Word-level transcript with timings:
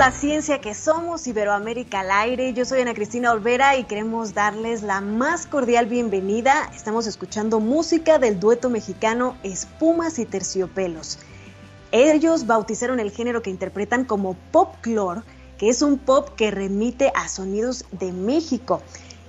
la 0.00 0.12
ciencia 0.12 0.62
que 0.62 0.72
somos, 0.72 1.26
Iberoamérica 1.26 2.00
al 2.00 2.10
aire. 2.10 2.54
Yo 2.54 2.64
soy 2.64 2.80
Ana 2.80 2.94
Cristina 2.94 3.32
Olvera 3.32 3.76
y 3.76 3.84
queremos 3.84 4.32
darles 4.32 4.80
la 4.80 5.02
más 5.02 5.46
cordial 5.46 5.84
bienvenida. 5.84 6.70
Estamos 6.74 7.06
escuchando 7.06 7.60
música 7.60 8.18
del 8.18 8.40
dueto 8.40 8.70
mexicano 8.70 9.36
Espumas 9.42 10.18
y 10.18 10.24
Terciopelos. 10.24 11.18
Ellos 11.92 12.46
bautizaron 12.46 12.98
el 12.98 13.10
género 13.10 13.42
que 13.42 13.50
interpretan 13.50 14.06
como 14.06 14.36
popclore, 14.52 15.20
que 15.58 15.68
es 15.68 15.82
un 15.82 15.98
pop 15.98 16.30
que 16.34 16.50
remite 16.50 17.12
a 17.14 17.28
sonidos 17.28 17.84
de 17.92 18.10
México. 18.10 18.80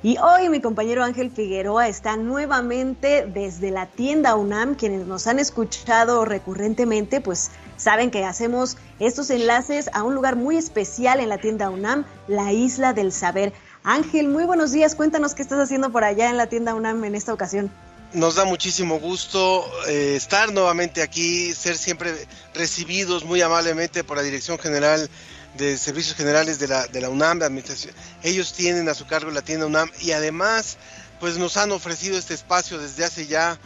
Y 0.03 0.17
hoy 0.17 0.49
mi 0.49 0.61
compañero 0.61 1.03
Ángel 1.03 1.30
Figueroa 1.30 1.88
está 1.88 2.17
nuevamente 2.17 3.27
desde 3.27 3.69
la 3.69 3.85
tienda 3.85 4.33
UNAM. 4.33 4.73
Quienes 4.73 5.05
nos 5.05 5.27
han 5.27 5.38
escuchado 5.38 6.25
recurrentemente, 6.25 7.21
pues 7.21 7.52
saben 7.77 8.09
que 8.09 8.25
hacemos 8.25 8.77
estos 8.99 9.29
enlaces 9.29 9.91
a 9.94 10.02
un 10.02 10.16
lugar 10.16 10.35
muy 10.35 10.57
especial 10.57 11.19
en 11.19 11.29
la 11.29 11.38
tienda 11.38 11.69
UNAM, 11.69 12.05
la 12.27 12.52
Isla 12.52 12.94
del 12.94 13.11
Saber. 13.11 13.53
Ángel, 13.83 14.27
muy 14.27 14.45
buenos 14.45 14.72
días. 14.72 14.95
Cuéntanos 14.95 15.35
qué 15.35 15.44
estás 15.44 15.59
haciendo 15.59 15.91
por 15.91 16.03
allá 16.03 16.31
en 16.31 16.38
la 16.38 16.47
tienda 16.47 16.73
UNAM 16.73 17.03
en 17.03 17.13
esta 17.13 17.31
ocasión. 17.31 17.69
Nos 18.13 18.35
da 18.35 18.43
muchísimo 18.43 18.99
gusto 18.99 19.65
eh, 19.87 20.15
estar 20.17 20.51
nuevamente 20.51 21.01
aquí, 21.01 21.53
ser 21.53 21.77
siempre 21.77 22.13
recibidos 22.53 23.23
muy 23.23 23.41
amablemente 23.41 24.03
por 24.03 24.17
la 24.17 24.23
Dirección 24.23 24.59
General 24.59 25.09
de 25.57 25.77
Servicios 25.77 26.17
Generales 26.17 26.59
de 26.59 26.67
la, 26.67 26.87
de 26.87 26.99
la 26.99 27.09
UNAM, 27.09 27.39
de 27.39 27.45
Administración. 27.45 27.95
Ellos 28.21 28.51
tienen 28.51 28.89
a 28.89 28.95
su 28.95 29.07
cargo 29.07 29.31
la 29.31 29.41
tienda 29.41 29.65
UNAM 29.65 29.89
y 30.01 30.11
además 30.11 30.77
pues 31.21 31.37
nos 31.37 31.55
han 31.55 31.71
ofrecido 31.71 32.17
este 32.17 32.33
espacio 32.33 32.79
desde 32.79 33.05
hace 33.05 33.27
ya, 33.27 33.57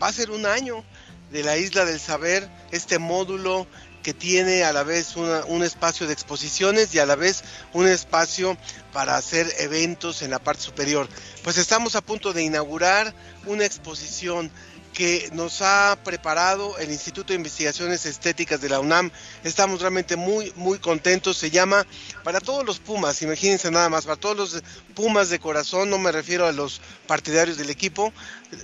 va 0.00 0.06
a 0.06 0.12
ser 0.12 0.30
un 0.30 0.46
año, 0.46 0.84
de 1.32 1.42
la 1.42 1.56
Isla 1.56 1.84
del 1.84 1.98
Saber, 1.98 2.48
este 2.70 3.00
módulo 3.00 3.66
que 4.02 4.14
tiene 4.14 4.64
a 4.64 4.72
la 4.72 4.82
vez 4.82 5.16
un 5.16 5.62
espacio 5.62 6.06
de 6.06 6.12
exposiciones 6.12 6.94
y 6.94 6.98
a 6.98 7.06
la 7.06 7.16
vez 7.16 7.42
un 7.72 7.86
espacio 7.86 8.56
para 8.92 9.16
hacer 9.16 9.52
eventos 9.58 10.22
en 10.22 10.30
la 10.30 10.38
parte 10.38 10.62
superior. 10.62 11.08
Pues 11.42 11.58
estamos 11.58 11.96
a 11.96 12.00
punto 12.00 12.32
de 12.32 12.42
inaugurar 12.42 13.14
una 13.46 13.64
exposición 13.64 14.50
que 14.92 15.30
nos 15.32 15.62
ha 15.62 15.96
preparado 16.02 16.76
el 16.78 16.90
Instituto 16.90 17.32
de 17.32 17.36
Investigaciones 17.36 18.06
Estéticas 18.06 18.60
de 18.60 18.68
la 18.68 18.80
UNAM. 18.80 19.10
Estamos 19.44 19.80
realmente 19.80 20.16
muy, 20.16 20.52
muy 20.56 20.78
contentos. 20.78 21.36
Se 21.36 21.50
llama 21.50 21.86
para 22.24 22.40
todos 22.40 22.64
los 22.66 22.80
Pumas, 22.80 23.22
imagínense 23.22 23.70
nada 23.70 23.88
más, 23.88 24.04
para 24.04 24.20
todos 24.20 24.36
los 24.36 24.62
Pumas 24.94 25.30
de 25.30 25.38
corazón, 25.38 25.90
no 25.90 25.98
me 25.98 26.12
refiero 26.12 26.46
a 26.46 26.52
los 26.52 26.80
partidarios 27.06 27.56
del 27.56 27.70
equipo, 27.70 28.12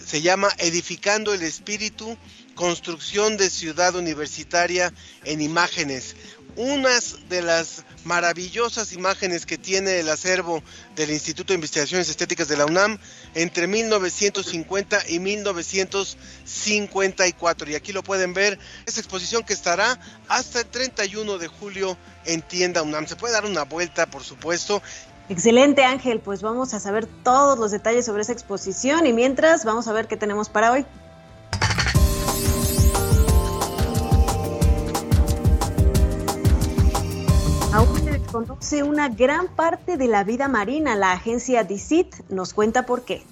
se 0.05 0.21
llama 0.21 0.49
Edificando 0.59 1.33
el 1.33 1.43
Espíritu, 1.43 2.19
Construcción 2.57 3.37
de 3.37 3.49
Ciudad 3.51 3.95
Universitaria 3.95 4.93
en 5.25 5.41
Imágenes. 5.41 6.17
Unas 6.57 7.29
de 7.29 7.43
las 7.43 7.85
maravillosas 8.05 8.93
imágenes 8.93 9.45
que 9.45 9.59
tiene 9.59 10.01
el 10.01 10.09
acervo 10.09 10.63
del 10.97 11.11
Instituto 11.11 11.53
de 11.53 11.57
Investigaciones 11.57 12.09
Estéticas 12.09 12.49
de 12.49 12.57
la 12.57 12.65
UNAM 12.65 12.97
entre 13.35 13.67
1950 13.67 15.11
y 15.11 15.19
1954. 15.21 17.71
Y 17.71 17.75
aquí 17.75 17.93
lo 17.93 18.03
pueden 18.03 18.33
ver, 18.33 18.59
esta 18.87 19.01
exposición 19.01 19.45
que 19.45 19.53
estará 19.53 20.01
hasta 20.29 20.61
el 20.61 20.67
31 20.67 21.37
de 21.37 21.49
julio 21.49 21.99
en 22.25 22.41
tienda 22.41 22.83
UNAM. 22.83 23.07
Se 23.07 23.17
puede 23.17 23.35
dar 23.35 23.45
una 23.45 23.65
vuelta, 23.65 24.07
por 24.07 24.25
supuesto. 24.25 24.81
Excelente 25.29 25.85
Ángel, 25.85 26.21
pues 26.21 26.41
vamos 26.41 26.73
a 26.73 26.81
saber 26.81 27.07
todos 27.23 27.59
los 27.59 27.71
detalles 27.71 28.07
sobre 28.07 28.23
esa 28.23 28.33
exposición 28.33 29.07
y 29.07 29.13
mientras 29.13 29.63
vamos 29.65 29.89
a 29.89 29.93
ver 29.93 30.07
qué 30.07 30.17
tenemos 30.17 30.49
para 30.49 30.73
hoy. 30.73 30.87
Desconoce 38.27 38.83
una 38.83 39.09
gran 39.09 39.47
parte 39.47 39.97
de 39.97 40.09
la 40.09 40.25
vida 40.25 40.49
marina. 40.49 40.97
La 40.97 41.13
agencia 41.13 41.63
DICIT 41.63 42.13
nos 42.29 42.55
cuenta 42.55 42.85
por 42.85 43.05
qué. 43.05 43.23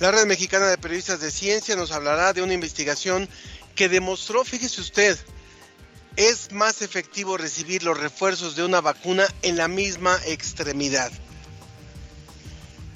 La 0.00 0.10
Red 0.10 0.26
Mexicana 0.26 0.66
de 0.66 0.76
Periodistas 0.78 1.20
de 1.20 1.30
Ciencia 1.30 1.76
nos 1.76 1.92
hablará 1.92 2.32
de 2.32 2.42
una 2.42 2.52
investigación 2.52 3.28
que 3.76 3.88
demostró, 3.88 4.42
fíjese 4.42 4.80
usted, 4.80 5.16
es 6.16 6.50
más 6.50 6.82
efectivo 6.82 7.36
recibir 7.36 7.84
los 7.84 8.00
refuerzos 8.00 8.56
de 8.56 8.64
una 8.64 8.80
vacuna 8.80 9.24
en 9.42 9.56
la 9.56 9.68
misma 9.68 10.18
extremidad. 10.26 11.12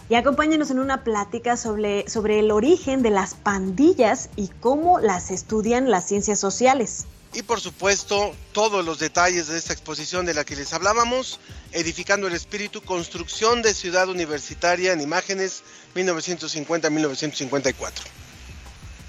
Y 0.08 0.16
acompáñenos 0.16 0.72
en 0.72 0.80
una 0.80 1.04
plática 1.04 1.56
sobre, 1.56 2.10
sobre 2.10 2.40
el 2.40 2.50
origen 2.50 3.02
de 3.02 3.10
las 3.10 3.34
pandillas 3.34 4.30
y 4.34 4.48
cómo 4.48 4.98
las 4.98 5.30
estudian 5.30 5.92
las 5.92 6.08
ciencias 6.08 6.40
sociales. 6.40 7.06
Y 7.32 7.42
por 7.42 7.60
supuesto, 7.60 8.34
todos 8.52 8.84
los 8.84 8.98
detalles 8.98 9.46
de 9.46 9.56
esta 9.56 9.72
exposición 9.72 10.26
de 10.26 10.34
la 10.34 10.44
que 10.44 10.56
les 10.56 10.72
hablábamos, 10.72 11.38
Edificando 11.72 12.26
el 12.26 12.34
Espíritu, 12.34 12.82
Construcción 12.82 13.62
de 13.62 13.72
Ciudad 13.72 14.08
Universitaria 14.08 14.92
en 14.92 15.00
Imágenes 15.00 15.62
1950-1954. 15.94 17.92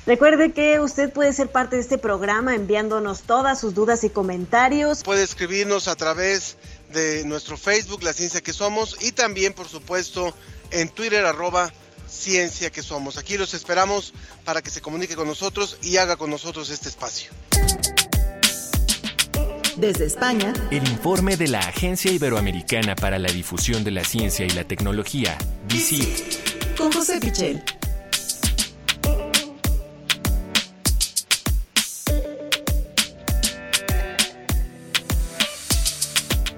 Recuerde 0.06 0.52
que 0.52 0.80
usted 0.80 1.12
puede 1.12 1.34
ser 1.34 1.52
parte 1.52 1.76
de 1.76 1.82
este 1.82 1.98
programa 1.98 2.54
enviándonos 2.56 3.22
todas 3.22 3.60
sus 3.60 3.74
dudas 3.74 4.04
y 4.04 4.10
comentarios. 4.10 5.04
Puede 5.04 5.24
escribirnos 5.24 5.88
a 5.88 5.96
través 5.96 6.58
de 6.92 7.24
nuestro 7.26 7.58
Facebook, 7.58 8.04
La 8.04 8.14
Ciencia 8.14 8.42
que 8.42 8.54
Somos, 8.54 8.98
y 9.02 9.12
también, 9.12 9.54
por 9.54 9.68
supuesto, 9.68 10.34
en 10.70 10.90
Twitter, 10.90 11.26
arroba 11.26 11.72
Ciencia 12.08 12.72
que 12.72 12.84
Somos. 12.84 13.18
Aquí 13.18 13.38
los 13.38 13.54
esperamos 13.54 14.14
para 14.44 14.62
que 14.62 14.70
se 14.70 14.82
comunique 14.82 15.16
con 15.16 15.28
nosotros 15.28 15.78
y 15.82 15.98
haga 15.98 16.18
con 16.18 16.30
nosotros 16.30 16.70
este 16.70 16.90
espacio. 16.90 17.32
Desde 19.78 20.06
España, 20.06 20.54
El 20.70 20.88
informe 20.90 21.38
de 21.38 21.48
la 21.48 21.60
Agencia 21.60 22.12
Iberoamericana 22.12 22.96
para 22.96 23.18
la 23.18 23.32
Difusión 23.32 23.84
de 23.84 23.92
la 23.92 24.04
Ciencia 24.04 24.46
y 24.46 24.50
la 24.50 24.66
Tecnología, 24.66 25.38
DICIT. 25.68 26.76
con 26.78 26.92
José 26.92 27.20
Pichel. 27.20 27.64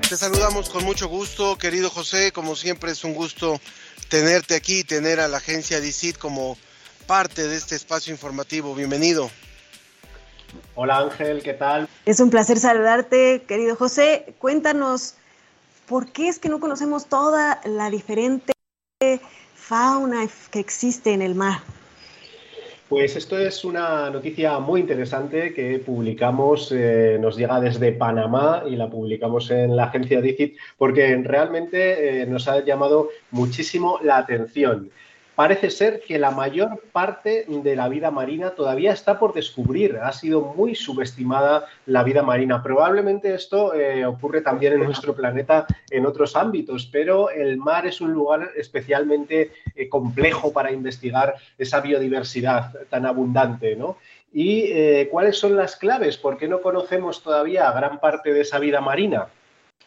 Te 0.09 0.18
saludamos 0.18 0.69
con 0.69 0.84
mucho 0.84 1.08
gusto, 1.08 1.58
querido 1.58 1.90
José. 1.90 2.32
Como 2.32 2.55
siempre 2.55 2.91
es 2.91 3.03
un 3.03 3.14
gusto 3.14 3.61
tenerte 4.09 4.55
aquí 4.55 4.79
y 4.79 4.84
tener 4.84 5.20
a 5.20 5.28
la 5.28 5.38
agencia 5.38 5.79
DICIT 5.79 6.17
como 6.17 6.58
parte 7.05 7.47
de 7.47 7.58
este 7.58 7.76
espacio 7.76 8.11
informativo. 8.11 8.73
Bienvenido. 8.73 9.29
Hola 10.76 10.97
Ángel, 11.00 11.41
¿qué 11.44 11.53
tal? 11.53 11.88
Es 12.05 12.20
un 12.20 12.29
placer 12.29 12.58
saludarte, 12.58 13.44
querido 13.47 13.76
José. 13.76 14.34
Cuéntanos, 14.40 15.16
¿por 15.88 16.11
qué 16.11 16.28
es 16.28 16.40
que 16.40 16.50
no 16.50 16.59
conocemos 16.59 17.08
toda 17.08 17.61
la 17.66 17.90
diferente 17.90 18.53
fauna 19.55 20.28
que 20.52 20.59
existe 20.59 21.14
en 21.14 21.22
el 21.22 21.35
mar? 21.35 21.59
Pues 22.90 23.16
esto 23.16 23.40
es 23.40 23.66
una 23.66 24.11
noticia 24.11 24.59
muy 24.59 24.82
interesante 24.82 25.53
que 25.53 25.79
publicamos, 25.79 26.72
eh, 26.72 27.17
nos 27.20 27.35
llega 27.35 27.59
desde 27.59 27.91
Panamá 27.91 28.64
y 28.70 28.76
la 28.76 28.88
publicamos 28.88 29.50
en 29.50 29.76
la 29.76 29.85
agencia 29.85 30.22
DICIT 30.22 30.58
porque 30.78 31.16
realmente 31.23 32.22
eh, 32.22 32.26
nos 32.28 32.47
ha 32.47 32.64
llamado 32.64 33.09
muchísimo 33.32 34.00
la 34.03 34.17
atención. 34.17 34.91
Parece 35.35 35.72
ser 35.72 36.02
que 36.02 36.20
la 36.20 36.32
mayor 36.32 36.82
parte 36.91 37.46
de 37.47 37.76
la 37.76 37.90
vida 37.90 38.12
marina 38.12 38.52
todavía 38.52 38.94
está 38.94 39.20
por 39.20 39.34
descubrir. 39.34 39.97
Ha 39.97 40.12
sido 40.12 40.41
muy 40.41 40.76
subestimada 40.76 41.66
la 41.85 42.03
vida 42.03 42.22
marina. 42.22 42.62
Probablemente 42.62 43.34
esto 43.34 43.74
eh, 43.74 44.06
ocurre 44.06 44.41
también 44.41 44.74
en 44.74 44.84
nuestro 44.84 45.16
planeta 45.16 45.66
en 45.90 46.06
otros 46.06 46.35
ámbitos, 46.35 46.88
pero 46.91 47.30
el 47.30 47.58
mar 47.58 47.88
es 47.88 48.02
un 48.02 48.14
lugar 48.14 48.52
especialmente 48.56 49.52
eh, 49.76 49.90
complejo 49.90 50.53
para 50.53 50.72
investigar 50.72 51.36
esa 51.58 51.82
biodiversidad 51.82 52.74
tan 52.90 53.06
abundante, 53.06 53.76
¿no? 53.76 53.97
¿Y 54.34 54.72
eh, 54.72 55.09
cuáles 55.12 55.38
son 55.38 55.56
las 55.56 55.76
claves? 55.76 56.18
¿Por 56.18 56.38
qué 56.38 56.47
no 56.47 56.62
conocemos 56.62 57.22
todavía 57.22 57.72
gran 57.72 58.00
parte 58.00 58.34
de 58.34 58.41
esa 58.41 58.58
vida 58.58 58.82
marina? 58.82 59.28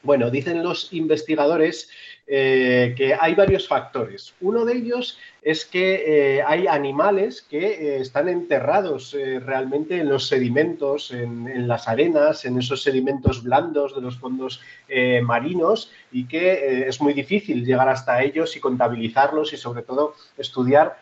Bueno, 0.02 0.30
dicen 0.30 0.62
los 0.62 0.92
investigadores 0.92 1.90
eh, 2.28 2.92
que 2.96 3.14
hay 3.14 3.36
varios 3.36 3.68
factores. 3.68 4.34
Uno 4.40 4.64
de 4.64 4.72
ellos 4.72 5.16
es 5.42 5.64
que 5.64 6.38
eh, 6.38 6.42
hay 6.42 6.66
animales 6.66 7.40
que 7.40 7.66
eh, 7.66 8.00
están 8.00 8.28
enterrados 8.28 9.16
realmente 9.44 9.98
en 10.00 10.08
los 10.08 10.26
sedimentos, 10.26 11.12
en, 11.12 11.68
las 11.68 11.86
arenas, 11.86 12.44
en 12.44 12.58
esos 12.58 12.82
sedimentos 12.82 13.44
blandos 13.44 13.94
de 13.94 14.00
los 14.00 14.18
fondos 14.18 14.60
marinos 15.22 15.92
y 16.10 16.26
que 16.26 16.88
es 16.88 17.00
muy 17.00 17.12
difícil 17.12 17.64
llegar 17.64 17.88
hasta 17.88 18.20
ellos 18.22 18.56
y 18.56 18.60
contabilizarlos 18.60 19.52
y 19.52 19.56
sobre 19.56 19.82
todo 19.82 20.14
estudiar 20.36 20.98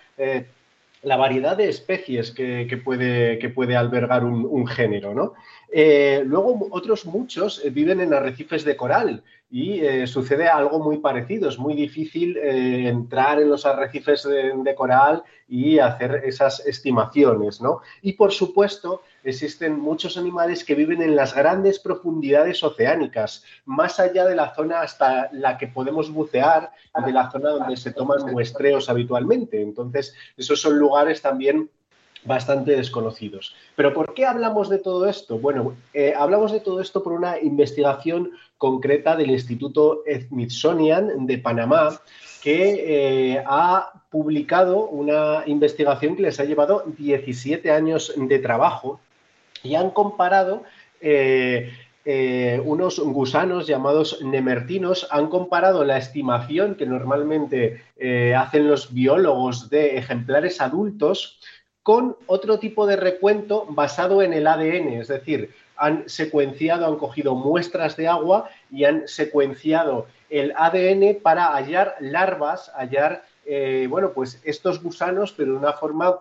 la 1.02 1.16
variedad 1.16 1.56
de 1.56 1.70
especies 1.70 2.32
que, 2.32 2.80
puede, 2.84 3.38
que 3.38 3.48
puede, 3.48 3.76
albergar 3.76 4.24
un, 4.24 4.66
género. 4.66 5.14
¿no? 5.14 5.34
Luego 5.72 6.68
otros 6.70 7.06
muchos 7.06 7.62
viven 7.72 8.00
en 8.00 8.12
arrecifes 8.12 8.64
de 8.64 8.76
coral 8.76 9.22
y 9.50 9.80
eh, 9.80 10.06
sucede 10.06 10.48
algo 10.48 10.80
muy 10.80 10.98
parecido. 10.98 11.48
Es 11.48 11.58
muy 11.58 11.74
difícil 11.74 12.36
eh, 12.38 12.88
entrar 12.88 13.40
en 13.40 13.50
los 13.50 13.64
arrecifes 13.66 14.24
de, 14.24 14.52
de, 14.56 14.74
coral 14.74 15.22
y 15.46 15.78
hacer 15.78 16.22
esas 16.24 16.60
estimaciones. 16.66 17.60
¿no? 17.60 17.80
Y 18.02 18.14
por 18.14 18.32
supuesto 18.32 19.02
existen 19.22 19.78
muchos 19.78 20.16
animales 20.16 20.64
que 20.64 20.74
viven 20.74 21.02
en 21.02 21.14
las 21.14 21.34
grandes 21.34 21.78
profundidades 21.78 22.62
oceánicas, 22.62 23.44
más 23.64 24.00
allá 24.00 24.24
de 24.24 24.34
la 24.34 24.54
zona 24.54 24.80
hasta 24.80 25.30
la 25.32 25.56
que 25.56 25.68
podemos 25.68 26.10
bucear, 26.10 26.70
de 27.04 27.12
la 27.12 27.30
zona 27.30 27.50
donde 27.50 27.76
se 27.76 27.92
toman 27.92 28.30
muestreos 28.32 28.88
habitualmente. 28.88 29.62
Entonces, 29.62 30.14
esos 30.36 30.60
son 30.60 30.78
lugares 30.78 31.22
también 31.22 31.70
bastante 32.24 32.72
desconocidos. 32.72 33.54
Pero 33.76 33.92
¿por 33.92 34.14
qué 34.14 34.24
hablamos 34.24 34.68
de 34.68 34.78
todo 34.78 35.08
esto? 35.08 35.38
Bueno, 35.38 35.76
eh, 35.92 36.14
hablamos 36.16 36.52
de 36.52 36.60
todo 36.60 36.80
esto 36.80 37.02
por 37.02 37.12
una 37.12 37.38
investigación 37.38 38.32
concreta 38.58 39.16
del 39.16 39.30
Instituto 39.30 40.02
Smithsonian 40.28 41.26
de 41.26 41.38
Panamá, 41.38 42.00
que 42.42 43.34
eh, 43.34 43.44
ha 43.46 44.02
publicado 44.10 44.86
una 44.86 45.42
investigación 45.46 46.16
que 46.16 46.22
les 46.22 46.40
ha 46.40 46.44
llevado 46.44 46.84
17 46.98 47.70
años 47.70 48.12
de 48.16 48.38
trabajo 48.38 49.00
y 49.62 49.74
han 49.74 49.90
comparado 49.90 50.62
eh, 51.00 51.72
unos 52.64 53.00
gusanos 53.00 53.66
llamados 53.66 54.20
nemertinos 54.22 55.08
han 55.10 55.28
comparado 55.28 55.84
la 55.84 55.96
estimación 55.96 56.74
que 56.74 56.84
normalmente 56.84 57.82
hacen 58.36 58.68
los 58.68 58.92
biólogos 58.92 59.70
de 59.70 59.96
ejemplares 59.96 60.60
adultos 60.60 61.40
con 61.84 62.16
otro 62.26 62.58
tipo 62.58 62.86
de 62.86 62.96
recuento 62.96 63.66
basado 63.68 64.22
en 64.22 64.32
el 64.32 64.46
ADN, 64.46 64.94
es 64.94 65.08
decir, 65.08 65.54
han 65.76 66.08
secuenciado, 66.08 66.86
han 66.86 66.96
cogido 66.96 67.34
muestras 67.34 67.94
de 67.96 68.08
agua 68.08 68.48
y 68.70 68.84
han 68.84 69.06
secuenciado 69.06 70.06
el 70.30 70.54
ADN 70.56 71.20
para 71.22 71.52
hallar 71.54 71.94
larvas, 72.00 72.72
hallar, 72.74 73.24
eh, 73.44 73.86
bueno, 73.90 74.12
pues 74.14 74.40
estos 74.44 74.82
gusanos, 74.82 75.32
pero 75.36 75.52
de 75.52 75.58
una 75.58 75.74
forma 75.74 76.20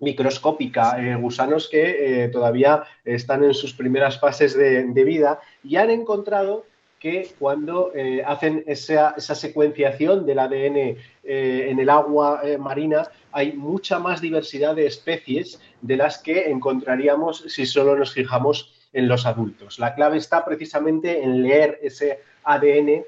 microscópica, 0.00 1.00
eh, 1.00 1.14
gusanos 1.14 1.68
que 1.68 2.24
eh, 2.24 2.28
todavía 2.28 2.82
están 3.04 3.44
en 3.44 3.54
sus 3.54 3.72
primeras 3.72 4.18
fases 4.18 4.56
de, 4.56 4.82
de 4.82 5.04
vida 5.04 5.38
y 5.62 5.76
han 5.76 5.90
encontrado 5.90 6.64
que 7.04 7.34
cuando 7.38 7.92
eh, 7.94 8.22
hacen 8.26 8.64
esa, 8.66 9.14
secuenciación 9.18 10.24
del 10.24 10.38
ADN 10.38 10.76
eh, 10.76 10.96
en 11.68 11.78
el 11.78 11.90
agua 11.90 12.40
eh, 12.42 12.56
marina 12.56 13.10
hay 13.30 13.52
mucha 13.52 13.98
más 13.98 14.22
diversidad 14.22 14.74
de 14.74 14.86
especies 14.86 15.60
de 15.82 15.98
las 15.98 16.16
que 16.16 16.48
encontraríamos 16.48 17.44
si 17.48 17.66
solo 17.66 17.94
nos 17.94 18.14
fijamos 18.14 18.72
en 18.94 19.06
los 19.06 19.26
adultos. 19.26 19.78
La 19.78 19.94
clave 19.94 20.16
está 20.16 20.46
precisamente 20.46 21.22
en 21.22 21.42
leer 21.42 21.78
ese 21.82 22.20
ADN 22.42 23.04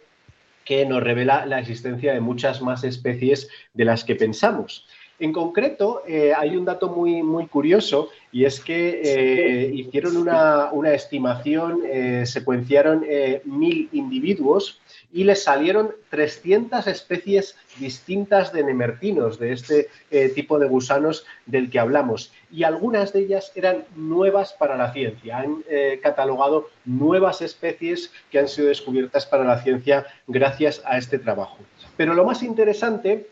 que 0.67 0.85
nos 0.85 1.03
revela 1.03 1.47
la 1.47 1.59
existencia 1.59 2.13
de 2.13 2.21
muchas 2.21 2.61
más 2.61 2.85
especies 2.85 3.49
de 3.73 3.87
las 3.87 4.05
que 4.05 4.15
pensamos. 4.15 4.87
En 5.19 5.33
concreto, 5.33 6.03
eh, 6.07 6.33
hay 6.37 6.57
un 6.57 6.67
dato 6.67 6.91
muy, 6.91 7.23
muy 7.23 7.47
curioso 7.47 8.11
y 8.33 8.45
es 8.45 8.61
que 8.61 9.01
eh, 9.03 9.71
hicieron 9.73 10.17
una, 10.17 10.71
una 10.73 10.93
estimación, 10.93 11.81
eh, 11.87 12.25
secuenciaron 12.27 13.07
mil 13.45 13.89
individuos 13.93 14.81
y 15.13 15.25
les 15.25 15.43
salieron 15.43 15.93
300 16.11 16.87
especies 16.87 17.57
distintas 17.79 18.53
de 18.53 18.65
nemertinos, 18.65 19.39
de 19.39 19.53
este 19.53 19.89
tipo 20.35 20.59
de 20.59 20.69
gusanos 20.69 21.25
del 21.47 21.71
que 21.71 21.79
hablamos. 21.79 22.33
Y 22.51 22.65
algunas 22.65 23.15
de 23.15 23.21
ellas 23.21 23.53
eran 23.55 23.85
nuevas 23.95 24.53
para 24.53 24.77
la 24.77 24.93
ciencia. 24.93 25.39
Han 25.39 25.65
catalogado 26.03 26.69
nuevas 26.85 27.41
especies 27.41 28.12
que 28.31 28.39
han 28.39 28.49
sido 28.49 28.69
descubiertas 28.69 29.25
para 29.25 29.45
la 29.45 29.62
ciencia 29.62 30.07
gracias 30.27 30.83
a 30.85 30.99
este 30.99 31.19
trabajo. 31.19 31.59
Pero 31.97 32.12
lo 32.12 32.25
más 32.25 32.43
interesante 32.43 33.29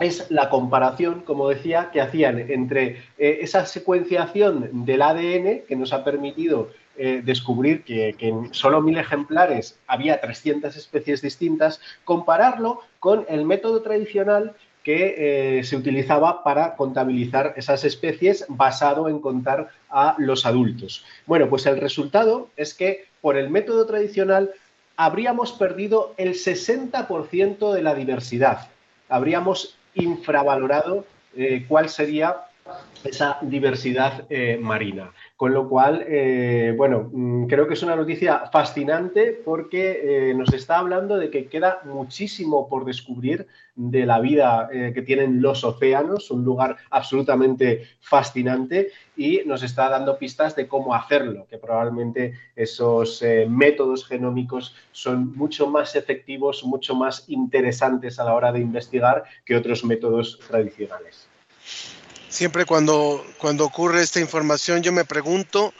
es 0.00 0.30
la 0.30 0.48
comparación, 0.48 1.22
como 1.22 1.48
decía, 1.48 1.90
que 1.92 2.00
hacían 2.00 2.38
entre 2.50 3.02
eh, 3.18 3.38
esa 3.42 3.66
secuenciación 3.66 4.84
del 4.84 5.02
ADN 5.02 5.62
que 5.66 5.76
nos 5.76 5.92
ha 5.92 6.04
permitido 6.04 6.70
eh, 6.96 7.22
descubrir 7.24 7.84
que, 7.84 8.16
en 8.18 8.52
solo 8.52 8.80
mil 8.80 8.98
ejemplares 8.98 9.78
había 9.86 10.20
300 10.20 10.76
especies 10.76 11.22
distintas, 11.22 11.80
compararlo 12.04 12.80
con 12.98 13.24
el 13.28 13.44
método 13.44 13.82
tradicional 13.82 14.54
que 14.82 15.58
eh, 15.58 15.64
se 15.64 15.76
utilizaba 15.76 16.42
para 16.42 16.74
contabilizar 16.74 17.54
esas 17.56 17.84
especies 17.84 18.44
basado 18.48 19.08
en 19.08 19.20
contar 19.20 19.68
a 19.90 20.16
los 20.18 20.44
adultos. 20.44 21.04
Bueno, 21.26 21.48
pues 21.48 21.66
el 21.66 21.78
resultado 21.80 22.48
es 22.56 22.74
que 22.74 23.04
por 23.20 23.36
el 23.36 23.48
método 23.50 23.86
tradicional 23.86 24.50
habríamos 24.96 25.52
perdido 25.52 26.14
el 26.16 26.34
60% 26.34 27.72
de 27.72 27.82
la 27.82 27.94
diversidad. 27.94 28.70
Habríamos 29.08 29.77
infravalorado 29.98 31.04
eh, 31.36 31.64
cuál 31.68 31.88
sería 31.88 32.36
esa 33.04 33.38
diversidad 33.42 34.24
eh, 34.28 34.58
marina. 34.60 35.12
Con 35.38 35.54
lo 35.54 35.68
cual, 35.68 36.04
eh, 36.08 36.74
bueno, 36.76 37.10
mm, 37.12 37.46
creo 37.46 37.68
que 37.68 37.74
es 37.74 37.82
una 37.84 37.94
noticia 37.94 38.48
fascinante 38.50 39.40
porque 39.44 40.30
eh, 40.30 40.34
nos 40.34 40.52
está 40.52 40.78
hablando 40.78 41.16
de 41.16 41.30
que 41.30 41.46
queda 41.46 41.80
muchísimo 41.84 42.68
por 42.68 42.84
descubrir 42.84 43.46
de 43.76 44.04
la 44.04 44.18
vida 44.18 44.68
eh, 44.72 44.90
que 44.92 45.02
tienen 45.02 45.40
los 45.40 45.62
océanos, 45.62 46.32
un 46.32 46.42
lugar 46.42 46.76
absolutamente 46.90 47.84
fascinante 48.00 48.90
y 49.16 49.42
nos 49.46 49.62
está 49.62 49.88
dando 49.88 50.18
pistas 50.18 50.56
de 50.56 50.66
cómo 50.66 50.92
hacerlo, 50.92 51.46
que 51.48 51.58
probablemente 51.58 52.32
esos 52.56 53.22
métodos 53.48 54.08
genómicos 54.08 54.74
son 54.90 55.36
mucho 55.36 55.68
más 55.68 55.94
efectivos, 55.94 56.64
mucho 56.64 56.96
más 56.96 57.28
interesantes 57.28 58.18
a 58.18 58.24
la 58.24 58.34
hora 58.34 58.50
de 58.50 58.58
investigar 58.58 59.22
que 59.44 59.54
otros 59.54 59.84
métodos 59.84 60.40
tradicionales. 60.48 61.28
Siempre 62.28 62.66
cuando, 62.66 63.26
cuando 63.38 63.64
ocurre 63.64 64.02
esta 64.02 64.20
información 64.20 64.82
yo 64.82 64.92
me 64.92 65.04
pregunto 65.04 65.72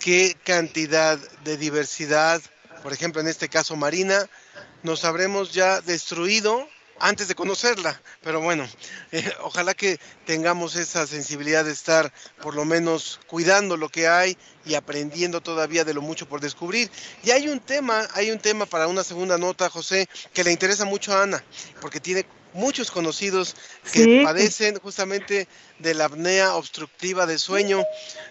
qué 0.00 0.36
cantidad 0.44 1.18
de 1.44 1.56
diversidad, 1.56 2.40
por 2.82 2.92
ejemplo 2.92 3.20
en 3.20 3.28
este 3.28 3.48
caso 3.48 3.74
marina, 3.74 4.28
nos 4.82 5.04
habremos 5.04 5.52
ya 5.52 5.80
destruido 5.80 6.68
antes 7.00 7.28
de 7.28 7.34
conocerla. 7.34 8.00
Pero 8.22 8.40
bueno, 8.40 8.66
eh, 9.12 9.30
ojalá 9.42 9.74
que 9.74 9.98
tengamos 10.26 10.76
esa 10.76 11.06
sensibilidad 11.06 11.64
de 11.64 11.72
estar 11.72 12.12
por 12.42 12.54
lo 12.54 12.64
menos 12.64 13.20
cuidando 13.26 13.76
lo 13.76 13.88
que 13.88 14.08
hay 14.08 14.36
y 14.64 14.74
aprendiendo 14.74 15.40
todavía 15.40 15.84
de 15.84 15.94
lo 15.94 16.02
mucho 16.02 16.28
por 16.28 16.40
descubrir. 16.40 16.90
Y 17.22 17.30
hay 17.30 17.48
un 17.48 17.60
tema, 17.60 18.06
hay 18.14 18.30
un 18.30 18.38
tema 18.38 18.66
para 18.66 18.88
una 18.88 19.04
segunda 19.04 19.38
nota, 19.38 19.70
José, 19.70 20.08
que 20.32 20.44
le 20.44 20.52
interesa 20.52 20.84
mucho 20.84 21.12
a 21.12 21.22
Ana, 21.22 21.42
porque 21.80 22.00
tiene 22.00 22.26
muchos 22.52 22.90
conocidos 22.90 23.54
que 23.92 24.04
sí. 24.04 24.20
padecen 24.24 24.78
justamente 24.78 25.48
de 25.78 25.94
la 25.94 26.06
apnea 26.06 26.54
obstructiva 26.54 27.26
de 27.26 27.38
sueño. 27.38 27.84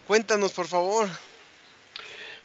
Cuéntanos, 0.06 0.52
por 0.52 0.68
favor. 0.68 1.10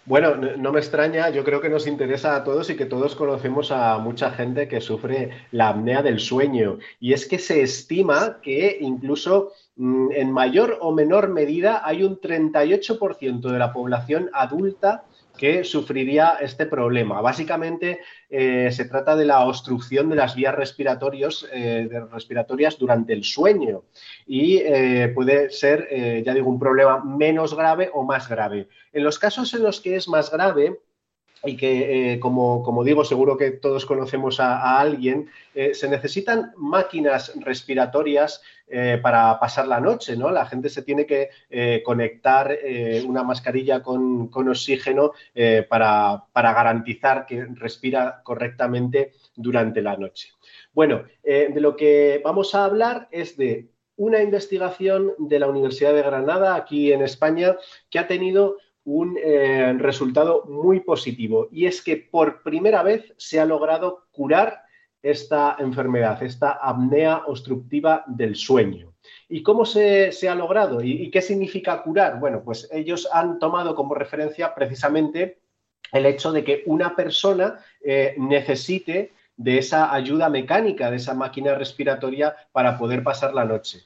Bueno, 0.05 0.35
no 0.35 0.73
me 0.73 0.81
extraña, 0.81 1.31
yo 1.31 1.45
creo 1.45 1.61
que 1.61 1.69
nos 1.69 1.87
interesa 1.87 2.35
a 2.35 2.43
todos 2.43 2.69
y 2.71 2.77
que 2.77 2.87
todos 2.87 3.15
conocemos 3.15 3.71
a 3.71 3.99
mucha 3.99 4.33
gente 4.33 4.67
que 4.67 4.81
sufre 4.81 5.31
la 5.53 5.69
apnea 5.69 6.03
del 6.03 6.19
sueño. 6.19 6.79
Y 6.99 7.13
es 7.13 7.29
que 7.29 7.39
se 7.39 7.63
estima 7.63 8.39
que 8.43 8.79
incluso 8.81 9.53
mm, 9.77 10.11
en 10.11 10.33
mayor 10.33 10.79
o 10.81 10.93
menor 10.93 11.29
medida 11.29 11.83
hay 11.85 12.03
un 12.03 12.21
38% 12.21 13.41
de 13.43 13.59
la 13.59 13.73
población 13.73 14.29
adulta 14.33 15.05
que 15.37 15.65
sufriría 15.65 16.39
este 16.41 16.67
problema. 16.67 17.21
Básicamente 17.21 18.01
eh, 18.29 18.71
se 18.71 18.85
trata 18.85 19.17
de 19.17 19.25
la 19.25 19.47
obstrucción 19.47 20.09
de 20.09 20.17
las 20.17 20.35
vías 20.35 20.55
eh, 21.53 21.89
respiratorias 22.11 22.79
durante 22.79 23.13
el 23.13 23.25
sueño 23.25 23.85
y 24.27 24.59
eh, 24.59 25.11
puede 25.15 25.51
ser, 25.51 25.89
ya 26.25 26.35
digo, 26.35 26.49
un 26.49 26.59
problema 26.59 27.03
menos 27.05 27.55
grave 27.55 27.91
o 27.93 28.05
más 28.05 28.29
grave. 28.29 28.69
En 28.93 29.05
los 29.05 29.19
casos 29.19 29.53
en 29.55 29.63
los 29.63 29.81
que 29.81 29.97
es 29.97 30.09
más 30.09 30.31
grave, 30.31 30.79
y 31.45 31.57
que, 31.57 32.19
como, 32.21 32.63
como, 32.63 32.85
digo, 32.85 33.05
seguro 33.05 33.37
que 33.37 33.51
todos 33.51 33.87
conocemos 33.87 34.39
a, 34.41 34.79
alguien, 34.79 35.29
se 35.55 35.89
necesitan 35.89 36.53
máquinas 36.57 37.33
respiratorias 37.41 38.43
eh, 38.75 38.99
para 39.03 39.39
pasar 39.39 39.69
la 39.69 39.81
noche, 39.81 40.17
¿no? 40.17 40.31
La 40.31 40.47
gente 40.47 40.71
se 40.71 40.81
tiene 40.81 41.05
que 41.05 41.29
eh, 41.51 41.83
conectar 41.85 42.51
eh, 42.53 43.05
una 43.07 43.23
mascarilla 43.23 43.83
con, 43.83 44.31
oxígeno 44.33 45.13
para, 45.69 46.25
garantizar 46.35 47.27
que 47.27 47.45
respira 47.53 48.23
correctamente 48.25 49.13
durante 49.37 49.83
la 49.83 49.99
noche. 49.99 50.31
Bueno, 50.73 51.05
de 51.23 51.61
lo 51.61 51.77
que 51.77 52.23
vamos 52.25 52.55
a 52.55 52.65
hablar 52.65 53.09
es 53.11 53.37
de 53.37 53.69
una 53.97 54.23
investigación 54.23 55.13
de 55.19 55.39
la 55.39 55.49
Universidad 55.49 55.93
de 55.93 56.03
Granada, 56.03 56.55
aquí 56.55 56.95
en 56.95 57.03
España, 57.03 57.57
que 57.91 57.99
ha 57.99 58.07
tenido 58.07 58.57
un 58.85 59.17
resultado 59.79 60.45
muy 60.47 60.81
positivo 60.81 61.49
y 61.53 61.67
es 61.67 61.83
que 61.83 61.97
por 61.97 62.43
primera 62.43 62.83
vez 62.83 63.13
se 63.17 63.39
ha 63.39 63.45
logrado 63.45 64.07
curar 64.11 64.63
esta 65.03 65.57
enfermedad, 65.59 66.23
esta 66.23 66.53
apnea 66.53 67.23
obstructiva 67.27 68.05
del 68.07 68.37
sueño. 68.37 68.93
¿Y 69.29 69.43
cómo 69.43 69.65
se, 69.65 70.13
ha 70.29 70.35
logrado? 70.35 70.83
¿Y, 70.83 71.11
qué 71.11 71.21
significa 71.21 71.83
curar? 71.83 72.21
Bueno, 72.21 72.43
pues 72.45 72.69
ellos 72.73 73.09
han 73.13 73.39
tomado 73.39 73.75
como 73.75 73.95
referencia 73.95 74.55
precisamente 74.55 75.41
el 75.91 76.07
hecho 76.07 76.33
de 76.33 76.45
que 76.45 76.63
una 76.67 76.95
persona 76.95 77.59
eh, 77.85 78.15
necesite 78.17 79.13
de 79.37 79.59
esa 79.59 79.93
ayuda 79.93 80.29
mecánica, 80.29 80.91
de 80.91 80.97
esa 80.97 81.15
máquina 81.15 81.55
respiratoria 81.55 82.37
para 82.53 82.79
poder 82.79 83.03
pasar 83.03 83.35
la 83.35 83.45
noche. 83.45 83.81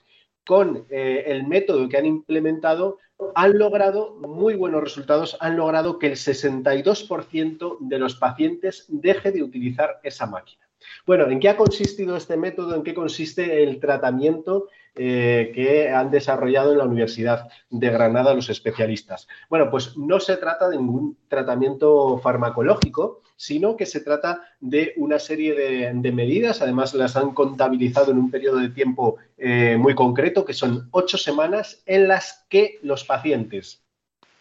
Con 0.45 0.87
eh, 0.91 1.25
el 1.27 1.47
método 1.47 1.89
que 1.89 1.97
han 1.97 2.07
implementado, 2.07 2.99
han 3.35 3.59
logrado 3.59 4.15
muy 4.17 4.55
buenos 4.55 4.83
resultados, 4.83 5.37
han 5.41 5.57
logrado 5.57 5.99
que 5.99 6.07
el 6.09 6.17
62% 6.17 7.79
de 7.81 7.99
los 7.99 8.17
pacientes 8.17 8.87
deje 8.89 9.33
de 9.33 9.43
utilizar 9.43 10.01
esa 10.03 10.27
máquina. 10.27 10.67
Bueno, 11.07 11.29
¿en 11.29 11.41
qué 11.41 11.49
ha 11.49 11.57
consistido 11.57 12.17
este 12.17 12.37
método? 12.37 12.75
¿En 12.75 12.83
qué 12.83 12.95
consiste 12.95 13.63
el 13.63 13.81
tratamiento 13.81 14.69
eh, 14.97 15.53
que 15.55 15.91
han 15.91 16.11
desarrollado 16.11 16.73
en 16.73 16.79
la 16.79 16.85
Universidad 16.85 17.49
de 17.71 17.91
Granada 17.91 18.35
los 18.35 18.49
especialistas? 18.49 19.29
Bueno, 19.49 19.71
pues 19.71 19.97
no 19.97 20.21
se 20.21 20.37
trata 20.37 20.69
de 20.69 20.77
ningún 20.77 21.19
tratamiento 21.29 22.19
farmacológico, 22.19 23.23
sino 23.37 23.77
que 23.77 23.87
se 23.87 24.01
trata 24.01 24.43
de 24.61 24.95
una 24.97 25.19
serie 25.19 25.55
de, 25.93 26.13
medidas, 26.13 26.63
además 26.63 26.95
las 26.95 27.17
han 27.17 27.33
contabilizado 27.33 28.11
en 28.11 28.19
un 28.19 28.31
periodo 28.31 28.59
de 28.59 28.71
tiempo 28.71 29.17
eh, 29.37 29.77
muy 29.79 29.95
concreto, 29.95 30.45
que 30.45 30.55
son 30.55 30.89
ocho 30.93 31.19
semanas 31.19 31.83
en 31.85 32.09
las 32.09 32.47
que 32.49 32.79
los 32.83 33.05
pacientes 33.05 33.83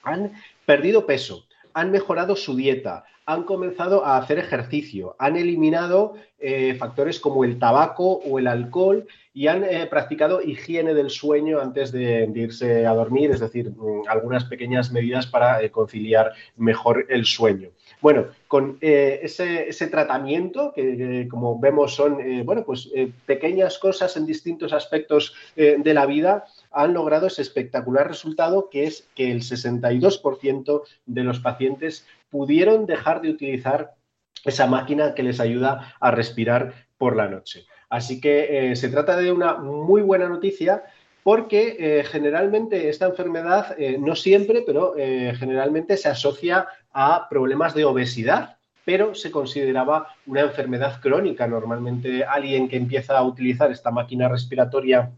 han 0.04 0.34
perdido 0.66 1.06
peso, 1.06 1.46
han 1.76 1.92
mejorado 1.92 2.36
su 2.38 2.56
dieta, 2.56 3.04
han 3.26 3.44
comenzado 3.44 4.06
a 4.06 4.18
hacer 4.18 4.40
ejercicio, 4.40 5.16
han 5.20 5.36
eliminado 5.36 6.16
eh, 6.40 6.74
factores 6.76 7.20
como 7.20 7.44
el 7.44 7.60
tabaco 7.60 8.22
o 8.26 8.40
el 8.40 8.48
alcohol 8.48 9.06
y 9.34 9.48
han 9.48 9.66
eh, 9.66 9.86
practicado 9.88 10.42
higiene 10.42 10.94
del 10.94 11.10
sueño 11.10 11.60
antes 11.60 11.92
de, 11.92 12.32
irse 12.34 12.86
a 12.86 12.94
dormir, 12.94 13.32
es 13.32 13.42
decir, 13.42 13.72
mm, 13.72 14.08
algunas 14.08 14.46
pequeñas 14.46 14.92
medidas 14.92 15.28
para 15.28 15.62
eh, 15.62 15.70
conciliar 15.70 16.32
mejor 16.56 17.08
el 17.10 17.26
sueño. 17.26 17.70
Bueno, 18.00 18.28
con 18.48 18.78
ese, 18.80 19.88
tratamiento, 19.92 20.72
que, 20.74 21.28
como 21.30 21.60
vemos 21.60 21.96
son 21.96 22.20
bueno, 22.46 22.64
pues, 22.64 22.90
pequeñas 23.26 23.80
cosas 23.80 24.16
en 24.16 24.26
distintos 24.26 24.72
aspectos 24.72 25.34
de 25.56 25.94
la 25.94 26.06
vida, 26.06 26.46
han 26.76 26.94
logrado 26.94 27.28
ese 27.28 27.42
espectacular 27.42 28.08
resultado 28.08 28.70
que 28.70 28.84
es 28.84 29.08
que 29.16 29.32
el 29.32 29.42
62% 29.42 30.82
de 31.06 31.24
los 31.24 31.40
pacientes 31.40 32.06
pudieron 32.30 32.86
dejar 32.86 33.22
de 33.22 33.30
utilizar 33.30 33.96
esa 34.44 34.68
máquina 34.68 35.16
que 35.16 35.24
les 35.24 35.40
ayuda 35.40 35.96
a 36.02 36.12
respirar 36.12 36.74
por 36.98 37.16
la 37.16 37.30
noche. 37.30 37.66
Así 37.90 38.20
que 38.20 38.72
eh, 38.72 38.76
se 38.76 38.90
trata 38.90 39.16
de 39.16 39.32
una 39.32 39.56
muy 39.56 40.02
buena 40.02 40.28
noticia 40.28 40.84
porque 41.24 41.78
eh, 41.80 42.04
generalmente 42.04 42.90
esta 42.90 43.06
enfermedad, 43.06 43.74
eh, 43.80 43.98
no 43.98 44.16
siempre, 44.16 44.64
pero 44.66 44.94
generalmente 44.96 45.98
se 45.98 46.10
asocia 46.10 46.68
a 46.92 47.28
problemas 47.30 47.74
de 47.74 47.86
obesidad, 47.86 48.58
pero 48.84 49.16
se 49.16 49.32
consideraba 49.32 50.10
una 50.28 50.42
enfermedad 50.42 51.00
crónica. 51.02 51.48
Normalmente 51.48 52.26
alguien 52.26 52.68
que 52.68 52.76
empieza 52.76 53.18
a 53.18 53.24
utilizar 53.24 53.72
esta 53.72 53.92
máquina 53.92 54.28
respiratoria 54.28 55.12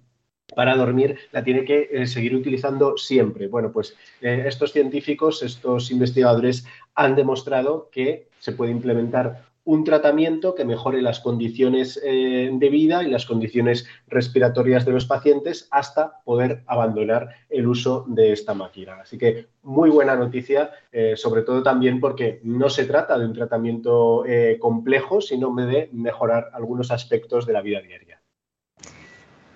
para 0.56 0.75
dormir 0.75 1.18
la 1.32 1.44
tiene 1.44 1.66
que 1.66 1.89
eh, 1.92 2.08
seguir 2.08 2.36
utilizando 2.36 2.98
siempre. 2.98 3.48
Bueno, 3.48 3.72
pues 3.72 3.96
eh, 4.22 4.44
estos 4.48 4.72
científicos, 4.72 5.44
estos 5.44 5.92
investigadores 5.92 6.66
han 6.96 7.16
demostrado 7.16 7.89
que 7.92 8.27
se 8.39 8.54
puede 8.54 8.72
implementar 8.72 9.46
un 9.66 9.84
tratamiento 9.84 10.56
que 10.56 10.63
mejore 10.63 11.01
las 11.01 11.20
condiciones 11.20 12.00
eh, 12.01 12.50
de 12.54 12.70
vida 12.70 13.04
y 13.04 13.10
las 13.10 13.25
condiciones 13.25 13.86
respiratorias 14.08 14.86
de 14.86 14.94
los 14.94 15.06
pacientes 15.06 15.68
hasta 15.72 16.22
poder 16.24 16.63
abandonar 16.68 17.36
el 17.50 17.68
uso 17.68 18.06
de 18.08 18.32
esta 18.32 18.54
máquina. 18.54 19.01
Así 19.01 19.18
que 19.18 19.48
muy 19.63 19.89
buena 19.89 20.16
noticia, 20.16 20.72
sobre 21.16 21.42
todo 21.42 21.63
también 21.63 22.00
porque 22.00 22.39
no 22.44 22.70
se 22.70 22.86
trata 22.86 23.20
de 23.20 23.25
un 23.25 23.34
tratamiento 23.34 24.24
complejo, 24.60 25.20
sino 25.20 25.54
de 25.54 25.89
mejorar 25.92 26.50
algunos 26.54 26.89
aspectos 26.89 27.46
de 27.46 27.51
la 27.51 27.62
vida 27.62 27.82
diaria 27.82 28.22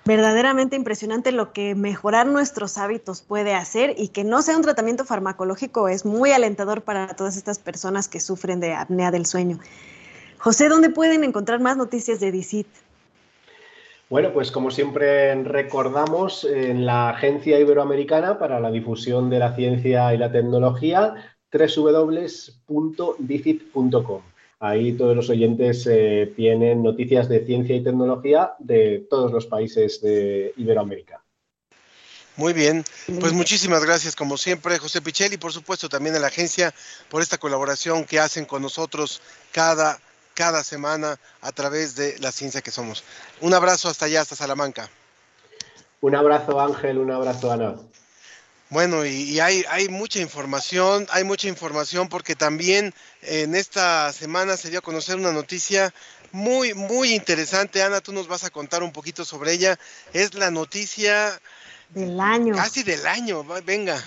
verdaderamente 0.04 0.76
impresionante 0.76 1.32
lo 1.32 1.52
que 1.52 1.74
mejorar 1.74 2.26
nuestros 2.26 2.78
hábitos 2.78 3.22
puede 3.22 3.54
hacer 3.54 3.94
y 3.96 4.08
que 4.08 4.24
no 4.24 4.42
sea 4.42 4.56
un 4.56 4.62
tratamiento 4.62 5.04
farmacológico 5.04 5.88
es 5.88 6.04
muy 6.04 6.32
alentador 6.32 6.82
para 6.82 7.08
todas 7.14 7.36
estas 7.36 7.58
personas 7.58 8.08
que 8.08 8.20
sufren 8.20 8.60
de 8.60 8.74
apnea 8.74 9.10
del 9.10 9.26
sueño. 9.26 9.58
José, 10.38 10.68
¿dónde 10.68 10.90
pueden 10.90 11.22
encontrar 11.24 11.60
más 11.60 11.76
noticias 11.76 12.18
de 12.18 12.32
DICIT? 12.32 12.66
Bueno, 14.10 14.32
pues 14.32 14.50
como 14.50 14.70
siempre 14.70 15.34
recordamos 15.44 16.44
en 16.44 16.84
la 16.84 17.10
Agencia 17.10 17.58
Iberoamericana 17.58 18.38
para 18.38 18.60
la 18.60 18.70
Difusión 18.70 19.30
de 19.30 19.38
la 19.38 19.54
Ciencia 19.54 20.12
y 20.12 20.18
la 20.18 20.30
Tecnología, 20.30 21.14
www.dicit.com. 21.50 22.52
Ahí 24.62 24.92
todos 24.92 25.16
los 25.16 25.28
oyentes 25.28 25.88
eh, 25.90 26.32
tienen 26.36 26.84
noticias 26.84 27.28
de 27.28 27.44
ciencia 27.44 27.74
y 27.74 27.82
tecnología 27.82 28.52
de 28.60 29.04
todos 29.10 29.32
los 29.32 29.46
países 29.46 30.00
de 30.00 30.54
Iberoamérica. 30.56 31.20
Muy 32.36 32.52
bien, 32.52 32.84
pues 33.18 33.32
muchísimas 33.32 33.84
gracias 33.84 34.14
como 34.14 34.36
siempre 34.36 34.78
José 34.78 35.02
Pichel 35.02 35.32
y 35.32 35.36
por 35.36 35.52
supuesto 35.52 35.88
también 35.88 36.14
a 36.14 36.20
la 36.20 36.28
agencia 36.28 36.72
por 37.10 37.22
esta 37.22 37.38
colaboración 37.38 38.04
que 38.04 38.20
hacen 38.20 38.44
con 38.44 38.62
nosotros 38.62 39.20
cada, 39.50 39.98
cada 40.32 40.62
semana 40.62 41.18
a 41.40 41.50
través 41.50 41.96
de 41.96 42.16
la 42.20 42.30
ciencia 42.30 42.62
que 42.62 42.70
somos. 42.70 43.02
Un 43.40 43.54
abrazo 43.54 43.88
hasta 43.88 44.04
allá, 44.04 44.20
hasta 44.20 44.36
Salamanca. 44.36 44.88
Un 46.00 46.14
abrazo 46.14 46.60
Ángel, 46.60 46.98
un 46.98 47.10
abrazo 47.10 47.50
Ana. 47.50 47.74
Bueno, 48.72 49.04
y, 49.04 49.38
hay, 49.38 49.64
hay, 49.68 49.90
mucha 49.90 50.18
información, 50.18 51.06
hay 51.10 51.24
mucha 51.24 51.46
información 51.46 52.08
porque 52.08 52.34
también 52.34 52.94
en 53.20 53.54
esta 53.54 54.10
semana 54.14 54.56
se 54.56 54.70
dio 54.70 54.78
a 54.78 54.82
conocer 54.82 55.16
una 55.16 55.30
noticia 55.30 55.92
muy, 56.32 56.72
muy 56.72 57.12
interesante. 57.12 57.82
Ana, 57.82 58.00
tú 58.00 58.14
nos 58.14 58.28
vas 58.28 58.44
a 58.44 58.50
contar 58.50 58.82
un 58.82 58.90
poquito 58.90 59.26
sobre 59.26 59.52
ella. 59.52 59.78
Es 60.14 60.32
la 60.32 60.50
noticia 60.50 61.38
del 61.90 62.18
año. 62.18 62.54
Casi 62.54 62.82
del 62.82 63.06
año, 63.06 63.44
venga. 63.66 64.02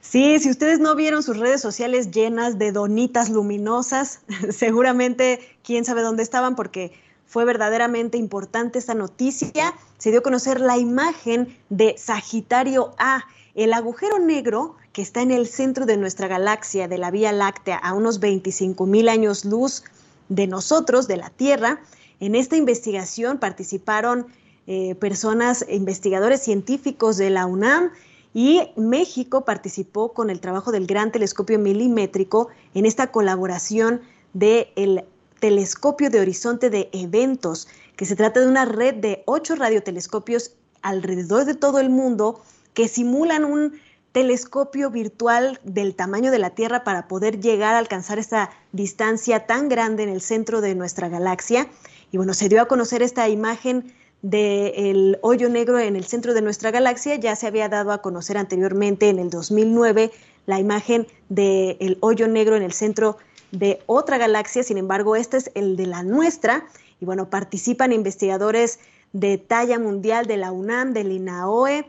Sí, 0.00 0.40
si 0.40 0.50
ustedes 0.50 0.80
no 0.80 0.96
vieron 0.96 1.22
sus 1.22 1.36
redes 1.36 1.60
sociales 1.60 2.10
llenas 2.10 2.58
de 2.58 2.72
donitas 2.72 3.30
luminosas, 3.30 4.22
seguramente 4.50 5.56
quién 5.62 5.84
sabe 5.84 6.02
dónde 6.02 6.24
estaban 6.24 6.56
porque 6.56 6.98
fue 7.28 7.44
verdaderamente 7.44 8.18
importante 8.18 8.80
esta 8.80 8.94
noticia. 8.94 9.72
Se 9.98 10.10
dio 10.10 10.18
a 10.18 10.22
conocer 10.24 10.60
la 10.60 10.78
imagen 10.78 11.56
de 11.68 11.94
Sagitario 11.96 12.92
A 12.98 13.24
el 13.58 13.72
agujero 13.72 14.20
negro 14.20 14.76
que 14.92 15.02
está 15.02 15.20
en 15.20 15.32
el 15.32 15.48
centro 15.48 15.84
de 15.84 15.96
nuestra 15.96 16.28
galaxia, 16.28 16.86
de 16.86 16.96
la 16.96 17.10
Vía 17.10 17.32
Láctea, 17.32 17.76
a 17.76 17.92
unos 17.92 18.20
25 18.20 18.86
mil 18.86 19.08
años 19.08 19.44
luz 19.44 19.82
de 20.28 20.46
nosotros, 20.46 21.08
de 21.08 21.16
la 21.16 21.30
Tierra, 21.30 21.80
en 22.20 22.36
esta 22.36 22.56
investigación 22.56 23.38
participaron 23.38 24.28
eh, 24.68 24.94
personas, 24.94 25.66
investigadores 25.68 26.40
científicos 26.40 27.16
de 27.16 27.30
la 27.30 27.46
UNAM 27.46 27.90
y 28.32 28.60
México 28.76 29.44
participó 29.44 30.12
con 30.12 30.30
el 30.30 30.38
trabajo 30.38 30.70
del 30.70 30.86
Gran 30.86 31.10
Telescopio 31.10 31.58
Milimétrico 31.58 32.50
en 32.74 32.86
esta 32.86 33.08
colaboración 33.08 34.02
del 34.34 35.04
Telescopio 35.40 36.10
de 36.10 36.20
Horizonte 36.20 36.70
de 36.70 36.90
Eventos, 36.92 37.66
que 37.96 38.04
se 38.04 38.14
trata 38.14 38.38
de 38.38 38.46
una 38.46 38.66
red 38.66 38.94
de 38.94 39.24
ocho 39.26 39.56
radiotelescopios 39.56 40.52
alrededor 40.82 41.44
de 41.44 41.56
todo 41.56 41.80
el 41.80 41.90
mundo 41.90 42.40
que 42.74 42.88
simulan 42.88 43.44
un 43.44 43.80
telescopio 44.12 44.90
virtual 44.90 45.60
del 45.62 45.94
tamaño 45.94 46.30
de 46.30 46.38
la 46.38 46.50
Tierra 46.50 46.82
para 46.82 47.08
poder 47.08 47.40
llegar 47.40 47.74
a 47.74 47.78
alcanzar 47.78 48.18
esta 48.18 48.50
distancia 48.72 49.46
tan 49.46 49.68
grande 49.68 50.02
en 50.02 50.08
el 50.08 50.20
centro 50.20 50.60
de 50.60 50.74
nuestra 50.74 51.08
galaxia. 51.08 51.68
Y 52.10 52.16
bueno, 52.16 52.34
se 52.34 52.48
dio 52.48 52.60
a 52.62 52.66
conocer 52.66 53.02
esta 53.02 53.28
imagen 53.28 53.92
del 54.22 55.18
hoyo 55.22 55.48
negro 55.48 55.78
en 55.78 55.94
el 55.94 56.04
centro 56.04 56.34
de 56.34 56.42
nuestra 56.42 56.70
galaxia. 56.70 57.16
Ya 57.16 57.36
se 57.36 57.46
había 57.46 57.68
dado 57.68 57.92
a 57.92 58.02
conocer 58.02 58.38
anteriormente 58.38 59.08
en 59.08 59.18
el 59.18 59.30
2009 59.30 60.10
la 60.46 60.58
imagen 60.58 61.06
del 61.28 61.98
hoyo 62.00 62.26
negro 62.26 62.56
en 62.56 62.62
el 62.62 62.72
centro 62.72 63.18
de 63.52 63.80
otra 63.86 64.18
galaxia. 64.18 64.62
Sin 64.62 64.78
embargo, 64.78 65.16
este 65.16 65.36
es 65.36 65.50
el 65.54 65.76
de 65.76 65.86
la 65.86 66.02
nuestra. 66.02 66.66
Y 67.00 67.04
bueno, 67.04 67.30
participan 67.30 67.92
investigadores 67.92 68.80
de 69.12 69.38
talla 69.38 69.78
mundial 69.78 70.26
de 70.26 70.36
la 70.38 70.50
UNAM, 70.50 70.92
del 70.92 71.12
INAOE, 71.12 71.86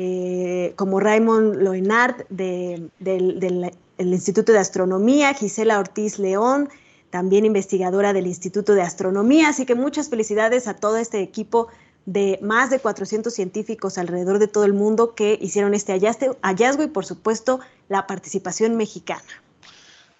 eh, 0.00 0.74
como 0.76 1.00
Raymond 1.00 1.56
Loenard 1.56 2.24
del, 2.28 2.92
del 3.00 3.72
Instituto 3.98 4.52
de 4.52 4.60
Astronomía, 4.60 5.34
Gisela 5.34 5.80
Ortiz 5.80 6.20
León, 6.20 6.68
también 7.10 7.44
investigadora 7.44 8.12
del 8.12 8.28
Instituto 8.28 8.74
de 8.74 8.82
Astronomía. 8.82 9.48
Así 9.48 9.66
que 9.66 9.74
muchas 9.74 10.08
felicidades 10.08 10.68
a 10.68 10.74
todo 10.74 10.98
este 10.98 11.20
equipo 11.20 11.66
de 12.06 12.38
más 12.40 12.70
de 12.70 12.78
400 12.78 13.34
científicos 13.34 13.98
alrededor 13.98 14.38
de 14.38 14.46
todo 14.46 14.64
el 14.64 14.72
mundo 14.72 15.16
que 15.16 15.36
hicieron 15.42 15.74
este 15.74 15.98
hallazgo 15.98 16.82
y 16.84 16.86
por 16.86 17.04
supuesto 17.04 17.58
la 17.88 18.06
participación 18.06 18.76
mexicana. 18.76 19.42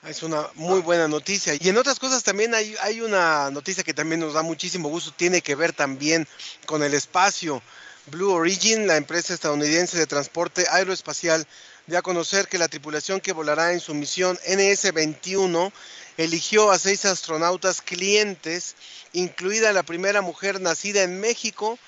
Es 0.03 0.25
una 0.25 0.49
muy 0.57 0.81
buena 0.81 1.07
noticia. 1.07 1.55
Y 1.55 1.69
en 1.69 1.77
otras 1.77 2.01
cosas 2.01 2.25
también 2.25 2.53
hay 2.53 3.01
una 3.01 3.53
noticia 3.53 3.85
que 3.85 3.95
también 3.95 4.21
nos 4.21 4.35
da 4.35 4.43
muchísimo 4.43 4.89
gusto, 4.89 5.13
tiene 5.17 5.41
que 5.41 5.55
ver 5.55 5.73
también 5.73 6.27
con 6.67 6.83
el 6.83 6.95
espacio. 6.95 7.63
Blue 8.11 8.33
Origin, 8.33 8.87
la 8.87 8.97
empresa 8.97 9.35
estadounidense 9.35 9.99
de 9.99 10.07
transporte 10.07 10.67
aeroespacial, 10.71 11.47
dio 11.87 11.99
a 11.99 12.03
conocer 12.03 12.49
que 12.49 12.59
la 12.59 12.69
tripulación 12.69 13.21
que 13.21 13.33
volará 13.33 13.73
en 13.73 13.81
su 13.81 13.95
misión 13.95 14.39
NS-21 14.47 15.73
eligió 16.17 16.71
a 16.71 16.79
seis 16.79 17.05
astronautas 17.05 17.81
clientes, 17.83 18.77
incluida 19.13 19.73
la 19.73 19.83
primera 19.83 20.23
mujer 20.23 20.61
nacida 20.61 21.03
en 21.03 21.21
México 21.21 21.79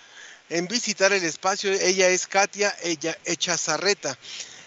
en 0.49 0.69
visitar 0.69 1.13
el 1.13 1.25
espacio. 1.25 1.73
Ella 1.73 2.09
es 2.09 2.27
Katia 2.27 2.75
Echazarreta. 3.25 4.19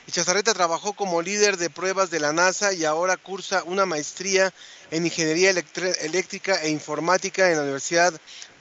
Echazarreta 0.08 0.54
trabajó 0.54 0.94
como 0.94 1.22
líder 1.22 1.58
de 1.58 1.70
pruebas 1.70 2.10
de 2.10 2.20
la 2.20 2.34
NASA 2.34 2.74
y 2.74 2.84
ahora 2.84 3.16
cursa 3.16 3.64
una 3.64 3.86
maestría 3.86 4.54
en 4.92 5.06
Ingeniería 5.06 5.52
Eléctrica 5.52 6.62
e 6.62 6.70
Informática 6.70 7.50
en 7.50 7.58
la 7.58 7.64
Universidad 7.64 8.14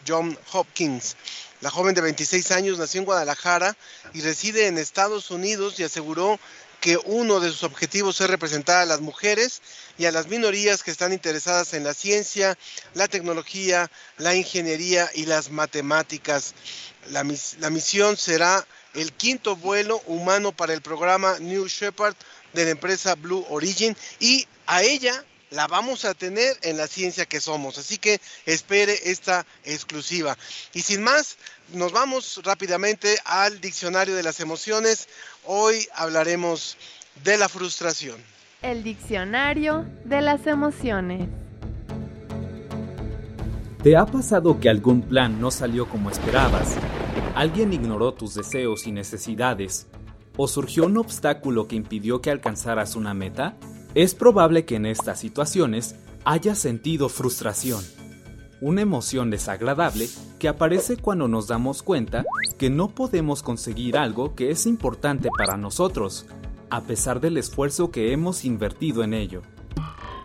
John 0.07 0.39
Hopkins. 0.53 1.17
La 1.61 1.71
joven 1.71 1.95
de 1.95 2.01
26 2.01 2.51
años 2.51 2.79
nació 2.79 3.01
en 3.01 3.05
Guadalajara 3.05 3.77
y 4.13 4.21
reside 4.21 4.67
en 4.67 4.79
Estados 4.79 5.31
Unidos 5.31 5.79
y 5.79 5.85
aseguró 5.85 6.41
que 6.81 6.99
uno 7.05 7.39
de 7.39 7.51
sus 7.51 7.63
objetivos 7.63 8.21
es 8.21 8.29
representar 8.29 8.79
a 8.79 8.87
las 8.87 9.01
mujeres 9.01 9.63
y 9.99 10.07
a 10.07 10.13
las 10.13 10.27
minorías 10.27 10.83
que 10.83 10.91
están 10.91 11.13
interesadas 11.13 11.75
en 11.75 11.85
la 11.85 11.95
ciencia, 11.95 12.59
la 12.95 13.07
tecnología, 13.07 13.89
la 14.19 14.35
ingeniería 14.35 15.09
y 15.15 15.27
las 15.27 15.51
matemáticas. 15.51 16.55
La, 17.11 17.25
la 17.61 17.71
misión 17.71 18.17
será 18.17 18.67
el 18.95 19.13
quinto 19.13 19.55
vuelo 19.55 20.03
humano 20.07 20.51
para 20.51 20.75
el 20.75 20.83
programa 20.83 21.39
New 21.39 21.69
Shepard 21.69 22.17
de 22.53 22.65
la 22.65 22.71
empresa 22.71 23.15
Blue 23.15 23.47
Origin 23.49 23.97
y 24.19 24.49
a 24.67 24.83
ella 24.83 25.25
la 25.53 25.67
vamos 25.67 26.05
a 26.05 26.15
tener 26.15 26.57
en 26.63 26.77
la 26.77 26.87
ciencia 26.87 27.27
que 27.27 27.41
somos. 27.41 27.79
Así 27.79 27.99
que 27.99 28.21
espere 28.47 28.95
esta 29.05 29.47
exclusiva. 29.65 30.37
Y 30.73 30.81
sin 30.81 31.03
más, 31.03 31.37
nos 31.75 31.93
vamos 31.93 32.41
rápidamente 32.45 33.17
al 33.25 33.61
diccionario 33.61 34.15
de 34.15 34.23
las 34.23 34.41
emociones. 34.41 35.09
Hoy 35.45 35.87
hablaremos 35.95 36.77
de 37.23 37.37
la 37.37 37.49
frustración. 37.49 38.17
El 38.63 38.83
diccionario 38.83 39.87
de 40.05 40.23
las 40.23 40.47
emociones. 40.47 41.29
¿Te 43.83 43.97
ha 43.97 44.07
pasado 44.07 44.61
que 44.61 44.71
algún 44.71 45.03
plan 45.03 45.41
no 45.41 45.51
salió 45.51 45.89
como 45.89 46.11
esperabas? 46.11 46.77
¿Alguien 47.35 47.73
ignoró 47.73 48.15
tus 48.15 48.35
deseos 48.35 48.87
y 48.87 48.93
necesidades? 48.93 49.89
¿O 50.37 50.47
surgió 50.47 50.87
un 50.87 50.97
obstáculo 50.97 51.67
que 51.67 51.77
impidió 51.77 52.23
que 52.23 52.31
alcanzaras 52.31 52.95
una 52.95 53.13
meta? 53.13 53.57
Es 53.95 54.15
probable 54.15 54.65
que 54.65 54.77
en 54.77 54.87
estas 54.87 55.21
situaciones 55.21 55.97
hayas 56.25 56.59
sentido 56.59 57.11
frustración, 57.11 57.85
una 58.63 58.81
emoción 58.81 59.29
desagradable 59.29 60.09
que 60.39 60.49
aparece 60.49 60.97
cuando 60.97 61.29
nos 61.29 61.47
damos 61.47 61.83
cuenta 61.83 62.25
que 62.57 62.71
no 62.71 62.89
podemos 62.89 63.43
conseguir 63.43 63.99
algo 63.99 64.35
que 64.35 64.51
es 64.51 64.65
importante 64.65 65.29
para 65.37 65.59
nosotros, 65.59 66.25
a 66.71 66.81
pesar 66.81 67.21
del 67.21 67.37
esfuerzo 67.37 67.91
que 67.91 68.13
hemos 68.13 68.47
invertido 68.47 69.05
en 69.05 69.13
ello. 69.13 69.43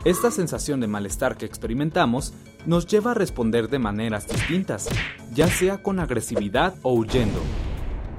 Esta 0.06 0.32
sensación 0.32 0.80
de 0.80 0.88
malestar 0.88 1.36
que 1.36 1.46
experimentamos 1.46 2.34
nos 2.66 2.88
lleva 2.88 3.12
a 3.12 3.16
responder 3.16 3.68
de 3.68 3.80
maneras 3.80 4.28
distintas, 4.30 4.88
ya 5.34 5.48
sea 5.48 5.84
con 5.84 6.00
agresividad 6.00 6.74
o 6.84 6.94
huyendo. 6.94 7.42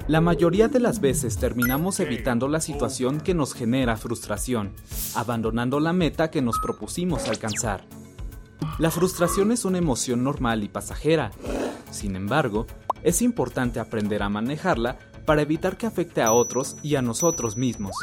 La 0.09 0.21
mayoría 0.21 0.67
de 0.67 0.79
las 0.79 1.01
veces 1.01 1.37
terminamos 1.37 1.99
evitando 1.99 2.47
la 2.47 2.61
situación 2.61 3.21
que 3.21 3.35
nos 3.35 3.53
genera 3.53 3.95
frustración, 3.95 4.73
abandonando 5.13 5.79
la 5.79 5.93
meta 5.93 6.31
que 6.31 6.41
nos 6.41 6.57
propusimos 6.57 7.27
alcanzar. 7.29 7.85
La 8.79 8.89
frustración 8.89 9.51
es 9.51 9.65
una 9.65 9.77
emoción 9.77 10.23
normal 10.23 10.63
y 10.63 10.67
pasajera. 10.67 11.29
Sin 11.91 12.15
embargo, 12.15 12.65
es 13.03 13.21
importante 13.21 13.79
aprender 13.79 14.23
a 14.23 14.29
manejarla 14.29 14.97
para 15.27 15.43
evitar 15.43 15.77
que 15.77 15.85
afecte 15.85 16.23
a 16.23 16.31
otros 16.31 16.77
y 16.81 16.95
a 16.95 17.03
nosotros 17.03 17.55
mismos. 17.55 17.95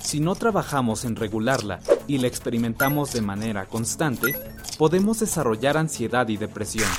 Si 0.00 0.20
no 0.20 0.34
trabajamos 0.34 1.06
en 1.06 1.16
regularla 1.16 1.80
y 2.06 2.18
la 2.18 2.26
experimentamos 2.26 3.14
de 3.14 3.22
manera 3.22 3.64
constante, 3.64 4.34
podemos 4.76 5.20
desarrollar 5.20 5.78
ansiedad 5.78 6.28
y 6.28 6.36
depresión. 6.36 6.90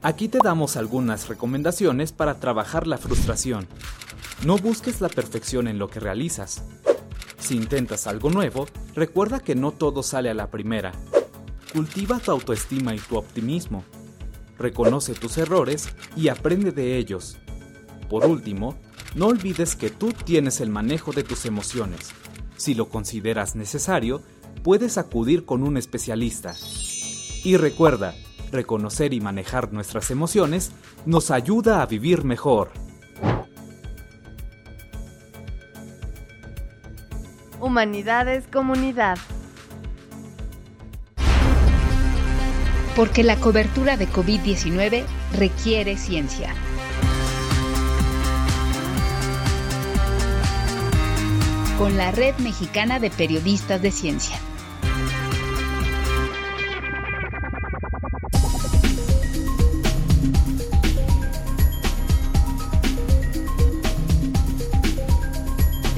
Aquí 0.00 0.28
te 0.28 0.38
damos 0.42 0.76
algunas 0.76 1.28
recomendaciones 1.28 2.12
para 2.12 2.38
trabajar 2.38 2.86
la 2.86 2.98
frustración. 2.98 3.66
No 4.44 4.56
busques 4.56 5.00
la 5.00 5.08
perfección 5.08 5.66
en 5.66 5.78
lo 5.78 5.88
que 5.88 5.98
realizas. 5.98 6.62
Si 7.38 7.56
intentas 7.56 8.06
algo 8.06 8.30
nuevo, 8.30 8.68
recuerda 8.94 9.40
que 9.40 9.56
no 9.56 9.72
todo 9.72 10.04
sale 10.04 10.30
a 10.30 10.34
la 10.34 10.52
primera. 10.52 10.92
Cultiva 11.72 12.20
tu 12.20 12.30
autoestima 12.30 12.94
y 12.94 12.98
tu 12.98 13.16
optimismo. 13.16 13.82
Reconoce 14.56 15.14
tus 15.14 15.36
errores 15.36 15.88
y 16.14 16.28
aprende 16.28 16.70
de 16.70 16.96
ellos. 16.96 17.36
Por 18.08 18.24
último, 18.24 18.76
no 19.16 19.26
olvides 19.26 19.74
que 19.74 19.90
tú 19.90 20.12
tienes 20.12 20.60
el 20.60 20.70
manejo 20.70 21.10
de 21.10 21.24
tus 21.24 21.44
emociones. 21.44 22.10
Si 22.56 22.74
lo 22.74 22.88
consideras 22.88 23.56
necesario, 23.56 24.22
puedes 24.62 24.96
acudir 24.96 25.44
con 25.44 25.64
un 25.64 25.76
especialista. 25.76 26.54
Y 27.42 27.56
recuerda, 27.56 28.14
reconocer 28.50 29.14
y 29.14 29.20
manejar 29.20 29.72
nuestras 29.72 30.10
emociones 30.10 30.72
nos 31.06 31.30
ayuda 31.30 31.82
a 31.82 31.86
vivir 31.86 32.24
mejor. 32.24 32.70
Humanidades 37.60 38.44
Comunidad. 38.52 39.18
Porque 42.94 43.22
la 43.22 43.36
cobertura 43.36 43.96
de 43.96 44.08
COVID-19 44.08 45.04
requiere 45.36 45.96
ciencia. 45.96 46.54
Con 51.78 51.96
la 51.96 52.10
Red 52.10 52.38
Mexicana 52.38 52.98
de 52.98 53.10
Periodistas 53.10 53.82
de 53.82 53.92
Ciencia. 53.92 54.38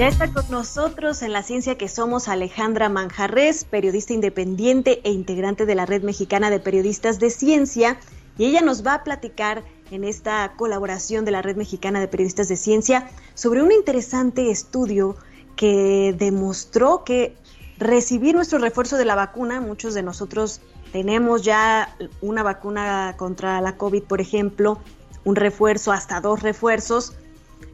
Ya 0.01 0.09
está 0.09 0.33
con 0.33 0.51
nosotros 0.51 1.21
en 1.21 1.35
la 1.35 1.43
ciencia 1.43 1.77
que 1.77 1.87
somos 1.87 2.29
Alejandra 2.29 2.89
Manjarres, 2.89 3.67
periodista 3.67 4.15
independiente 4.15 5.03
e 5.05 5.11
integrante 5.11 5.67
de 5.67 5.75
la 5.75 5.85
Red 5.85 6.05
Mexicana 6.05 6.49
de 6.49 6.59
Periodistas 6.59 7.19
de 7.19 7.29
Ciencia, 7.29 8.01
y 8.39 8.47
ella 8.47 8.63
nos 8.63 8.83
va 8.83 8.95
a 8.95 9.05
platicar 9.05 9.63
en 9.91 10.05
esta 10.05 10.55
colaboración 10.57 11.27
de 11.27 11.33
la 11.33 11.43
Red 11.43 11.57
Mexicana 11.57 12.01
de 12.01 12.09
Periodistas 12.09 12.49
de 12.49 12.57
Ciencia 12.57 13.11
sobre 13.35 13.63
un 13.63 13.73
interesante 13.73 14.51
estudio 14.51 15.17
que 15.55 16.15
demostró 16.19 17.05
que 17.05 17.37
recibir 17.77 18.35
nuestro 18.35 18.59
refuerzo 18.59 18.97
de 18.97 19.05
la 19.05 19.17
vacuna, 19.17 19.61
muchos 19.61 19.93
de 19.93 20.03
nosotros 20.03 20.63
tenemos 20.93 21.43
ya 21.43 21.95
una 22.23 22.43
vacuna 22.43 23.17
contra 23.19 23.61
la 23.61 23.77
COVID, 23.77 24.05
por 24.05 24.23
ejemplo, 24.23 24.81
un 25.25 25.37
refuerzo, 25.37 25.93
hasta 25.93 26.23
dos 26.23 26.41
refuerzos, 26.41 27.13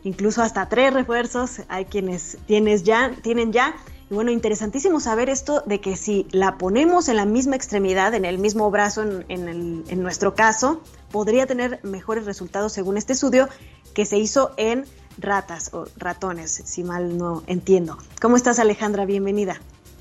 incluso 0.05 0.43
hasta 0.43 0.69
tres 0.69 0.93
refuerzos, 0.93 1.63
hay 1.69 1.87
quienes 1.87 2.39
tienes 2.47 2.83
ya, 2.83 3.13
tienen 3.23 3.53
ya. 3.53 3.75
Y 4.09 4.15
bueno, 4.15 4.31
interesantísimo 4.31 5.01
saber 5.01 5.29
esto 5.29 5.63
de 5.67 5.81
que 5.81 5.97
si 5.97 6.27
la 6.31 6.59
ponemos 6.59 7.09
en 7.09 7.17
la 7.17 7.25
misma 7.25 7.57
extremidad, 7.57 8.15
en 8.15 8.25
el 8.25 8.39
mismo 8.39 8.71
brazo, 8.71 9.03
en, 9.03 9.25
en, 9.29 9.85
en 9.89 10.03
nuestro 10.03 10.35
caso, 10.35 10.81
podría 11.11 11.47
tener 11.47 11.81
mejores 11.83 12.25
resultados 12.25 12.73
según 12.73 12.97
este 12.99 13.15
estudio 13.15 13.49
que 13.95 14.05
se 14.05 14.19
hizo 14.19 14.53
en 14.59 14.85
ratas 15.19 15.73
o 15.73 15.87
ratones, 15.97 16.63
si 16.65 16.85
mal 16.85 17.17
no 17.19 17.43
entiendo. 17.47 17.99
¿Cómo 18.21 18.37
estás 18.37 18.59
Alejandra? 18.59 19.07
Bienvenida. 19.07 19.61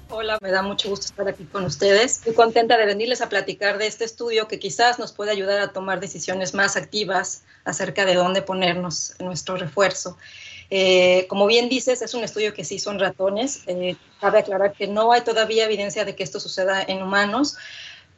Hola, 0.09 0.37
me 0.39 0.51
da 0.51 0.61
mucho 0.61 0.89
gusto 0.89 1.07
estar 1.07 1.27
aquí 1.27 1.45
con 1.45 1.65
ustedes. 1.65 2.17
Estoy 2.17 2.35
contenta 2.35 2.77
de 2.77 2.85
venirles 2.85 3.21
a 3.21 3.29
platicar 3.29 3.79
de 3.79 3.87
este 3.87 4.05
estudio 4.05 4.47
que 4.47 4.59
quizás 4.59 4.99
nos 4.99 5.11
puede 5.11 5.31
ayudar 5.31 5.59
a 5.59 5.73
tomar 5.73 5.99
decisiones 5.99 6.53
más 6.53 6.77
activas 6.77 7.43
acerca 7.63 8.05
de 8.05 8.13
dónde 8.13 8.43
ponernos 8.43 9.15
nuestro 9.19 9.57
refuerzo. 9.57 10.15
Eh, 10.69 11.25
como 11.27 11.47
bien 11.47 11.69
dices, 11.69 12.03
es 12.03 12.13
un 12.13 12.23
estudio 12.23 12.53
que 12.53 12.63
sí 12.63 12.77
son 12.77 12.99
ratones. 12.99 13.63
Eh, 13.65 13.95
cabe 14.21 14.39
aclarar 14.39 14.73
que 14.73 14.87
no 14.87 15.11
hay 15.11 15.21
todavía 15.21 15.65
evidencia 15.65 16.05
de 16.05 16.15
que 16.15 16.23
esto 16.23 16.39
suceda 16.39 16.83
en 16.83 17.01
humanos, 17.01 17.57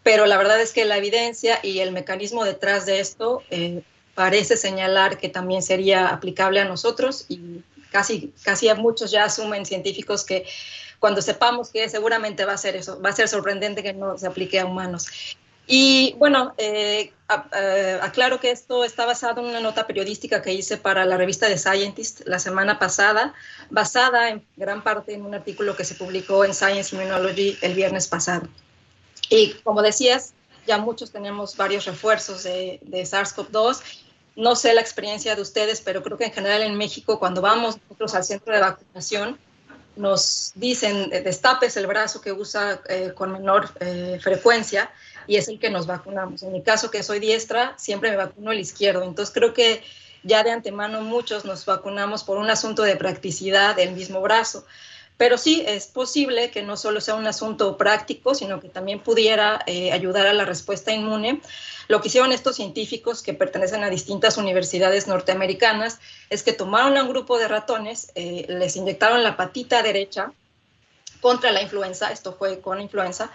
pero 0.03 0.25
la 0.25 0.37
verdad 0.37 0.59
es 0.59 0.73
que 0.73 0.83
la 0.83 0.97
evidencia 0.97 1.59
y 1.63 1.79
el 1.79 1.93
mecanismo 1.93 2.43
detrás 2.43 2.85
de 2.85 2.99
esto 2.99 3.43
eh, 3.49 3.81
parece 4.13 4.57
señalar 4.57 5.17
que 5.17 5.29
también 5.29 5.61
sería 5.61 6.09
aplicable 6.09 6.59
a 6.59 6.65
nosotros 6.65 7.25
y 7.29 7.61
casi, 7.91 8.33
casi 8.43 8.67
a 8.67 8.75
muchos 8.75 9.11
ya 9.11 9.23
asumen 9.23 9.65
científicos 9.65 10.25
que 10.25 10.45
cuando 10.99 11.21
sepamos 11.21 11.69
que 11.69 11.87
seguramente 11.89 12.45
va 12.45 12.53
a 12.53 12.57
ser 12.57 12.75
eso, 12.75 13.01
va 13.01 13.09
a 13.09 13.13
ser 13.13 13.27
sorprendente 13.27 13.83
que 13.83 13.93
no 13.93 14.17
se 14.17 14.27
aplique 14.27 14.59
a 14.59 14.65
humanos. 14.65 15.07
Y 15.69 16.15
bueno, 16.17 16.53
eh, 16.57 17.11
aclaro 18.01 18.39
que 18.39 18.51
esto 18.51 18.85
está 18.85 19.05
basado 19.05 19.41
en 19.41 19.47
una 19.47 19.59
nota 19.59 19.85
periodística 19.85 20.41
que 20.41 20.53
hice 20.53 20.77
para 20.77 21.05
la 21.05 21.17
revista 21.17 21.47
The 21.47 21.57
Scientist 21.57 22.21
la 22.25 22.39
semana 22.39 22.79
pasada, 22.79 23.33
basada 23.69 24.29
en 24.29 24.45
gran 24.55 24.81
parte 24.81 25.13
en 25.13 25.25
un 25.25 25.35
artículo 25.35 25.75
que 25.75 25.83
se 25.83 25.95
publicó 25.95 26.45
en 26.45 26.53
Science 26.53 26.95
Immunology 26.95 27.57
el 27.61 27.73
viernes 27.73 28.07
pasado. 28.07 28.47
Y 29.29 29.55
como 29.65 29.81
decías, 29.81 30.33
ya 30.65 30.77
muchos 30.77 31.11
tenemos 31.11 31.57
varios 31.57 31.83
refuerzos 31.85 32.43
de, 32.43 32.79
de 32.83 33.01
SARS-CoV-2. 33.01 33.81
No 34.37 34.55
sé 34.55 34.73
la 34.73 34.81
experiencia 34.81 35.35
de 35.35 35.41
ustedes, 35.41 35.81
pero 35.81 36.01
creo 36.01 36.17
que 36.17 36.25
en 36.25 36.31
general 36.31 36.61
en 36.61 36.77
México, 36.77 37.19
cuando 37.19 37.41
vamos 37.41 37.77
nosotros 37.81 38.15
al 38.15 38.23
centro 38.23 38.53
de 38.53 38.61
vacunación, 38.61 39.37
nos 39.97 40.51
dicen 40.55 41.09
eh, 41.11 41.21
destapes 41.21 41.77
el 41.77 41.87
brazo 41.87 42.21
que 42.21 42.31
usa 42.31 42.81
eh, 42.89 43.11
con 43.15 43.31
menor 43.31 43.69
eh, 43.79 44.19
frecuencia 44.21 44.91
y 45.27 45.35
es 45.35 45.47
el 45.47 45.59
que 45.59 45.69
nos 45.69 45.87
vacunamos. 45.87 46.43
En 46.43 46.53
mi 46.53 46.61
caso, 46.61 46.89
que 46.89 47.03
soy 47.03 47.19
diestra, 47.19 47.73
siempre 47.77 48.09
me 48.11 48.17
vacuno 48.17 48.51
el 48.51 48.59
izquierdo. 48.59 49.03
Entonces 49.03 49.33
creo 49.33 49.53
que 49.53 49.83
ya 50.23 50.43
de 50.43 50.51
antemano 50.51 51.01
muchos 51.01 51.45
nos 51.45 51.65
vacunamos 51.65 52.23
por 52.23 52.37
un 52.37 52.49
asunto 52.49 52.83
de 52.83 52.95
practicidad 52.95 53.75
del 53.75 53.91
mismo 53.93 54.21
brazo. 54.21 54.65
Pero 55.17 55.39
sí, 55.39 55.63
es 55.65 55.87
posible 55.87 56.51
que 56.51 56.61
no 56.61 56.77
solo 56.77 57.01
sea 57.01 57.15
un 57.15 57.25
asunto 57.25 57.75
práctico, 57.75 58.35
sino 58.35 58.59
que 58.59 58.69
también 58.69 58.99
pudiera 58.99 59.59
eh, 59.65 59.91
ayudar 59.91 60.27
a 60.27 60.33
la 60.33 60.45
respuesta 60.45 60.93
inmune. 60.93 61.41
Lo 61.87 62.01
que 62.01 62.09
hicieron 62.09 62.31
estos 62.31 62.55
científicos 62.57 63.23
que 63.23 63.33
pertenecen 63.33 63.83
a 63.83 63.89
distintas 63.89 64.37
universidades 64.37 65.07
norteamericanas 65.07 65.99
es 66.29 66.43
que 66.43 66.53
tomaron 66.53 66.97
a 66.97 67.03
un 67.03 67.09
grupo 67.09 67.39
de 67.39 67.47
ratones, 67.47 68.11
eh, 68.13 68.45
les 68.47 68.75
inyectaron 68.75 69.23
la 69.23 69.35
patita 69.37 69.81
derecha 69.81 70.31
contra 71.19 71.51
la 71.51 71.63
influenza, 71.63 72.11
esto 72.11 72.33
fue 72.33 72.59
con 72.59 72.79
influenza, 72.79 73.31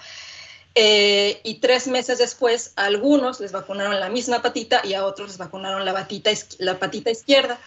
eh, 0.74 1.40
y 1.42 1.56
tres 1.56 1.88
meses 1.88 2.18
después 2.18 2.72
a 2.76 2.84
algunos 2.84 3.40
les 3.40 3.52
vacunaron 3.52 4.00
la 4.00 4.08
misma 4.08 4.40
patita 4.40 4.80
y 4.84 4.94
a 4.94 5.04
otros 5.04 5.28
les 5.28 5.38
vacunaron 5.38 5.84
la, 5.84 5.92
patita, 5.92 6.30
la 6.58 6.78
patita 6.78 7.10
izquierda 7.10 7.58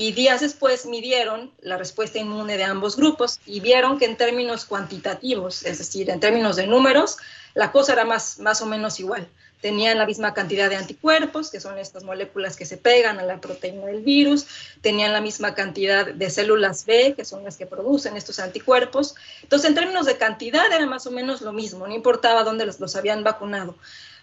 y 0.00 0.12
días 0.12 0.40
después 0.40 0.86
midieron 0.86 1.52
la 1.60 1.76
respuesta 1.76 2.18
inmune 2.18 2.56
de 2.56 2.64
ambos 2.64 2.96
grupos 2.96 3.38
y 3.44 3.60
vieron 3.60 3.98
que 3.98 4.06
en 4.06 4.16
términos 4.16 4.64
cuantitativos, 4.64 5.62
es 5.66 5.76
decir, 5.76 6.08
en 6.08 6.20
términos 6.20 6.56
de 6.56 6.66
números, 6.66 7.18
la 7.52 7.70
cosa 7.70 7.92
era 7.92 8.06
más, 8.06 8.38
más 8.38 8.62
o 8.62 8.66
menos 8.66 8.98
igual. 8.98 9.28
Tenían 9.60 9.98
la 9.98 10.06
misma 10.06 10.32
cantidad 10.32 10.70
de 10.70 10.76
anticuerpos, 10.76 11.50
que 11.50 11.60
son 11.60 11.76
estas 11.76 12.02
moléculas 12.02 12.56
que 12.56 12.64
se 12.64 12.78
pegan 12.78 13.18
a 13.18 13.24
la 13.24 13.42
proteína 13.42 13.84
del 13.84 14.00
virus, 14.00 14.46
tenían 14.80 15.12
la 15.12 15.20
misma 15.20 15.54
cantidad 15.54 16.06
de 16.06 16.30
células 16.30 16.86
B, 16.86 17.12
que 17.14 17.26
son 17.26 17.44
las 17.44 17.58
que 17.58 17.66
producen 17.66 18.16
estos 18.16 18.38
anticuerpos. 18.38 19.14
Entonces, 19.42 19.68
en 19.68 19.74
términos 19.74 20.06
de 20.06 20.16
cantidad 20.16 20.72
era 20.72 20.86
más 20.86 21.06
o 21.06 21.10
menos 21.10 21.42
lo 21.42 21.52
mismo, 21.52 21.86
no 21.86 21.94
importaba 21.94 22.42
dónde 22.42 22.64
los, 22.64 22.80
los 22.80 22.96
habían 22.96 23.22
vacunado. 23.22 23.76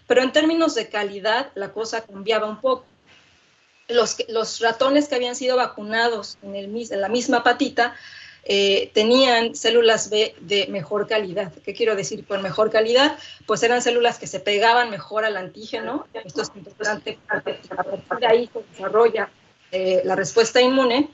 Pero 0.08 0.22
en 0.22 0.32
términos 0.32 0.74
de 0.74 0.88
calidad, 0.88 1.52
la 1.54 1.72
cosa 1.72 2.00
cambiaba 2.00 2.48
un 2.48 2.60
poco 2.60 2.84
los, 3.88 4.16
los 4.28 4.60
ratones 4.60 5.08
que 5.08 5.14
habían 5.14 5.34
sido 5.34 5.56
vacunados 5.56 6.38
en, 6.42 6.54
el, 6.54 6.66
en 6.90 7.00
la 7.00 7.08
misma 7.08 7.42
patita 7.42 7.94
eh, 8.44 8.90
tenían 8.94 9.54
células 9.54 10.08
B 10.08 10.34
de 10.40 10.68
mejor 10.68 11.06
calidad. 11.06 11.52
¿Qué 11.64 11.74
quiero 11.74 11.96
decir 11.96 12.24
con 12.26 12.42
mejor 12.42 12.70
calidad? 12.70 13.18
Pues 13.46 13.62
eran 13.62 13.82
células 13.82 14.18
que 14.18 14.26
se 14.26 14.40
pegaban 14.40 14.90
mejor 14.90 15.24
al 15.24 15.36
antígeno. 15.36 16.06
Esto 16.24 16.42
es 16.42 16.50
importante 16.54 17.18
ahí 18.26 18.48
se 18.52 18.60
desarrolla 18.72 19.30
eh, 19.70 20.00
la 20.04 20.16
respuesta 20.16 20.62
inmune 20.62 21.10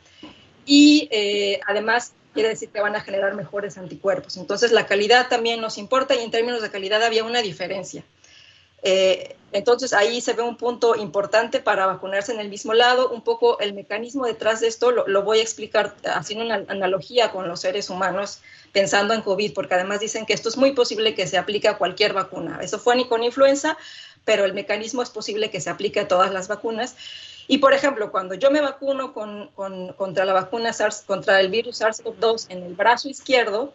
y 0.64 1.08
eh, 1.10 1.60
además 1.66 2.14
quiere 2.34 2.50
decir 2.50 2.68
que 2.68 2.80
van 2.80 2.94
a 2.94 3.00
generar 3.00 3.34
mejores 3.34 3.78
anticuerpos. 3.78 4.36
Entonces 4.36 4.70
la 4.70 4.86
calidad 4.86 5.28
también 5.28 5.60
nos 5.60 5.76
importa 5.76 6.14
y 6.14 6.22
en 6.22 6.30
términos 6.30 6.62
de 6.62 6.70
calidad 6.70 7.02
había 7.02 7.24
una 7.24 7.42
diferencia. 7.42 8.04
Eh, 8.84 9.34
entonces 9.52 9.92
ahí 9.92 10.20
se 10.20 10.34
ve 10.34 10.42
un 10.42 10.56
punto 10.56 10.94
importante 10.94 11.60
para 11.60 11.86
vacunarse 11.86 12.32
en 12.32 12.40
el 12.40 12.48
mismo 12.48 12.74
lado. 12.74 13.10
Un 13.10 13.22
poco 13.22 13.58
el 13.60 13.72
mecanismo 13.72 14.26
detrás 14.26 14.60
de 14.60 14.66
esto 14.66 14.90
lo, 14.90 15.22
voy 15.22 15.38
a 15.38 15.42
explicar 15.42 15.94
haciendo 16.04 16.44
una 16.44 16.64
analogía 16.68 17.30
con 17.30 17.48
los 17.48 17.60
seres 17.60 17.88
humanos, 17.88 18.40
pensando 18.72 19.14
en 19.14 19.22
COVID, 19.22 19.54
porque 19.54 19.74
además 19.74 20.00
dicen 20.00 20.26
que 20.26 20.32
esto 20.32 20.48
es 20.48 20.56
muy 20.56 20.72
posible 20.72 21.14
que 21.14 21.26
se 21.26 21.38
aplique 21.38 21.68
a 21.68 21.78
cualquier 21.78 22.12
vacuna. 22.12 22.58
Eso 22.62 22.78
fue 22.78 22.96
ni 22.96 23.06
con 23.06 23.22
influenza, 23.22 23.78
pero 24.24 24.44
el 24.44 24.54
mecanismo 24.54 25.02
es 25.02 25.10
posible 25.10 25.50
que 25.50 25.60
se 25.60 25.70
aplique 25.70 26.00
a 26.00 26.08
todas 26.08 26.32
las 26.32 26.48
vacunas. 26.48 26.96
Y 27.46 27.58
por 27.58 27.74
ejemplo, 27.74 28.10
cuando 28.10 28.34
yo 28.34 28.50
me 28.50 28.60
vacuno 28.60 29.14
con, 29.14 29.50
contra 29.96 30.24
la 30.24 30.32
vacuna 30.32 30.72
SARS, 30.72 31.02
contra 31.02 31.40
el 31.40 31.48
virus 31.48 31.80
SARS-CoV-2 31.80 32.46
en 32.48 32.64
el 32.64 32.74
brazo 32.74 33.08
izquierdo, 33.08 33.72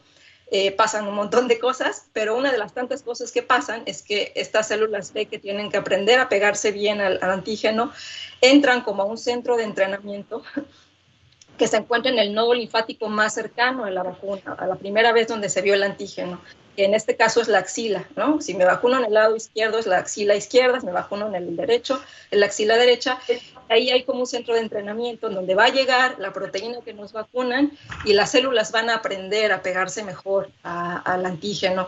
eh, 0.52 0.72
pasan 0.72 1.08
un 1.08 1.14
montón 1.14 1.48
de 1.48 1.60
cosas, 1.60 2.08
pero 2.12 2.36
una 2.36 2.52
de 2.52 2.58
las 2.58 2.74
tantas 2.74 3.04
cosas 3.04 3.32
que 3.32 3.44
pasan 3.44 3.84
es 3.86 4.02
que 4.02 4.32
estas 4.36 4.68
células 4.68 5.14
B 5.14 5.28
que 5.28 5.38
tienen 5.38 5.70
que 5.70 5.78
aprender 5.78 6.20
a 6.20 6.28
pegarse 6.28 6.72
bien 6.72 7.02
al, 7.02 7.20
antígeno 7.22 7.92
entran 8.42 8.82
como 8.82 9.04
a 9.04 9.06
un 9.06 9.20
centro 9.20 9.58
de 9.58 9.64
entrenamiento 9.64 10.42
que 11.60 11.68
se 11.68 11.78
encuentra 11.78 12.12
en 12.12 12.18
el 12.18 12.34
nodo 12.34 12.56
linfático 12.56 13.10
más 13.10 13.36
cercano 13.36 13.86
a 13.86 13.92
la 13.92 14.02
vacuna, 14.02 14.56
a 14.58 14.66
la 14.66 14.76
primera 14.76 15.12
vez 15.12 15.28
donde 15.28 15.50
se 15.50 15.62
vio 15.62 15.76
el 15.76 15.84
antígeno, 15.84 16.42
que 16.76 16.86
en 16.86 16.96
este 16.96 17.16
caso 17.16 17.42
es 17.42 17.48
la 17.48 17.60
axila, 17.60 18.08
¿no? 18.16 18.42
Si 18.42 18.56
me 18.56 18.66
vacuno 18.66 18.98
en 18.98 19.06
el 19.06 19.14
lado 19.14 19.36
izquierdo 19.36 19.78
es 19.78 19.86
la 19.86 19.98
axila 20.00 20.36
izquierda, 20.36 20.80
si 20.80 20.86
me 20.88 20.94
vacuno 20.94 21.28
en 21.28 21.36
el 21.36 21.56
derecho, 21.56 22.02
en 22.32 22.40
la 22.40 22.48
axila 22.48 22.76
derecha, 22.76 23.20
ahí 23.70 23.90
hay 23.92 24.04
como 24.04 24.22
un 24.22 24.28
centro 24.28 24.56
de 24.56 24.62
entrenamiento 24.62 25.30
donde 25.30 25.56
va 25.56 25.66
a 25.66 25.70
llegar 25.70 26.16
la 26.20 26.34
proteína 26.34 26.80
que 26.84 26.94
nos 26.94 27.14
vacunan 27.14 27.72
y 28.04 28.14
las 28.14 28.32
células 28.32 28.72
van 28.72 28.90
a 28.90 28.96
aprender 28.96 29.52
a 29.52 29.62
pegarse 29.62 30.04
mejor 30.04 30.50
al 30.64 31.26
antígeno. 31.26 31.88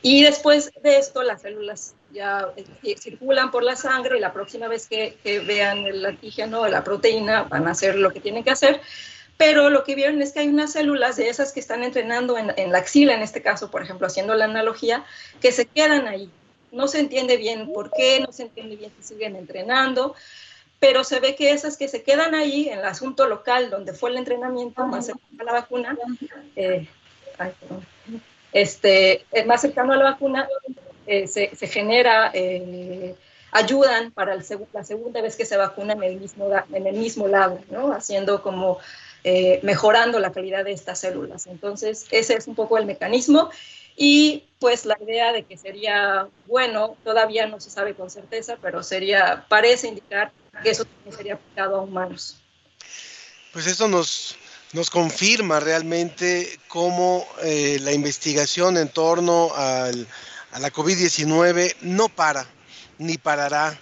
Y 0.00 0.22
después 0.22 0.70
de 0.82 0.96
esto, 0.96 1.22
las 1.22 1.42
células 1.42 1.94
ya 2.12 2.48
eh, 2.56 2.96
circulan 2.96 3.50
por 3.50 3.64
la 3.64 3.76
sangre 3.76 4.16
y 4.16 4.20
la 4.20 4.32
próxima 4.32 4.68
vez 4.68 4.86
que, 4.86 5.16
vean 5.46 5.78
el 5.86 6.04
antígeno 6.06 6.60
o 6.60 6.68
la 6.68 6.84
proteína 6.84 7.42
van 7.42 7.66
a 7.66 7.72
hacer 7.72 7.96
lo 7.96 8.12
que 8.12 8.20
tienen 8.20 8.44
que 8.44 8.50
hacer. 8.50 8.80
Pero 9.36 9.70
lo 9.70 9.84
que 9.84 9.94
vieron 9.94 10.20
es 10.22 10.32
que 10.32 10.40
hay 10.40 10.48
unas 10.48 10.72
células 10.72 11.16
de 11.16 11.28
esas 11.28 11.52
que 11.52 11.60
están 11.60 11.84
entrenando 11.84 12.38
en, 12.38 12.52
en 12.56 12.72
la 12.72 12.78
axila, 12.78 13.14
en 13.14 13.22
este 13.22 13.42
caso, 13.42 13.70
por 13.70 13.82
ejemplo, 13.82 14.06
haciendo 14.06 14.34
la 14.34 14.46
analogía, 14.46 15.04
que 15.40 15.52
se 15.52 15.66
quedan 15.66 16.08
ahí. 16.08 16.30
No 16.70 16.86
se 16.86 17.00
entiende 17.00 17.36
bien 17.36 17.72
por 17.72 17.90
qué, 17.90 18.20
no 18.20 18.32
se 18.32 18.44
entiende 18.44 18.76
bien 18.76 18.92
si 18.96 19.14
siguen 19.14 19.36
entrenando, 19.36 20.14
pero 20.80 21.02
se 21.04 21.20
ve 21.20 21.34
que 21.34 21.50
esas 21.50 21.76
que 21.76 21.88
se 21.88 22.02
quedan 22.02 22.34
ahí 22.34 22.68
en 22.68 22.78
el 22.78 22.84
asunto 22.84 23.26
local 23.26 23.70
donde 23.70 23.92
fue 23.92 24.10
el 24.10 24.16
entrenamiento 24.16 24.86
más 24.86 25.06
cercano 25.06 25.40
a 25.40 25.44
la 25.44 25.52
vacuna, 25.52 25.98
eh, 26.54 26.86
este, 28.52 29.24
eh, 29.32 29.44
más 29.44 29.60
cercano 29.60 29.92
a 29.92 29.96
la 29.96 30.04
vacuna, 30.04 30.48
eh, 31.06 31.26
se, 31.26 31.54
se, 31.56 31.66
genera, 31.66 32.32
ayudan 33.50 34.12
para 34.12 34.34
el 34.34 34.44
la 34.72 34.84
segunda 34.84 35.20
vez 35.20 35.36
que 35.36 35.46
se 35.46 35.56
vacuna 35.56 35.94
en 35.94 36.02
el 36.02 36.20
mismo, 36.20 36.48
en 36.72 36.86
el 36.86 36.96
mismo 36.96 37.26
lado, 37.26 37.60
¿no? 37.70 37.92
haciendo 37.92 38.42
como 38.42 38.78
mejorando 39.62 40.20
la 40.20 40.32
calidad 40.32 40.64
de 40.64 40.72
estas 40.72 41.00
células. 41.00 41.46
Entonces, 41.46 42.06
ese 42.10 42.34
es 42.34 42.46
un 42.46 42.54
poco 42.54 42.78
el 42.78 42.86
mecanismo. 42.86 43.50
Y 43.96 44.44
pues 44.58 44.84
la 44.84 44.96
idea 45.00 45.32
de 45.32 45.44
que 45.44 45.56
sería 45.56 46.28
bueno, 46.46 46.96
todavía 47.04 47.46
no 47.46 47.60
se 47.60 47.70
sabe 47.70 47.94
con 47.94 48.10
certeza, 48.10 48.56
pero 48.60 48.82
sería, 48.82 49.46
parece 49.48 49.88
indicar 49.88 50.32
que 50.62 50.70
eso 50.70 50.84
también 50.84 51.16
sería 51.16 51.34
aplicado 51.34 51.76
a 51.76 51.82
humanos. 51.82 52.38
Pues 53.52 53.66
eso 53.66 53.88
nos, 53.88 54.36
nos 54.72 54.90
confirma 54.90 55.60
realmente 55.60 56.58
cómo 56.68 57.26
eh, 57.42 57.78
la 57.80 57.92
investigación 57.92 58.76
en 58.76 58.88
torno 58.88 59.52
al, 59.54 60.06
a 60.52 60.58
la 60.58 60.72
COVID-19 60.72 61.76
no 61.82 62.08
para 62.08 62.46
ni 62.98 63.16
parará, 63.16 63.78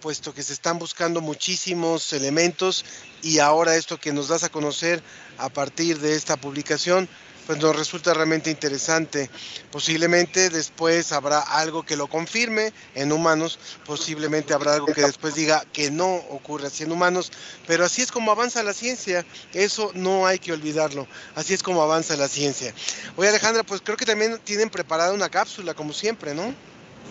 puesto 0.00 0.34
que 0.34 0.42
se 0.42 0.52
están 0.52 0.78
buscando 0.78 1.20
muchísimos 1.20 2.12
elementos 2.12 2.84
y 3.22 3.38
ahora 3.38 3.76
esto 3.76 3.98
que 3.98 4.12
nos 4.12 4.28
das 4.28 4.44
a 4.44 4.48
conocer 4.48 5.02
a 5.38 5.48
partir 5.48 5.98
de 5.98 6.14
esta 6.14 6.36
publicación, 6.36 7.08
pues 7.50 7.60
nos 7.60 7.74
resulta 7.74 8.14
realmente 8.14 8.48
interesante. 8.48 9.28
Posiblemente 9.72 10.50
después 10.50 11.10
habrá 11.10 11.40
algo 11.40 11.82
que 11.82 11.96
lo 11.96 12.06
confirme 12.06 12.72
en 12.94 13.10
humanos, 13.10 13.58
posiblemente 13.84 14.54
habrá 14.54 14.74
algo 14.74 14.86
que 14.86 15.00
después 15.00 15.34
diga 15.34 15.64
que 15.72 15.90
no 15.90 16.14
ocurre 16.14 16.68
así 16.68 16.84
en 16.84 16.92
humanos, 16.92 17.32
pero 17.66 17.84
así 17.84 18.02
es 18.02 18.12
como 18.12 18.30
avanza 18.30 18.62
la 18.62 18.72
ciencia, 18.72 19.26
eso 19.52 19.90
no 19.94 20.26
hay 20.26 20.38
que 20.38 20.52
olvidarlo, 20.52 21.08
así 21.34 21.52
es 21.52 21.64
como 21.64 21.82
avanza 21.82 22.14
la 22.16 22.28
ciencia. 22.28 22.72
Oye 23.16 23.30
Alejandra, 23.30 23.64
pues 23.64 23.80
creo 23.80 23.96
que 23.96 24.06
también 24.06 24.38
tienen 24.44 24.70
preparada 24.70 25.12
una 25.12 25.28
cápsula, 25.28 25.74
como 25.74 25.92
siempre, 25.92 26.32
¿no? 26.32 26.54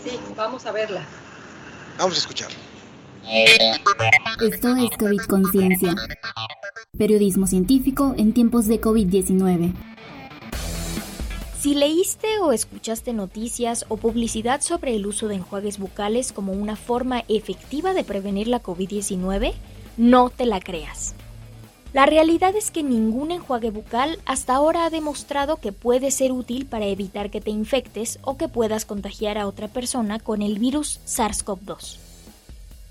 Sí, 0.06 0.17
vamos 0.38 0.65
a 0.65 0.71
verla. 0.71 1.06
Vamos 1.97 2.15
a 2.15 2.19
escuchar. 2.19 2.49
Esto 4.39 4.78
es 4.78 4.97
COVID 4.97 5.21
Conciencia. 5.28 5.95
Periodismo 6.97 7.45
científico 7.45 8.15
en 8.17 8.34
tiempos 8.34 8.67
de 8.67 8.80
COVID-19. 8.80 9.73
Si 11.69 11.75
leíste 11.75 12.39
o 12.39 12.51
escuchaste 12.51 13.13
noticias 13.13 13.86
o 13.89 13.97
publicidad 13.97 14.62
sobre 14.62 14.95
el 14.95 15.05
uso 15.05 15.27
de 15.27 15.36
enjuagues 15.36 15.77
bucales 15.77 16.32
como 16.32 16.51
una 16.51 16.75
forma 16.75 17.23
efectiva 17.27 17.93
de 17.93 18.03
prevenir 18.03 18.47
la 18.47 18.63
COVID-19, 18.63 19.53
no 19.95 20.32
te 20.32 20.47
la 20.47 20.62
creas. 20.62 21.13
La 21.93 22.08
realidad 22.08 22.55
es 22.55 22.71
que 22.71 22.82
ningún 22.82 23.29
enjuague 23.29 23.69
bucal 23.69 24.17
hasta 24.25 24.55
ahora 24.55 24.86
ha 24.86 24.89
demostrado 24.89 25.58
que 25.58 25.71
puede 25.71 26.10
ser 26.10 26.32
útil 26.32 26.65
para 26.65 26.88
evitar 26.88 27.29
que 27.29 27.39
te 27.39 27.51
infectes 27.51 28.17
o 28.23 28.36
que 28.36 28.47
puedas 28.47 28.86
contagiar 28.86 29.38
a 29.38 29.45
otra 29.45 29.67
persona 29.67 30.17
con 30.17 30.41
el 30.41 30.58
virus 30.58 30.99
SARS-CoV-2. 31.05 31.97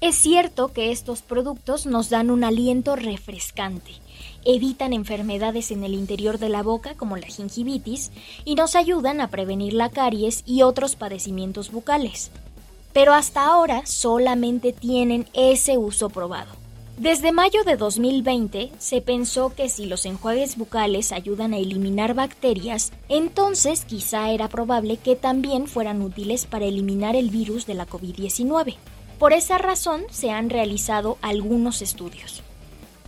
Es 0.01 0.15
cierto 0.15 0.73
que 0.73 0.93
estos 0.93 1.23
productos 1.23 1.85
nos 1.85 2.11
dan 2.11 2.31
un 2.31 2.45
aliento 2.45 2.95
refrescante, 2.95 3.91
evitan 4.45 4.93
enfermedades 4.93 5.71
en 5.71 5.85
el 5.85 5.95
interior 5.95 6.39
de 6.39 6.49
la 6.49 6.63
boca 6.63 6.95
como 6.95 7.17
la 7.17 7.27
gingivitis 7.27 8.11
y 8.45 8.55
nos 8.55 8.77
ayudan 8.77 9.21
a 9.21 9.29
prevenir 9.29 9.73
la 9.73 9.91
caries 9.91 10.43
y 10.47 10.63
otros 10.63 10.97
padecimientos 10.97 11.71
bucales. 11.71 12.31
Pero 12.93 13.15
hasta 13.15 13.47
ahora 13.47 13.87
solamente 13.87 14.73
tienen 14.73 15.27
ese 15.35 15.79
uso 15.79 16.11
probado. 16.11 16.59
Desde 16.99 17.31
mayo 17.31 17.63
de 17.63 17.77
2020 17.77 18.73
se 18.79 19.01
pensó 19.01 19.55
que 19.55 19.69
si 19.69 19.87
los 19.87 20.05
enjuagues 20.05 20.57
bucales 20.57 21.13
ayudan 21.13 21.55
a 21.55 21.59
eliminar 21.59 22.15
bacterias, 22.15 22.91
entonces 23.09 23.85
quizá 23.85 24.33
era 24.33 24.49
probable 24.49 24.97
que 24.97 25.15
también 25.15 25.69
fueran 25.69 26.03
útiles 26.03 26.47
para 26.47 26.65
eliminar 26.65 27.15
el 27.15 27.31
virus 27.31 27.67
de 27.67 27.75
la 27.75 27.87
COVID-19. 27.87 28.75
Por 29.21 29.33
esa 29.33 29.59
razón 29.59 30.03
se 30.11 30.31
han 30.31 30.51
realizado 30.51 31.19
algunos 31.23 31.83
estudios. 31.83 32.43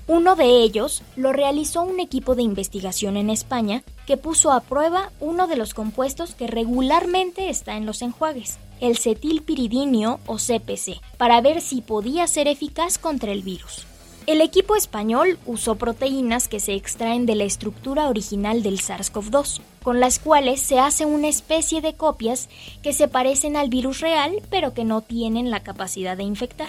Uno 0.06 0.34
de 0.34 0.62
ellos 0.62 1.02
lo 1.16 1.32
realizó 1.32 1.82
un 1.82 2.00
equipo 2.00 2.34
de 2.34 2.42
investigación 2.42 3.16
en 3.16 3.30
España 3.30 3.82
que 4.06 4.16
puso 4.16 4.50
a 4.50 4.60
prueba 4.60 5.12
uno 5.20 5.46
de 5.46 5.56
los 5.56 5.74
compuestos 5.74 6.34
que 6.34 6.46
regularmente 6.46 7.48
está 7.48 7.76
en 7.76 7.86
los 7.86 8.02
enjuagues, 8.02 8.58
el 8.80 8.98
cetilpiridinio 8.98 10.18
o 10.26 10.36
CPC, 10.36 11.00
para 11.16 11.40
ver 11.40 11.60
si 11.60 11.80
podía 11.80 12.26
ser 12.26 12.48
eficaz 12.48 12.98
contra 12.98 13.30
el 13.30 13.42
virus. 13.42 13.86
El 14.26 14.42
equipo 14.42 14.76
español 14.76 15.38
usó 15.46 15.76
proteínas 15.76 16.46
que 16.46 16.60
se 16.60 16.74
extraen 16.74 17.24
de 17.24 17.34
la 17.34 17.44
estructura 17.44 18.08
original 18.08 18.62
del 18.62 18.78
SARS-CoV-2, 18.78 19.60
con 19.82 19.98
las 19.98 20.18
cuales 20.18 20.60
se 20.60 20.78
hace 20.78 21.06
una 21.06 21.28
especie 21.28 21.80
de 21.80 21.94
copias 21.94 22.48
que 22.82 22.92
se 22.92 23.08
parecen 23.08 23.56
al 23.56 23.70
virus 23.70 24.00
real 24.00 24.42
pero 24.50 24.74
que 24.74 24.84
no 24.84 25.00
tienen 25.00 25.50
la 25.50 25.60
capacidad 25.60 26.16
de 26.16 26.24
infectar. 26.24 26.68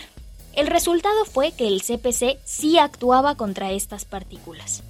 El 0.54 0.68
resultado 0.68 1.26
fue 1.26 1.52
que 1.52 1.68
el 1.68 1.82
CPC 1.82 2.40
sí 2.44 2.78
actuaba 2.78 3.36
contra 3.36 3.72
estas 3.72 4.06
partículas. 4.06 4.84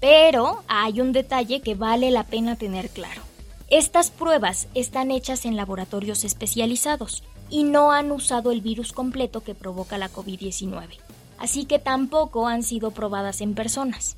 Pero 0.00 0.62
hay 0.68 1.00
un 1.00 1.12
detalle 1.12 1.60
que 1.60 1.74
vale 1.74 2.10
la 2.10 2.24
pena 2.24 2.56
tener 2.56 2.90
claro. 2.90 3.22
Estas 3.70 4.10
pruebas 4.10 4.68
están 4.74 5.10
hechas 5.10 5.46
en 5.46 5.56
laboratorios 5.56 6.24
especializados 6.24 7.22
y 7.48 7.64
no 7.64 7.92
han 7.92 8.12
usado 8.12 8.50
el 8.50 8.60
virus 8.60 8.92
completo 8.92 9.42
que 9.42 9.54
provoca 9.54 9.96
la 9.96 10.10
COVID-19, 10.10 10.98
así 11.38 11.64
que 11.64 11.78
tampoco 11.78 12.46
han 12.46 12.62
sido 12.62 12.90
probadas 12.90 13.40
en 13.40 13.54
personas. 13.54 14.16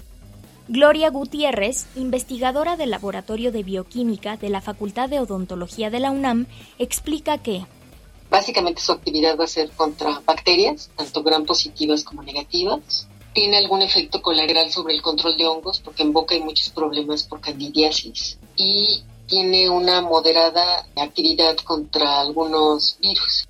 Gloria 0.67 1.11
Gutiérrez, 1.11 1.87
investigadora 1.95 2.77
del 2.77 2.91
Laboratorio 2.91 3.53
de 3.53 3.63
Bioquímica 3.63 4.37
de 4.39 4.49
la 4.49 4.61
Facultad 4.61 5.09
de 5.09 5.21
Odontología 5.21 5.91
de 5.91 6.01
la 6.01 6.11
UNAM, 6.11 6.47
explica 6.79 7.39
que 7.39 7.67
Básicamente 8.35 8.81
su 8.81 8.91
actividad 8.91 9.39
va 9.39 9.45
a 9.45 9.47
ser 9.47 9.71
contra 9.71 10.21
bacterias, 10.27 10.91
tanto 10.97 11.23
gram 11.23 11.45
positivas 11.45 12.03
como 12.03 12.21
negativas. 12.25 13.07
Tiene 13.33 13.59
algún 13.59 13.81
efecto 13.81 14.21
colateral 14.21 14.73
sobre 14.73 14.95
el 14.95 15.03
control 15.03 15.37
de 15.37 15.47
hongos, 15.47 15.79
porque 15.79 16.03
en 16.03 16.13
boca 16.13 16.35
hay 16.35 16.41
muchos 16.41 16.71
problemas 16.71 17.23
por 17.23 17.41
candidiasis. 17.41 18.37
Y 18.57 19.05
tiene 19.29 19.71
una 19.71 20.01
moderada 20.01 20.85
actividad 20.97 21.57
contra 21.59 22.23
algunos 22.23 22.99
virus. 23.01 23.47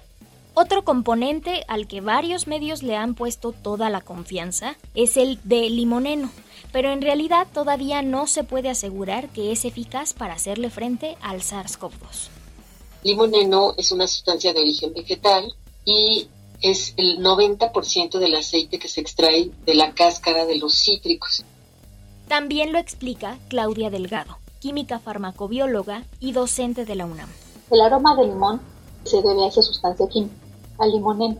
Otro 0.52 0.84
componente 0.84 1.64
al 1.66 1.86
que 1.86 2.02
varios 2.02 2.46
medios 2.46 2.82
le 2.82 2.94
han 2.94 3.14
puesto 3.14 3.52
toda 3.52 3.88
la 3.88 4.02
confianza 4.02 4.76
es 4.94 5.16
el 5.16 5.40
de 5.44 5.70
limoneno, 5.70 6.30
pero 6.72 6.90
en 6.90 7.00
realidad 7.00 7.46
todavía 7.54 8.02
no 8.02 8.26
se 8.26 8.44
puede 8.44 8.68
asegurar 8.68 9.30
que 9.30 9.50
es 9.50 9.64
eficaz 9.64 10.12
para 10.12 10.34
hacerle 10.34 10.68
frente 10.68 11.16
al 11.22 11.40
SARS-CoV-2. 11.40 12.33
Limoneno 13.04 13.74
es 13.76 13.92
una 13.92 14.06
sustancia 14.06 14.54
de 14.54 14.60
origen 14.60 14.94
vegetal 14.94 15.54
y 15.84 16.26
es 16.62 16.94
el 16.96 17.18
90% 17.18 18.18
del 18.18 18.34
aceite 18.34 18.78
que 18.78 18.88
se 18.88 19.02
extrae 19.02 19.50
de 19.66 19.74
la 19.74 19.92
cáscara 19.92 20.46
de 20.46 20.56
los 20.56 20.74
cítricos. 20.74 21.44
También 22.28 22.72
lo 22.72 22.78
explica 22.78 23.38
Claudia 23.48 23.90
Delgado, 23.90 24.38
química 24.58 24.98
farmacobióloga 24.98 26.04
y 26.18 26.32
docente 26.32 26.86
de 26.86 26.94
la 26.94 27.04
UNAM. 27.04 27.28
El 27.70 27.82
aroma 27.82 28.16
de 28.16 28.24
limón 28.24 28.62
se 29.04 29.20
debe 29.20 29.44
a 29.44 29.48
esa 29.48 29.60
sustancia 29.60 30.08
química, 30.08 30.34
al 30.78 30.90
limoneno. 30.90 31.36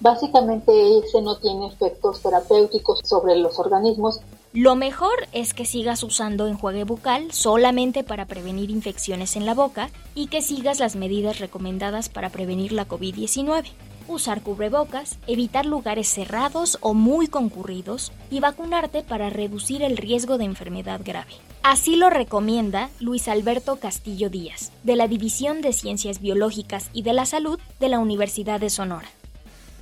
Básicamente 0.00 0.98
ese 0.98 1.20
no 1.20 1.36
tiene 1.36 1.66
efectos 1.68 2.22
terapéuticos 2.22 3.00
sobre 3.04 3.36
los 3.36 3.58
organismos. 3.58 4.20
Lo 4.52 4.74
mejor 4.74 5.28
es 5.32 5.54
que 5.54 5.64
sigas 5.64 6.02
usando 6.02 6.48
enjuague 6.48 6.84
bucal 6.84 7.30
solamente 7.32 8.02
para 8.02 8.24
prevenir 8.24 8.70
infecciones 8.70 9.36
en 9.36 9.46
la 9.46 9.54
boca 9.54 9.90
y 10.14 10.26
que 10.26 10.42
sigas 10.42 10.80
las 10.80 10.96
medidas 10.96 11.38
recomendadas 11.38 12.08
para 12.08 12.30
prevenir 12.30 12.72
la 12.72 12.88
COVID-19. 12.88 13.66
Usar 14.08 14.42
cubrebocas, 14.42 15.18
evitar 15.28 15.66
lugares 15.66 16.08
cerrados 16.08 16.78
o 16.80 16.94
muy 16.94 17.28
concurridos 17.28 18.10
y 18.28 18.40
vacunarte 18.40 19.02
para 19.04 19.30
reducir 19.30 19.82
el 19.82 19.96
riesgo 19.96 20.36
de 20.36 20.46
enfermedad 20.46 21.00
grave. 21.04 21.30
Así 21.62 21.94
lo 21.94 22.10
recomienda 22.10 22.90
Luis 22.98 23.28
Alberto 23.28 23.76
Castillo 23.76 24.30
Díaz, 24.30 24.72
de 24.82 24.96
la 24.96 25.06
División 25.06 25.60
de 25.60 25.72
Ciencias 25.72 26.20
Biológicas 26.20 26.88
y 26.92 27.02
de 27.02 27.12
la 27.12 27.26
Salud 27.26 27.60
de 27.78 27.88
la 27.88 28.00
Universidad 28.00 28.58
de 28.58 28.70
Sonora. 28.70 29.06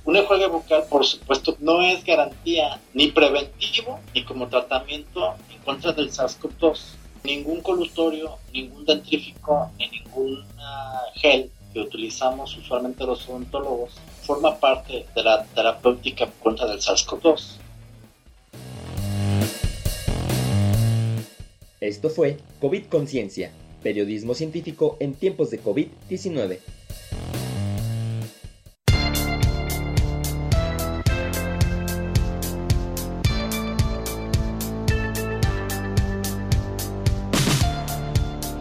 Un 0.09 0.15
enjuague 0.15 0.47
bucal, 0.47 0.85
por 0.89 1.05
supuesto, 1.05 1.55
no 1.59 1.83
es 1.83 2.03
garantía 2.03 2.81
ni 2.95 3.11
preventivo 3.11 3.99
ni 4.15 4.25
como 4.25 4.47
tratamiento 4.47 5.35
en 5.53 5.59
contra 5.59 5.91
del 5.91 6.09
SARS-CoV-2. 6.09 6.79
Ningún 7.23 7.61
colutorio, 7.61 8.39
ningún 8.51 8.85
dentrífico 8.85 9.69
ni 9.77 9.87
ningún 9.87 10.43
gel 11.13 11.51
que 11.71 11.81
utilizamos 11.81 12.57
usualmente 12.57 13.05
los 13.05 13.29
odontólogos 13.29 13.91
forma 14.23 14.59
parte 14.59 15.05
de 15.13 15.23
la 15.23 15.43
terapéutica 15.43 16.27
contra 16.41 16.65
del 16.65 16.79
SARS-CoV-2. 16.79 17.57
Esto 21.81 22.09
fue 22.09 22.39
COVID 22.61 22.85
Conciencia, 22.85 23.51
periodismo 23.83 24.33
científico 24.33 24.97
en 24.99 25.13
tiempos 25.13 25.51
de 25.51 25.61
COVID-19. 25.63 26.78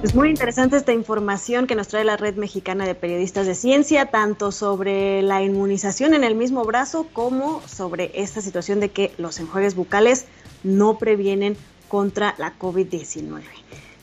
Es 0.09 0.15
muy 0.15 0.31
interesante 0.31 0.79
esta 0.79 0.95
información 0.95 1.67
que 1.67 1.75
nos 1.75 1.89
trae 1.89 2.03
la 2.03 2.17
Red 2.17 2.37
Mexicana 2.37 2.87
de 2.87 2.95
Periodistas 2.95 3.47
de 3.47 3.55
Ciencia, 3.55 4.07
tanto 4.07 4.53
sobre 4.53 5.21
la 5.21 5.43
inmunización 5.43 6.15
en 6.15 6.25
el 6.25 6.35
mismo 6.35 6.65
brazo 6.65 7.07
como 7.13 7.61
sobre 7.69 8.11
esta 8.15 8.41
situación 8.41 8.81
de 8.81 8.91
que 8.91 9.13
los 9.19 9.39
enjuagues 9.39 9.75
bucales 9.75 10.25
no 10.63 10.97
previenen 10.97 11.59
contra 11.89 12.35
la 12.39 12.59
COVID-19. 12.59 13.43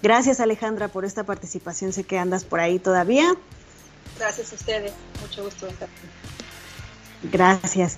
Gracias 0.04 0.40
Alejandra 0.40 0.90
por 0.90 1.06
esta 1.06 1.24
participación, 1.24 1.92
sé 1.92 2.04
que 2.04 2.20
andas 2.20 2.46
por 2.46 2.60
ahí 2.60 2.78
todavía. 2.78 3.36
Gracias 4.20 4.52
a 4.52 4.56
ustedes, 4.58 4.94
mucho 5.24 5.44
gusto 5.44 5.66
estar 5.66 5.90
aquí. 5.90 7.32
Gracias. 7.32 7.98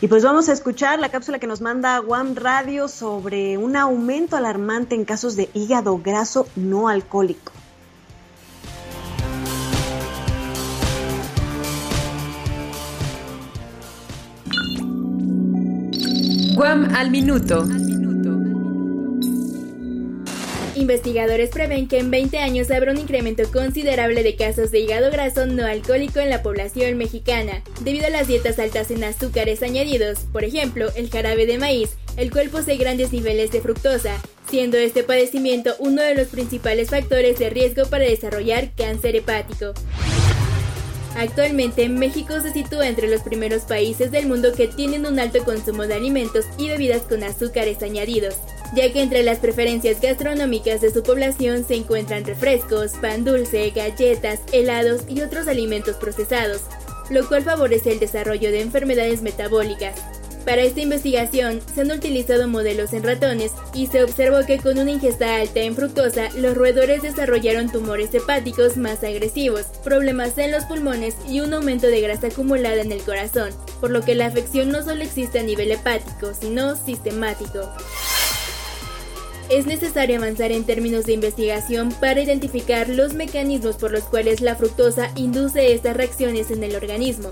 Y 0.00 0.08
pues 0.08 0.22
vamos 0.22 0.48
a 0.48 0.52
escuchar 0.52 0.98
la 0.98 1.08
cápsula 1.08 1.38
que 1.38 1.46
nos 1.46 1.60
manda 1.60 2.00
One 2.00 2.34
Radio 2.34 2.88
sobre 2.88 3.56
un 3.56 3.76
aumento 3.76 4.36
alarmante 4.36 4.94
en 4.94 5.04
casos 5.04 5.36
de 5.36 5.48
hígado 5.54 5.98
graso 5.98 6.46
no 6.56 6.88
alcohólico. 6.88 7.52
Guam 16.54 16.94
al 16.94 17.10
minuto. 17.10 17.66
Investigadores 20.76 21.50
prevén 21.50 21.88
que 21.88 21.98
en 21.98 22.10
20 22.10 22.38
años 22.38 22.70
habrá 22.70 22.92
un 22.92 22.98
incremento 22.98 23.44
considerable 23.52 24.22
de 24.22 24.36
casos 24.36 24.70
de 24.70 24.80
hígado 24.80 25.10
graso 25.10 25.46
no 25.46 25.66
alcohólico 25.66 26.20
en 26.20 26.30
la 26.30 26.42
población 26.42 26.96
mexicana, 26.98 27.62
debido 27.80 28.06
a 28.06 28.10
las 28.10 28.26
dietas 28.26 28.58
altas 28.58 28.90
en 28.90 29.04
azúcares 29.04 29.62
añadidos, 29.62 30.20
por 30.32 30.44
ejemplo, 30.44 30.88
el 30.96 31.10
jarabe 31.10 31.46
de 31.46 31.58
maíz, 31.58 31.90
el 32.16 32.30
cual 32.30 32.48
posee 32.48 32.76
grandes 32.76 33.12
niveles 33.12 33.50
de 33.50 33.60
fructosa, 33.60 34.20
siendo 34.48 34.76
este 34.76 35.02
padecimiento 35.02 35.74
uno 35.78 36.02
de 36.02 36.14
los 36.14 36.28
principales 36.28 36.90
factores 36.90 37.38
de 37.38 37.50
riesgo 37.50 37.86
para 37.86 38.04
desarrollar 38.04 38.72
cáncer 38.76 39.16
hepático. 39.16 39.74
Actualmente 41.16 41.88
México 41.88 42.40
se 42.40 42.52
sitúa 42.52 42.88
entre 42.88 43.08
los 43.08 43.22
primeros 43.22 43.62
países 43.62 44.10
del 44.10 44.26
mundo 44.26 44.52
que 44.52 44.66
tienen 44.66 45.06
un 45.06 45.20
alto 45.20 45.44
consumo 45.44 45.86
de 45.86 45.94
alimentos 45.94 46.44
y 46.58 46.68
bebidas 46.68 47.02
con 47.02 47.22
azúcares 47.22 47.82
añadidos, 47.82 48.34
ya 48.74 48.92
que 48.92 49.02
entre 49.02 49.22
las 49.22 49.38
preferencias 49.38 50.00
gastronómicas 50.00 50.80
de 50.80 50.90
su 50.90 51.02
población 51.02 51.64
se 51.66 51.74
encuentran 51.76 52.24
refrescos, 52.24 52.92
pan 53.00 53.24
dulce, 53.24 53.70
galletas, 53.70 54.40
helados 54.52 55.02
y 55.08 55.20
otros 55.20 55.48
alimentos 55.48 55.96
procesados, 55.96 56.62
lo 57.10 57.26
cual 57.28 57.42
favorece 57.42 57.92
el 57.92 58.00
desarrollo 58.00 58.50
de 58.50 58.62
enfermedades 58.62 59.22
metabólicas. 59.22 59.94
Para 60.44 60.60
esta 60.60 60.82
investigación 60.82 61.62
se 61.74 61.80
han 61.80 61.90
utilizado 61.90 62.46
modelos 62.48 62.92
en 62.92 63.02
ratones 63.02 63.52
y 63.72 63.86
se 63.86 64.04
observó 64.04 64.44
que 64.44 64.58
con 64.58 64.78
una 64.78 64.90
ingesta 64.90 65.36
alta 65.36 65.60
en 65.60 65.74
fructosa 65.74 66.28
los 66.36 66.54
roedores 66.54 67.00
desarrollaron 67.00 67.72
tumores 67.72 68.14
hepáticos 68.14 68.76
más 68.76 69.02
agresivos, 69.04 69.62
problemas 69.82 70.36
en 70.36 70.52
los 70.52 70.64
pulmones 70.64 71.16
y 71.26 71.40
un 71.40 71.54
aumento 71.54 71.86
de 71.86 72.02
grasa 72.02 72.26
acumulada 72.26 72.82
en 72.82 72.92
el 72.92 73.02
corazón, 73.02 73.52
por 73.80 73.90
lo 73.90 74.02
que 74.02 74.14
la 74.14 74.26
afección 74.26 74.68
no 74.68 74.82
solo 74.82 75.02
existe 75.02 75.38
a 75.38 75.42
nivel 75.42 75.72
hepático, 75.72 76.34
sino 76.38 76.76
sistemático. 76.76 77.60
Es 79.50 79.66
necesario 79.66 80.16
avanzar 80.16 80.52
en 80.52 80.64
términos 80.64 81.04
de 81.04 81.12
investigación 81.12 81.92
para 82.00 82.20
identificar 82.20 82.88
los 82.88 83.14
mecanismos 83.14 83.76
por 83.76 83.92
los 83.92 84.04
cuales 84.04 84.40
la 84.40 84.56
fructosa 84.56 85.10
induce 85.16 85.74
estas 85.74 85.96
reacciones 85.96 86.50
en 86.50 86.64
el 86.64 86.74
organismo, 86.74 87.30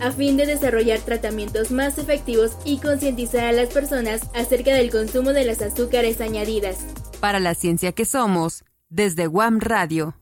a 0.00 0.12
fin 0.12 0.36
de 0.36 0.46
desarrollar 0.46 1.00
tratamientos 1.00 1.70
más 1.70 1.96
efectivos 1.98 2.52
y 2.64 2.78
concientizar 2.78 3.44
a 3.44 3.52
las 3.52 3.70
personas 3.70 4.22
acerca 4.34 4.74
del 4.74 4.90
consumo 4.90 5.32
de 5.32 5.44
las 5.44 5.62
azúcares 5.62 6.20
añadidas. 6.20 6.78
Para 7.20 7.40
la 7.40 7.54
ciencia 7.54 7.92
que 7.92 8.04
somos, 8.04 8.64
desde 8.90 9.26
Guam 9.26 9.60
Radio. 9.60 10.14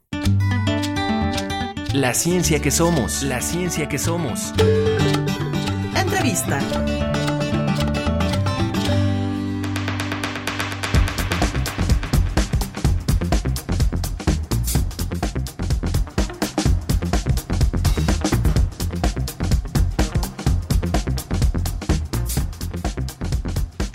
La 1.93 2.15
ciencia 2.15 2.63
que 2.63 2.71
somos, 2.71 3.23
la 3.23 3.43
ciencia 3.43 3.89
que 3.89 3.99
somos. 3.99 4.55
Entrevista. 5.95 6.59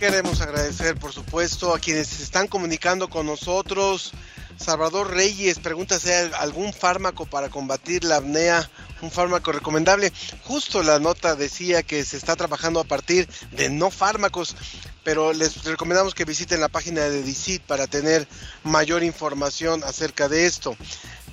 Queremos 0.08 0.39
agradecer, 0.39 0.96
por 0.96 1.12
supuesto, 1.12 1.76
a 1.76 1.80
quienes 1.80 2.08
se 2.08 2.24
están 2.24 2.48
comunicando 2.48 3.10
con 3.10 3.26
nosotros. 3.26 4.13
Salvador 4.58 5.13
Reyes 5.13 5.60
pregunta 5.60 6.00
si 6.00 6.10
hay 6.10 6.32
algún 6.39 6.72
fármaco 6.72 7.26
para 7.26 7.50
combatir 7.50 8.06
la 8.06 8.15
apnea, 8.15 8.70
un 9.02 9.12
fármaco 9.12 9.52
recomendable. 9.52 10.13
Justo 10.46 10.82
la 10.82 11.00
nota 11.00 11.36
decía 11.36 11.84
que 11.84 12.06
se 12.06 12.15
está 12.15 12.38
trabajando 12.38 12.80
a 12.80 12.86
partir 12.86 13.28
de 13.52 13.70
no 13.70 13.91
fármacos, 13.91 14.56
pero 15.04 15.34
les 15.34 15.65
recomendamos 15.65 16.15
que 16.15 16.24
visiten 16.24 16.62
la 16.62 16.70
página 16.70 17.02
de 17.02 17.22
DICIT 17.22 17.63
para 17.63 17.86
tener 17.86 18.30
mayor 18.63 19.04
información 19.04 19.84
acerca 19.84 20.30
de 20.30 20.46
esto. 20.46 20.78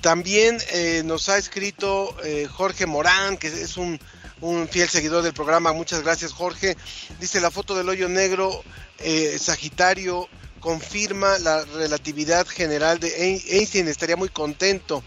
También 0.01 0.57
eh, 0.71 1.01
nos 1.05 1.29
ha 1.29 1.37
escrito 1.37 2.13
eh, 2.25 2.45
Jorge 2.51 2.87
Morán, 2.87 3.37
que 3.37 3.47
es 3.47 3.77
un 3.77 4.01
un 4.45 4.67
fiel 4.67 4.87
seguidor 4.87 5.23
del 5.23 5.33
programa. 5.33 5.73
Muchas 5.73 6.03
gracias, 6.03 6.31
Jorge. 6.31 6.77
Dice 7.19 7.41
la 7.41 7.51
foto 7.51 7.75
del 7.75 7.89
hoyo 7.89 8.07
negro, 8.07 8.63
eh, 8.99 9.37
Sagitario, 9.39 10.29
confirma 10.59 11.39
la 11.39 11.65
relatividad 11.65 12.45
general 12.47 12.99
de 12.99 13.37
Einstein. 13.49 13.87
Estaría 13.87 14.15
muy 14.15 14.29
contento, 14.29 15.03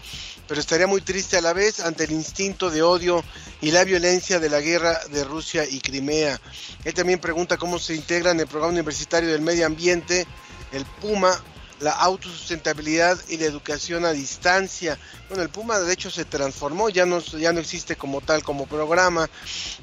pero 0.47 0.59
estaría 0.59 0.87
muy 0.87 1.01
triste 1.01 1.37
a 1.37 1.41
la 1.41 1.53
vez 1.53 1.79
ante 1.79 2.03
el 2.03 2.11
instinto 2.11 2.69
de 2.69 2.81
odio 2.81 3.23
y 3.61 3.71
la 3.71 3.85
violencia 3.85 4.39
de 4.39 4.49
la 4.49 4.59
guerra 4.59 4.99
de 5.09 5.23
Rusia 5.23 5.65
y 5.69 5.79
Crimea. 5.79 6.39
Él 6.83 6.93
también 6.93 7.19
pregunta 7.19 7.57
cómo 7.57 7.79
se 7.79 7.95
integra 7.95 8.31
en 8.31 8.41
el 8.41 8.47
programa 8.47 8.73
universitario 8.73 9.31
del 9.31 9.41
medio 9.41 9.65
ambiente, 9.65 10.27
el 10.73 10.85
PUMA, 10.85 11.41
la 11.79 11.91
autosustentabilidad 11.91 13.17
y 13.29 13.37
la 13.37 13.45
educación 13.45 14.05
a 14.05 14.11
distancia. 14.11 14.97
Bueno, 15.27 15.43
el 15.43 15.49
Puma 15.49 15.79
de 15.79 15.93
hecho 15.93 16.11
se 16.11 16.25
transformó, 16.25 16.89
ya 16.89 17.05
no, 17.05 17.19
ya 17.19 17.53
no 17.53 17.59
existe 17.59 17.95
como 17.95 18.21
tal 18.21 18.43
como 18.43 18.67
programa. 18.67 19.29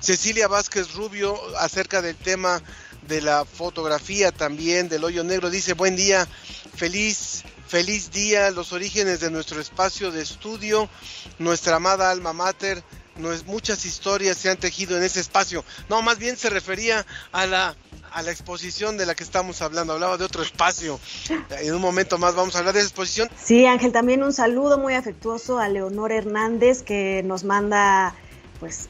Cecilia 0.00 0.48
Vázquez 0.48 0.94
Rubio 0.94 1.38
acerca 1.58 2.02
del 2.02 2.16
tema 2.16 2.62
de 3.06 3.20
la 3.20 3.44
fotografía 3.44 4.32
también 4.32 4.88
del 4.88 5.04
hoyo 5.04 5.22
negro 5.22 5.48
dice 5.48 5.74
buen 5.74 5.94
día, 5.94 6.26
feliz 6.74 7.44
feliz 7.66 8.10
día, 8.10 8.50
los 8.50 8.72
orígenes 8.72 9.20
de 9.20 9.30
nuestro 9.30 9.60
espacio 9.60 10.12
de 10.12 10.22
estudio, 10.22 10.88
nuestra 11.38 11.76
amada 11.76 12.10
alma 12.10 12.32
mater, 12.32 12.82
muchas 13.46 13.84
historias 13.84 14.36
se 14.36 14.50
han 14.50 14.56
tejido 14.56 14.96
en 14.96 15.02
ese 15.02 15.20
espacio. 15.20 15.64
No, 15.88 16.02
más 16.02 16.18
bien 16.18 16.36
se 16.36 16.50
refería 16.50 17.04
a 17.32 17.46
la 17.46 17.76
a 18.16 18.22
la 18.22 18.30
exposición 18.30 18.96
de 18.96 19.04
la 19.04 19.14
que 19.14 19.22
estamos 19.22 19.60
hablando. 19.60 19.92
Hablaba 19.92 20.16
de 20.16 20.24
otro 20.24 20.42
espacio. 20.42 20.98
En 21.50 21.74
un 21.74 21.82
momento 21.82 22.16
más 22.16 22.34
vamos 22.34 22.56
a 22.56 22.60
hablar 22.60 22.72
de 22.72 22.80
esa 22.80 22.88
exposición. 22.88 23.28
Sí, 23.36 23.66
Ángel, 23.66 23.92
también 23.92 24.22
un 24.22 24.32
saludo 24.32 24.78
muy 24.78 24.94
afectuoso 24.94 25.58
a 25.58 25.68
Leonor 25.68 26.12
Hernández 26.12 26.82
que 26.82 27.22
nos 27.26 27.44
manda, 27.44 28.14
pues, 28.58 28.88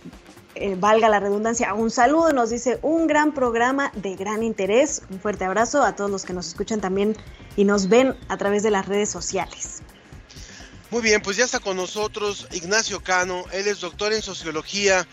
eh, 0.54 0.76
valga 0.78 1.08
la 1.08 1.18
redundancia, 1.18 1.74
un 1.74 1.90
saludo. 1.90 2.32
Nos 2.32 2.50
dice 2.50 2.78
un 2.82 3.08
gran 3.08 3.32
programa 3.32 3.90
de 3.96 4.14
gran 4.14 4.44
interés. 4.44 5.02
Un 5.10 5.18
fuerte 5.18 5.44
abrazo 5.44 5.82
a 5.82 5.96
todos 5.96 6.08
los 6.08 6.24
que 6.24 6.32
nos 6.32 6.46
escuchan 6.46 6.80
también 6.80 7.16
y 7.56 7.64
nos 7.64 7.88
ven 7.88 8.14
a 8.28 8.36
través 8.36 8.62
de 8.62 8.70
las 8.70 8.86
redes 8.86 9.10
sociales. 9.10 9.82
Muy 10.92 11.02
bien, 11.02 11.20
pues 11.20 11.36
ya 11.36 11.46
está 11.46 11.58
con 11.58 11.76
nosotros 11.76 12.46
Ignacio 12.52 13.02
Cano. 13.02 13.42
Él 13.50 13.66
es 13.66 13.80
doctor 13.80 14.12
en 14.12 14.22
sociología 14.22 15.04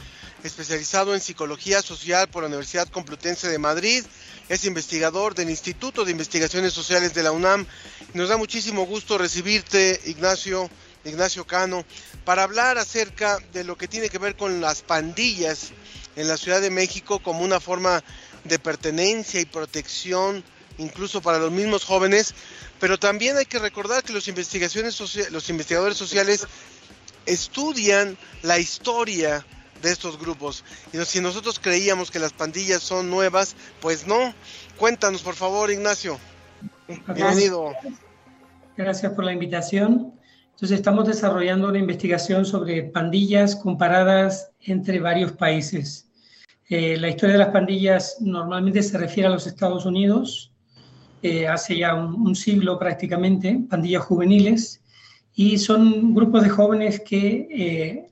especializado 0.43 1.13
en 1.13 1.21
psicología 1.21 1.81
social 1.81 2.27
por 2.27 2.43
la 2.43 2.47
Universidad 2.47 2.87
Complutense 2.89 3.47
de 3.47 3.57
Madrid. 3.57 4.03
Es 4.49 4.65
investigador 4.65 5.35
del 5.35 5.49
Instituto 5.49 6.03
de 6.03 6.11
Investigaciones 6.11 6.73
Sociales 6.73 7.13
de 7.13 7.23
la 7.23 7.31
UNAM. 7.31 7.65
Nos 8.13 8.29
da 8.29 8.37
muchísimo 8.37 8.85
gusto 8.85 9.17
recibirte, 9.17 9.99
Ignacio, 10.05 10.69
Ignacio 11.05 11.47
Cano, 11.47 11.85
para 12.25 12.43
hablar 12.43 12.77
acerca 12.77 13.39
de 13.53 13.63
lo 13.63 13.77
que 13.77 13.87
tiene 13.87 14.09
que 14.09 14.17
ver 14.17 14.35
con 14.35 14.59
las 14.59 14.81
pandillas 14.81 15.71
en 16.17 16.27
la 16.27 16.37
Ciudad 16.37 16.61
de 16.61 16.69
México 16.69 17.19
como 17.19 17.43
una 17.43 17.61
forma 17.61 18.03
de 18.43 18.59
pertenencia 18.59 19.39
y 19.39 19.45
protección, 19.45 20.43
incluso 20.77 21.21
para 21.21 21.39
los 21.39 21.51
mismos 21.51 21.85
jóvenes. 21.85 22.35
Pero 22.81 22.99
también 22.99 23.37
hay 23.37 23.45
que 23.45 23.59
recordar 23.59 24.03
que 24.03 24.11
los, 24.11 24.27
investigaciones 24.27 24.99
los 25.31 25.49
investigadores 25.49 25.97
sociales 25.97 26.45
estudian 27.25 28.17
la 28.41 28.59
historia 28.59 29.45
de 29.83 29.91
estos 29.91 30.17
grupos. 30.17 30.63
Y 30.91 30.97
si 31.05 31.21
nosotros 31.21 31.59
creíamos 31.59 32.09
que 32.09 32.17
las 32.17 32.33
pandillas 32.33 32.81
son 32.81 33.09
nuevas, 33.09 33.55
pues 33.81 34.07
no. 34.07 34.33
Cuéntanos, 34.79 35.21
por 35.21 35.35
favor, 35.35 35.69
Ignacio. 35.69 36.17
Bienvenido. 37.13 37.73
Gracias 38.75 39.11
por 39.13 39.25
la 39.25 39.33
invitación. 39.33 40.13
Entonces, 40.51 40.77
estamos 40.77 41.07
desarrollando 41.07 41.67
una 41.67 41.79
investigación 41.79 42.45
sobre 42.45 42.83
pandillas 42.83 43.55
comparadas 43.55 44.51
entre 44.61 44.99
varios 44.99 45.33
países. 45.33 46.09
Eh, 46.69 46.97
la 46.97 47.09
historia 47.09 47.33
de 47.33 47.39
las 47.39 47.49
pandillas 47.49 48.17
normalmente 48.21 48.81
se 48.81 48.97
refiere 48.97 49.27
a 49.27 49.31
los 49.31 49.45
Estados 49.45 49.85
Unidos, 49.85 50.53
eh, 51.21 51.47
hace 51.47 51.77
ya 51.77 51.93
un, 51.93 52.35
siglo 52.35 52.79
prácticamente, 52.79 53.59
pandillas 53.69 54.05
juveniles, 54.05 54.81
y 55.35 55.57
son 55.57 56.13
grupos 56.13 56.43
de 56.43 56.49
jóvenes 56.49 57.01
que 57.01 57.47
eh, 57.51 58.11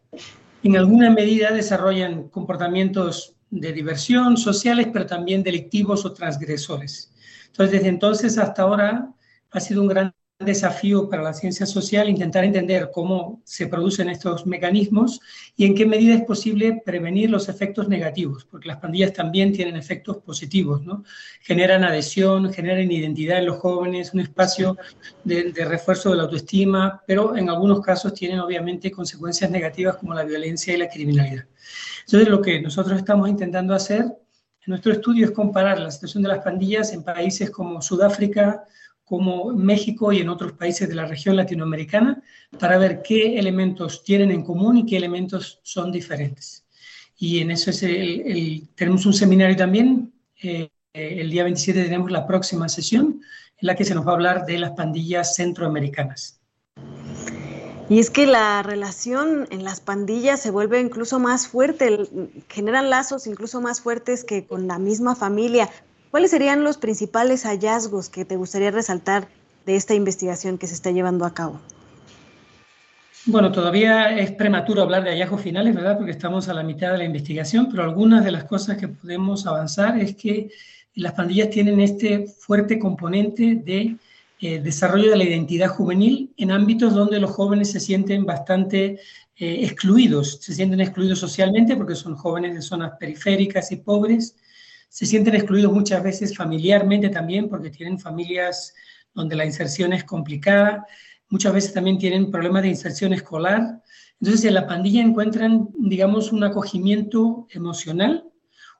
en 0.63 0.78
alguna 0.78 1.10
medida 1.10 1.52
desarrollan 1.52 2.30
comportamientos 2.30 3.36
de 3.50 3.74
diversión, 3.74 4.38
sociales, 4.38 4.88
pero 4.93 5.06
también 5.06 5.43
delictivos 5.43 6.06
o 6.06 6.13
transgresores. 6.13 7.12
Entonces, 7.47 7.71
desde 7.74 7.89
entonces 7.89 8.38
hasta 8.38 8.62
ahora 8.62 9.10
ha 9.52 9.60
sido 9.60 9.82
un 9.82 9.88
gran 9.88 10.13
desafío 10.43 11.10
para 11.10 11.23
la 11.23 11.34
ciencia 11.34 11.65
social 11.65 12.10
intentar 12.10 12.43
entender 12.43 12.89
cómo 12.93 13.41
se 13.43 13.67
producen 13.67 14.10
estos 14.10 14.45
mecanismos 14.45 15.19
y 15.56 15.65
en 15.65 15.75
qué 15.75 15.86
medida 15.86 16.15
es 16.15 16.23
posible 16.23 16.82
prevenir 16.86 17.30
los 17.30 17.49
efectos 17.49 17.88
negativos, 17.88 18.45
porque 18.45 18.67
las 18.67 18.77
pandillas 18.77 19.13
también 19.13 19.54
tienen 19.54 19.75
efectos 19.75 20.17
positivos, 20.17 20.84
¿no? 20.84 21.04
Generan 21.41 21.84
adhesión, 21.84 22.51
generan 22.54 22.91
identidad 22.91 23.39
en 23.39 23.45
los 23.47 23.58
jóvenes, 23.58 24.13
un 24.13 24.21
espacio 24.21 24.78
de, 25.24 25.51
de 25.51 25.65
refuerzo 25.65 26.11
de 26.11 26.18
la 26.18 26.24
autoestima, 26.24 27.01
pero 27.05 27.36
en 27.36 27.49
algunos 27.49 27.82
casos 27.82 28.13
tienen 28.13 28.39
obviamente 28.39 28.91
consecuencias 28.91 29.49
negativas 29.51 29.97
como 29.97 30.13
la 30.13 30.24
violencia 30.24 30.74
y 30.74 30.78
la 30.78 30.89
criminalidad. 30.89 31.45
Entonces, 32.05 32.30
lo 32.30 32.41
que 32.41 32.61
nosotros 32.61 32.97
estamos 32.97 33.30
intentando 33.30 33.74
hacer 33.74 34.05
en 34.63 34.70
nuestro 34.70 34.91
estudio 34.91 35.26
es 35.26 35.32
comparar 35.32 35.80
la 35.80 35.89
situación 35.89 36.22
de 36.22 36.30
las 36.30 36.43
pandillas 36.43 36.93
en 36.93 37.03
países 37.03 37.49
como 37.49 37.82
Sudáfrica, 37.82 38.63
como 39.12 39.51
México 39.51 40.14
y 40.14 40.22
en 40.22 40.30
otros 40.30 40.53
países 40.53 40.88
de 40.88 40.95
la 40.95 41.05
región 41.05 41.36
latinoamericana 41.36 42.24
para 42.57 42.78
ver 42.78 43.01
qué 43.01 43.38
elementos 43.38 44.05
tienen 44.05 44.32
en 44.32 44.41
común 44.41 44.78
y 44.78 44.86
qué 44.86 44.95
elementos 44.95 45.59
son 45.64 45.91
diferentes. 45.91 46.64
Y 47.18 47.39
en 47.39 47.51
eso 47.51 47.72
es 47.72 47.84
el, 47.84 48.70
tenemos 48.74 49.05
un 49.05 49.14
seminario 49.14 49.57
también. 49.57 50.14
Eh, 50.41 50.70
el 50.93 51.30
día 51.30 51.43
27 51.43 51.84
tenemos 51.84 52.09
la 52.09 52.26
próxima 52.26 52.70
sesión 52.70 53.22
en 53.57 53.68
la 53.68 53.76
que 53.76 53.84
se 53.84 53.93
nos 53.93 54.07
va 54.07 54.12
a 54.12 54.14
hablar 54.14 54.45
de 54.45 54.57
las 54.57 54.72
pandillas 54.72 55.36
centroamericanas. 55.36 56.39
Y 57.89 57.99
es 57.99 58.09
que 58.09 58.28
la 58.28 58.64
relación 58.64 59.45
en 59.51 59.66
las 59.66 59.82
pandillas 59.82 60.41
se 60.41 60.51
vuelve 60.51 60.80
incluso 60.80 61.20
más 61.20 61.49
fuerte, 61.49 62.07
generan 62.47 62.89
lazos 62.89 63.28
incluso 63.28 63.59
más 63.59 63.82
fuertes 63.82 64.24
que 64.24 64.47
con 64.47 64.70
la 64.70 64.80
misma 64.80 65.18
familia. 65.18 65.70
¿Cuáles 66.12 66.32
serían 66.32 66.66
los 66.66 66.78
principales 66.78 67.43
hallazgos 67.45 68.09
que 68.09 68.26
te 68.26 68.36
gustaría 68.36 68.70
resaltar 68.70 69.30
de 69.66 69.78
esta 69.78 69.93
investigación 69.93 70.57
que 70.57 70.68
se 70.68 70.74
está 70.74 70.91
llevando 70.91 71.24
a 71.26 71.34
cabo? 71.34 71.62
Bueno, 73.26 73.51
todavía 73.51 74.18
es 74.18 74.32
prematuro 74.32 74.82
hablar 74.82 75.05
de 75.05 75.12
hallazgos 75.12 75.41
finales, 75.41 75.74
¿verdad? 75.74 75.95
Porque 75.95 76.12
estamos 76.12 76.49
a 76.49 76.53
la 76.53 76.64
mitad 76.64 76.91
de 76.91 76.97
la 76.97 77.05
investigación, 77.05 77.70
pero 77.72 77.84
algunas 77.84 78.26
de 78.26 78.32
las 78.32 78.43
cosas 78.43 78.78
que 78.78 78.89
podemos 78.89 79.47
avanzar 79.47 79.97
es 79.99 80.16
que 80.16 80.49
las 80.95 81.14
pandillas 81.14 81.49
tienen 81.49 81.80
este 81.80 82.28
fuerte 82.28 82.78
componente 82.78 83.62
de 83.64 83.95
eh, 84.41 84.59
desarrollo 84.59 85.12
de 85.12 85.18
la 85.18 85.24
identidad 85.24 85.70
juvenil 85.70 86.34
en 86.36 86.51
ámbitos 86.51 86.93
donde 86.93 87.20
los 87.20 87.32
jóvenes 87.32 87.72
se 87.72 87.80
sienten 87.80 88.26
bastante 88.26 88.99
eh, 89.38 89.59
excluidos, 89.62 90.39
se 90.41 90.55
sienten 90.55 90.82
excluidos 90.82 91.20
socialmente 91.20 91.78
porque 91.78 91.95
son 91.95 92.16
jóvenes 92.16 92.55
de 92.55 92.62
zonas 92.62 92.93
periféricas 92.99 93.72
y 93.72 93.78
pobres, 93.78 94.36
se 94.91 95.05
sienten 95.05 95.35
excluidos 95.35 95.71
muchas 95.71 96.03
veces 96.03 96.35
familiarmente 96.35 97.07
también 97.07 97.47
porque 97.47 97.69
tienen 97.69 97.97
familias 97.97 98.75
donde 99.13 99.37
la 99.37 99.45
inserción 99.45 99.93
es 99.93 100.03
complicada, 100.03 100.85
muchas 101.29 101.53
veces 101.53 101.71
también 101.71 101.97
tienen 101.97 102.29
problemas 102.29 102.63
de 102.63 102.67
inserción 102.67 103.13
escolar. 103.13 103.81
Entonces 104.19 104.43
en 104.43 104.53
la 104.53 104.67
pandilla 104.67 105.01
encuentran, 105.01 105.69
digamos, 105.77 106.33
un 106.33 106.43
acogimiento 106.43 107.47
emocional, 107.51 108.25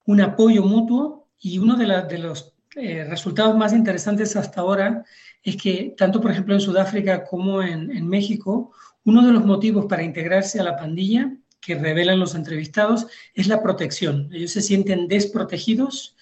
un 0.06 0.20
apoyo 0.20 0.64
mutuo 0.64 1.30
y 1.40 1.60
uno 1.60 1.78
de, 1.78 1.88
los 2.18 2.56
eh, 2.76 3.06
resultados 3.06 3.56
más 3.56 3.72
interesantes 3.72 4.36
hasta 4.36 4.60
ahora 4.60 5.06
es 5.44 5.56
que 5.56 5.96
tanto, 5.98 6.20
por 6.20 6.32
ejemplo, 6.32 6.54
en 6.54 6.60
Sudáfrica 6.60 7.24
como 7.24 7.64
en, 7.64 8.06
México, 8.06 8.74
uno 9.06 9.26
de 9.26 9.32
los 9.32 9.46
motivos 9.46 9.86
para 9.86 10.04
integrarse 10.04 10.60
a 10.60 10.64
la 10.64 10.76
pandilla 10.76 11.32
que 11.62 11.76
revelan 11.76 12.20
los 12.20 12.36
entrevistados 12.36 13.08
es 13.34 13.48
la 13.48 13.62
protección. 13.62 14.30
Ellos 14.34 14.52
se 14.52 14.62
sienten 14.62 15.08
desprotegidos, 15.08 16.16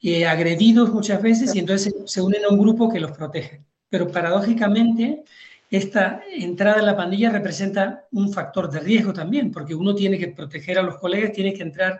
eh, 0.00 0.26
agredidos 0.26 0.92
muchas 0.92 1.22
veces 1.22 1.54
y 1.54 1.60
entonces 1.60 1.94
se, 2.04 2.20
unen 2.20 2.44
a 2.44 2.50
un 2.50 2.58
grupo 2.58 2.90
que 2.90 3.00
los 3.00 3.12
protege. 3.12 3.62
Pero 3.88 4.10
paradójicamente, 4.10 5.24
esta 5.70 6.22
entrada 6.30 6.80
en 6.80 6.86
la 6.86 6.96
pandilla 6.96 7.30
representa 7.30 8.06
un 8.12 8.32
factor 8.32 8.70
de 8.70 8.80
riesgo 8.80 9.12
también, 9.12 9.50
porque 9.50 9.74
uno 9.74 9.94
tiene 9.94 10.18
que 10.18 10.28
proteger 10.28 10.78
a 10.78 10.82
los 10.82 10.98
colegas, 10.98 11.32
tiene 11.32 11.54
que 11.54 11.62
entrar 11.62 11.98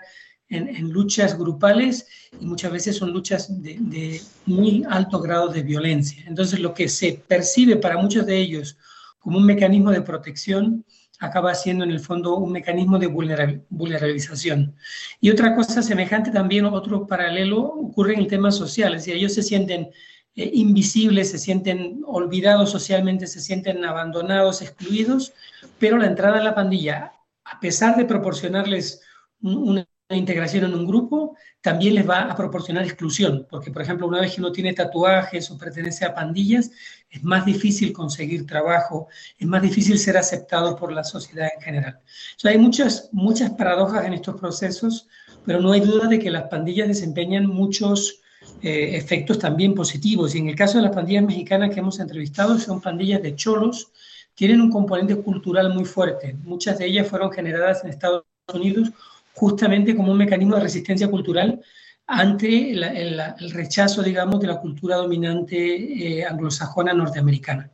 en, 0.48 0.90
luchas 0.90 1.38
grupales 1.38 2.06
y 2.38 2.44
muchas 2.44 2.72
veces 2.72 2.96
son 2.96 3.12
luchas 3.12 3.62
de, 3.62 4.20
muy 4.44 4.84
alto 4.88 5.18
grado 5.20 5.48
de 5.48 5.62
violencia. 5.62 6.24
Entonces 6.26 6.60
lo 6.60 6.74
que 6.74 6.88
se 6.88 7.22
percibe 7.26 7.76
para 7.76 7.96
muchos 7.96 8.26
de 8.26 8.36
ellos 8.36 8.76
como 9.18 9.38
un 9.38 9.46
mecanismo 9.46 9.90
de 9.90 10.02
protección 10.02 10.84
acaba 11.22 11.54
siendo 11.54 11.84
en 11.84 11.92
el 11.92 12.00
fondo 12.00 12.36
un 12.36 12.50
mecanismo 12.50 12.98
de 12.98 13.06
vulnerabilización. 13.06 14.74
Y 15.20 15.30
otra 15.30 15.54
cosa 15.54 15.80
semejante 15.80 16.32
también, 16.32 16.64
otro 16.64 17.06
paralelo, 17.06 17.60
ocurre 17.60 18.14
en 18.14 18.20
el 18.20 18.26
tema 18.26 18.50
social, 18.50 18.92
es 18.94 19.02
decir, 19.02 19.14
ellos 19.14 19.32
se 19.32 19.44
sienten 19.44 19.90
eh, 20.34 20.50
invisibles, 20.52 21.30
se 21.30 21.38
sienten 21.38 22.02
olvidados 22.06 22.70
socialmente, 22.70 23.28
se 23.28 23.40
sienten 23.40 23.84
abandonados, 23.84 24.62
excluidos, 24.62 25.32
pero 25.78 25.96
la 25.96 26.08
entrada 26.08 26.38
en 26.38 26.44
la 26.44 26.56
pandilla, 26.56 27.12
a 27.44 27.60
pesar 27.60 27.96
de 27.96 28.04
proporcionarles 28.04 29.00
una 29.42 29.86
integración 30.10 30.64
en 30.64 30.74
un 30.74 30.86
grupo 30.86 31.36
también 31.60 31.94
les 31.94 32.08
va 32.08 32.22
a 32.22 32.36
proporcionar 32.36 32.84
exclusión, 32.84 33.46
porque 33.48 33.70
por 33.70 33.82
ejemplo 33.82 34.06
una 34.06 34.20
vez 34.20 34.34
que 34.34 34.40
uno 34.40 34.52
tiene 34.52 34.72
tatuajes 34.72 35.50
o 35.50 35.58
pertenece 35.58 36.04
a 36.04 36.14
pandillas, 36.14 36.70
es 37.10 37.22
más 37.22 37.44
difícil 37.44 37.92
conseguir 37.92 38.46
trabajo, 38.46 39.08
es 39.38 39.46
más 39.46 39.62
difícil 39.62 39.98
ser 39.98 40.16
aceptado 40.16 40.76
por 40.76 40.92
la 40.92 41.04
sociedad 41.04 41.48
en 41.54 41.62
general. 41.62 42.00
hay 42.44 42.58
muchas, 42.58 43.08
muchas 43.12 43.50
paradojas 43.50 44.04
en 44.04 44.14
estos 44.14 44.40
procesos, 44.40 45.08
pero 45.44 45.60
no 45.60 45.72
hay 45.72 45.80
duda 45.80 46.08
de 46.08 46.18
que 46.18 46.30
las 46.30 46.44
pandillas 46.44 46.88
desempeñan 46.88 47.46
muchos 47.46 48.20
eh, 48.60 48.96
efectos 48.96 49.38
también 49.38 49.74
positivos. 49.74 50.34
Y 50.34 50.38
en 50.38 50.48
el 50.48 50.56
caso 50.56 50.78
de 50.78 50.84
las 50.84 50.94
pandillas 50.94 51.24
mexicanas 51.24 51.70
que 51.70 51.80
hemos 51.80 52.00
entrevistado, 52.00 52.58
son 52.58 52.80
pandillas 52.80 53.22
de 53.22 53.34
cholos, 53.34 53.92
tienen 54.34 54.60
un 54.60 54.70
componente 54.70 55.16
cultural 55.16 55.72
muy 55.74 55.84
fuerte. 55.84 56.36
Muchas 56.42 56.78
de 56.78 56.86
ellas 56.86 57.08
fueron 57.08 57.30
generadas 57.30 57.84
en 57.84 57.90
Estados 57.90 58.24
Unidos 58.52 58.90
justamente 59.34 59.96
como 59.96 60.12
un 60.12 60.18
mecanismo 60.18 60.56
de 60.56 60.62
resistencia 60.62 61.08
cultural 61.08 61.60
ante 62.06 62.72
el, 62.72 63.52
rechazo, 63.52 64.02
digamos, 64.02 64.40
de 64.40 64.48
la 64.48 64.60
cultura 64.60 64.96
dominante 64.96 66.18
eh, 66.18 66.24
anglosajona 66.24 66.92
norteamericana. 66.92 67.70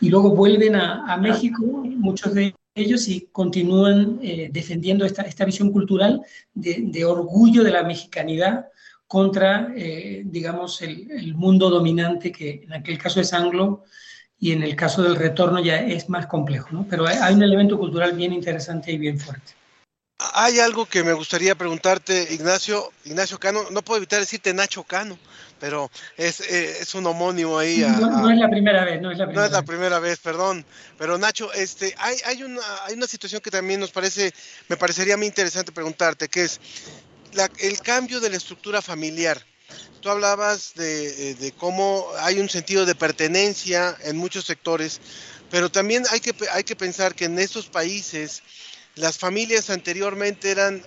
Y 0.00 0.08
luego 0.08 0.34
vuelven 0.34 0.76
a, 0.76 1.16
México, 1.16 1.62
muchos 1.62 2.34
de 2.34 2.54
ellos, 2.74 3.08
y 3.08 3.28
continúan 3.32 4.18
eh, 4.22 4.48
defendiendo 4.52 5.04
esta, 5.04 5.22
esta, 5.22 5.44
visión 5.44 5.70
cultural 5.70 6.22
de, 6.54 7.04
orgullo 7.04 7.62
de 7.62 7.70
la 7.70 7.82
mexicanidad 7.82 8.66
contra, 9.06 9.72
eh, 9.76 10.22
digamos, 10.24 10.80
el, 10.82 11.10
el, 11.10 11.34
mundo 11.34 11.68
dominante, 11.68 12.32
que 12.32 12.62
en 12.64 12.72
aquel 12.72 12.96
caso 12.96 13.20
es 13.20 13.32
anglo, 13.34 13.84
y 14.38 14.52
en 14.52 14.62
el 14.62 14.74
caso 14.74 15.02
del 15.02 15.16
retorno 15.16 15.60
ya 15.60 15.76
es 15.76 16.08
más 16.08 16.26
complejo, 16.26 16.68
¿no? 16.72 16.86
Pero 16.88 17.06
hay 17.06 17.34
un 17.34 17.42
elemento 17.42 17.78
cultural 17.78 18.14
bien 18.14 18.32
interesante 18.32 18.90
y 18.90 18.96
bien 18.96 19.18
fuerte. 19.18 19.59
Hay 20.34 20.60
algo 20.60 20.86
que 20.86 21.02
me 21.02 21.14
gustaría 21.14 21.54
preguntarte, 21.54 22.28
Ignacio, 22.30 22.92
Ignacio 23.04 23.38
Cano, 23.38 23.64
no 23.70 23.82
puedo 23.82 23.98
evitar 23.98 24.20
decirte 24.20 24.52
Nacho 24.52 24.84
Cano, 24.84 25.18
pero 25.58 25.90
es, 26.18 26.40
eh, 26.40 26.84
un 26.94 27.06
homónimo 27.06 27.58
ahí. 27.58 27.78
no, 27.78 28.30
es 28.30 28.36
la 28.36 28.48
primera 28.50 28.84
vez, 28.84 29.00
no 29.00 29.10
es 29.10 29.18
la 29.18 29.24
primera, 29.24 29.40
no 29.40 29.46
es 29.46 29.52
la 29.52 29.62
primera 29.62 29.98
vez. 29.98 30.18
perdón. 30.18 30.66
Pero 30.98 31.16
Nacho, 31.16 31.52
este, 31.54 31.94
hay, 31.96 32.16
hay, 32.26 32.42
una, 32.42 32.60
hay 32.84 32.94
una 32.94 33.06
situación 33.06 33.40
que 33.40 33.50
también 33.50 33.80
nos 33.80 33.92
parece, 33.92 34.34
me 34.68 34.76
parecería 34.76 35.16
muy 35.16 35.26
interesante 35.26 35.72
preguntarte, 35.72 36.28
que 36.28 36.42
es 36.42 36.60
el 37.58 37.80
cambio 37.80 38.20
de 38.20 38.28
la 38.28 38.36
estructura 38.36 38.82
familiar. 38.82 39.40
Tú 40.00 40.10
hablabas 40.10 40.74
de, 40.74 41.30
eh, 41.30 41.34
de, 41.34 41.52
cómo 41.52 42.06
hay 42.18 42.40
un 42.40 42.48
sentido 42.48 42.84
de 42.84 42.94
pertenencia 42.94 43.96
en 44.04 44.16
muchos 44.16 44.44
sectores, 44.44 45.00
pero 45.50 45.70
también 45.70 46.04
hay 46.10 46.20
que, 46.20 46.34
hay 46.52 46.64
que 46.64 46.76
pensar 46.76 47.14
que 47.14 47.26
en 47.26 47.38
estos 47.38 47.66
países 47.66 48.42
las 49.00 49.18
familias 49.18 49.70
anteriormente 49.70 50.50
eran 50.50 50.82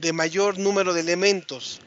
de 0.00 0.12
mayor 0.12 0.58
número 0.58 0.92
de 0.92 1.00
elementos. 1.00 1.80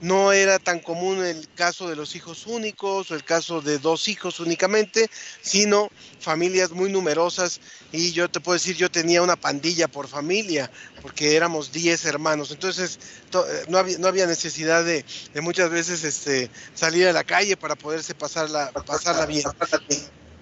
No 0.00 0.32
era 0.32 0.58
tan 0.58 0.80
común 0.80 1.24
el 1.24 1.48
caso 1.54 1.88
de 1.88 1.94
los 1.94 2.16
hijos 2.16 2.48
únicos 2.48 3.10
o 3.10 3.14
el 3.14 3.22
caso 3.22 3.60
de 3.60 3.78
dos 3.78 4.08
hijos 4.08 4.40
únicamente, 4.40 5.08
sino 5.42 5.90
familias 6.18 6.72
muy 6.72 6.90
numerosas. 6.90 7.60
Y 7.92 8.10
yo 8.10 8.28
te 8.28 8.40
puedo 8.40 8.54
decir, 8.54 8.74
yo 8.74 8.90
tenía 8.90 9.22
una 9.22 9.36
pandilla 9.36 9.86
por 9.86 10.08
familia, 10.08 10.72
porque 11.02 11.36
éramos 11.36 11.70
10 11.70 12.04
hermanos. 12.06 12.50
Entonces 12.50 12.98
eh, 13.32 13.64
no 13.68 13.78
había, 13.78 13.98
no 13.98 14.08
había 14.08 14.26
necesidad 14.26 14.84
de, 14.84 15.04
muchas 15.40 15.70
veces 15.70 16.02
este, 16.02 16.50
salir 16.74 17.06
a 17.06 17.12
la 17.12 17.22
calle 17.22 17.56
para 17.56 17.76
poderse 17.76 18.12
pasarla, 18.12 18.72
pasarla 18.72 19.26
bien. 19.26 19.44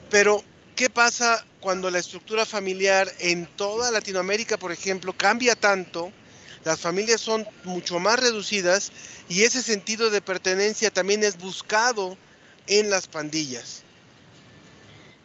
Pero 0.09 0.43
¿qué 0.81 0.89
pasa 0.89 1.45
cuando 1.61 1.91
la 1.91 1.99
estructura 1.99 2.47
familiar 2.47 3.07
en 3.18 3.45
toda 3.45 3.91
Latinoamérica, 3.91 4.57
por 4.57 4.72
ejemplo, 4.72 5.12
cambia 5.12 5.55
tanto? 5.55 6.11
Las 6.64 6.81
familias 6.81 7.20
son 7.20 7.47
mucho 7.64 7.99
más 7.99 8.18
reducidas 8.18 8.91
y 9.28 9.43
ese 9.43 9.61
sentido 9.61 10.09
de 10.09 10.22
pertenencia 10.22 10.91
también 10.91 11.22
es 11.22 11.37
buscado 11.37 12.16
en 12.66 12.89
las 12.89 13.09
pandillas. 13.09 13.83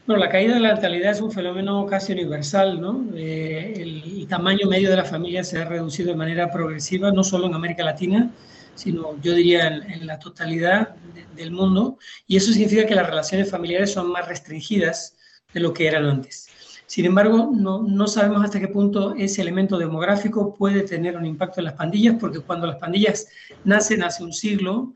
Bueno, 0.05 0.25
la 0.25 0.29
caída 0.29 0.55
de 0.55 0.59
la 0.59 0.73
natalidad 0.73 1.13
es 1.13 1.21
un 1.21 1.31
fenómeno 1.31 1.85
casi 1.85 2.11
universal, 2.11 2.81
¿no? 2.81 3.05
Eh, 3.15 3.75
el, 3.77 4.27
tamaño 4.27 4.67
medio 4.67 4.89
de 4.89 4.97
la 4.97 5.05
familia 5.05 5.41
se 5.45 5.59
ha 5.59 5.63
reducido 5.63 6.09
de 6.09 6.17
manera 6.17 6.51
progresiva, 6.51 7.13
no 7.13 7.23
solo 7.23 7.47
en 7.47 7.53
América 7.53 7.85
Latina, 7.85 8.29
sino 8.75 9.17
yo 9.21 9.33
diría 9.33 9.67
en, 9.67 10.05
la 10.05 10.19
totalidad 10.19 10.95
del 11.33 11.51
mundo, 11.51 11.97
y 12.27 12.35
eso 12.35 12.51
significa 12.51 12.85
que 12.85 12.95
las 12.95 13.07
relaciones 13.07 13.49
familiares 13.49 13.93
son 13.93 14.11
más 14.11 14.27
restringidas 14.27 15.14
de 15.55 15.61
lo 15.61 15.73
que 15.73 15.87
eran 15.87 16.05
antes. 16.05 16.49
Sin 16.85 17.05
embargo, 17.05 17.49
no, 17.51 17.81
no, 17.81 18.07
sabemos 18.07 18.43
hasta 18.43 18.59
qué 18.59 18.67
punto 18.67 19.15
ese 19.15 19.41
elemento 19.41 19.77
demográfico 19.77 20.53
puede 20.53 20.81
tener 20.83 21.17
un 21.17 21.25
impacto 21.25 21.59
en 21.59 21.65
las 21.65 21.73
pandillas, 21.73 22.17
porque 22.19 22.41
cuando 22.41 22.67
las 22.67 22.75
pandillas 22.75 23.27
nacen 23.63 24.03
hace 24.03 24.23
un 24.23 24.33
siglo, 24.33 24.93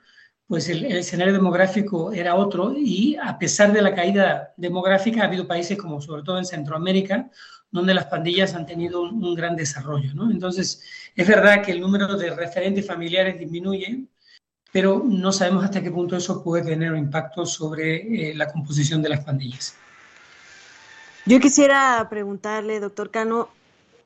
pues 0.48 0.68
el, 0.68 0.84
escenario 0.86 1.34
demográfico 1.34 2.12
era 2.12 2.36
otro 2.36 2.74
y 2.76 3.16
a 3.16 3.40
pesar 3.40 3.72
de 3.72 3.82
la 3.82 3.96
caída 3.96 4.54
demográfica 4.58 5.22
ha 5.22 5.28
habido 5.28 5.48
países 5.48 5.78
como 5.78 6.02
sobre 6.02 6.24
todo 6.24 6.38
en 6.38 6.46
Centroamérica, 6.46 7.30
donde 7.72 7.94
las 7.94 8.06
pandillas 8.06 8.54
han 8.54 8.66
tenido 8.66 9.02
un, 9.02 9.36
gran 9.36 9.56
desarrollo. 9.56 10.12
Entonces, 10.30 10.84
es 11.16 11.28
verdad 11.28 11.64
que 11.64 11.72
el 11.72 11.80
número 11.80 12.18
de 12.18 12.36
referentes 12.36 12.86
familiares 12.86 13.40
disminuye, 13.40 14.06
pero 14.74 15.04
no 15.08 15.32
sabemos 15.32 15.64
hasta 15.64 15.82
qué 15.82 15.90
punto 15.90 16.18
eso 16.18 16.44
puede 16.44 16.66
tener 16.66 16.92
un 16.92 17.00
impacto 17.00 17.46
sobre 17.46 18.32
eh, 18.32 18.36
la 18.36 18.52
composición 18.52 19.02
de 19.02 19.10
las 19.10 19.24
pandillas. 19.24 19.76
Yo 21.26 21.40
quisiera 21.40 22.08
preguntarle, 22.10 22.80
doctor 22.80 23.12
Cano, 23.12 23.50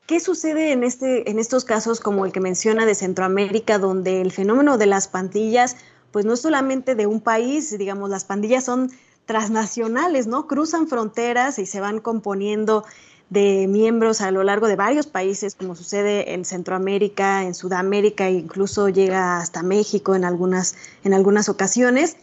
¿qué 0.06 0.20
sucede 0.20 0.72
en, 0.72 0.84
este, 0.84 1.30
en 1.30 1.38
estos 1.38 1.64
casos 1.64 2.00
como 2.00 2.26
el 2.26 2.32
que 2.32 2.40
menciona 2.40 2.86
de 2.86 2.94
Centroamérica, 2.94 3.78
donde 3.78 4.20
el 4.20 4.32
fenómeno 4.32 4.78
de 4.78 4.86
las 4.86 5.08
pandillas, 5.08 5.76
pues 6.10 6.24
no 6.24 6.34
es 6.34 6.40
solamente 6.40 6.94
de 6.94 7.06
un 7.06 7.20
país, 7.20 7.76
digamos, 7.78 8.10
las 8.10 8.24
pandillas 8.24 8.64
son 8.64 8.90
transnacionales, 9.26 10.26
¿no? 10.26 10.46
Cruzan 10.46 10.88
fronteras 10.88 11.58
y 11.58 11.66
se 11.66 11.80
van 11.80 12.00
componiendo 12.00 12.84
de 13.30 13.66
miembros 13.68 14.20
a 14.20 14.30
lo 14.30 14.42
largo 14.42 14.68
de 14.68 14.76
varios 14.76 15.06
países, 15.06 15.54
como 15.54 15.74
sucede 15.74 16.34
en 16.34 16.44
Centroamérica, 16.44 17.42
en 17.42 17.54
Sudamérica, 17.54 18.28
e 18.28 18.32
incluso 18.32 18.88
llega 18.88 19.38
hasta 19.38 19.62
México 19.62 20.14
en 20.14 20.24
algunas, 20.24 20.76
en 21.04 21.14
algunas 21.14 21.48
ocasiones. 21.48 22.16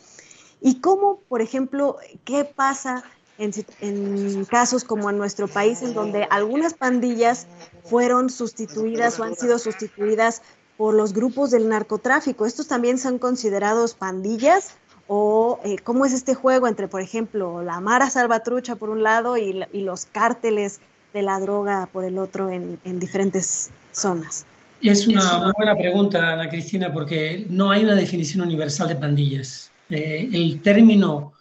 Y 0.61 0.79
cómo, 0.79 1.21
por 1.27 1.41
ejemplo, 1.41 1.97
qué 2.23 2.45
pasa 2.45 3.03
en, 3.41 4.45
casos 4.45 4.83
como 4.83 5.09
en 5.09 5.17
nuestro 5.17 5.47
país, 5.47 5.81
en 5.81 5.93
donde 5.93 6.27
algunas 6.29 6.73
pandillas 6.73 7.47
fueron 7.83 8.29
sustituidas 8.29 9.19
o 9.19 9.23
han 9.23 9.35
sido 9.35 9.57
sustituidas 9.59 10.41
por 10.77 10.93
los 10.93 11.13
grupos 11.13 11.51
del 11.51 11.67
narcotráfico. 11.67 12.45
¿Estos 12.45 12.67
también 12.67 12.97
son 12.97 13.19
considerados 13.19 13.93
pandillas? 13.93 14.75
¿O 15.07 15.59
eh, 15.65 15.77
cómo 15.83 16.05
es 16.05 16.13
este 16.13 16.35
juego 16.35 16.67
entre, 16.67 16.87
por 16.87 17.01
ejemplo, 17.01 17.63
la 17.63 17.79
Mara 17.79 18.09
Salvatrucha 18.09 18.75
por 18.75 18.89
un 18.89 19.03
lado 19.03 19.37
y, 19.37 19.65
los 19.73 20.05
cárteles 20.05 20.79
de 21.13 21.21
la 21.21 21.39
droga 21.39 21.89
por 21.91 22.05
el 22.05 22.17
otro 22.17 22.49
en, 22.49 22.79
en 22.85 22.99
diferentes 22.99 23.71
zonas? 23.91 24.45
Es 24.81 25.07
una 25.07 25.51
buena 25.55 25.75
pregunta, 25.75 26.33
Ana 26.33 26.49
Cristina, 26.49 26.91
porque 26.91 27.45
no 27.49 27.69
hay 27.69 27.83
una 27.83 27.93
definición 27.93 28.41
universal 28.41 28.87
de 28.87 28.95
pandillas. 28.95 29.71
Eh, 29.89 30.29
el 30.31 30.61
término 30.61 31.33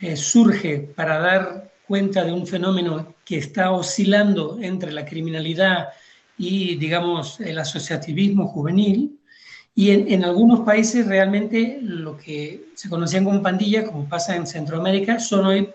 eh, 0.00 0.16
surge 0.16 0.78
para 0.94 1.18
dar 1.18 1.72
cuenta 1.86 2.24
de 2.24 2.32
un 2.32 2.46
fenómeno 2.46 3.14
que 3.24 3.38
está 3.38 3.70
oscilando 3.70 4.58
entre 4.60 4.92
la 4.92 5.04
criminalidad 5.04 5.88
y, 6.36 6.76
digamos, 6.76 7.40
el 7.40 7.58
asociativismo 7.58 8.48
juvenil. 8.48 9.18
Y 9.76 9.90
en, 9.90 10.24
algunos 10.24 10.60
países 10.60 11.06
realmente 11.06 11.78
lo 11.82 12.16
que 12.16 12.66
se 12.74 12.88
conocían 12.88 13.24
como 13.24 13.42
pandillas, 13.42 13.88
como 13.88 14.08
pasa 14.08 14.36
en 14.36 14.46
Centroamérica, 14.46 15.18
son 15.18 15.46
hoy 15.46 15.68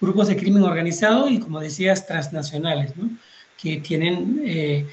grupos 0.00 0.28
de 0.28 0.36
crimen 0.36 0.62
organizado 0.62 1.28
y, 1.28 1.40
como 1.40 1.60
decías, 1.60 2.06
transnacionales, 2.06 2.92
que, 3.60 3.78
tienen, 3.78 4.40
eh, 4.44 4.86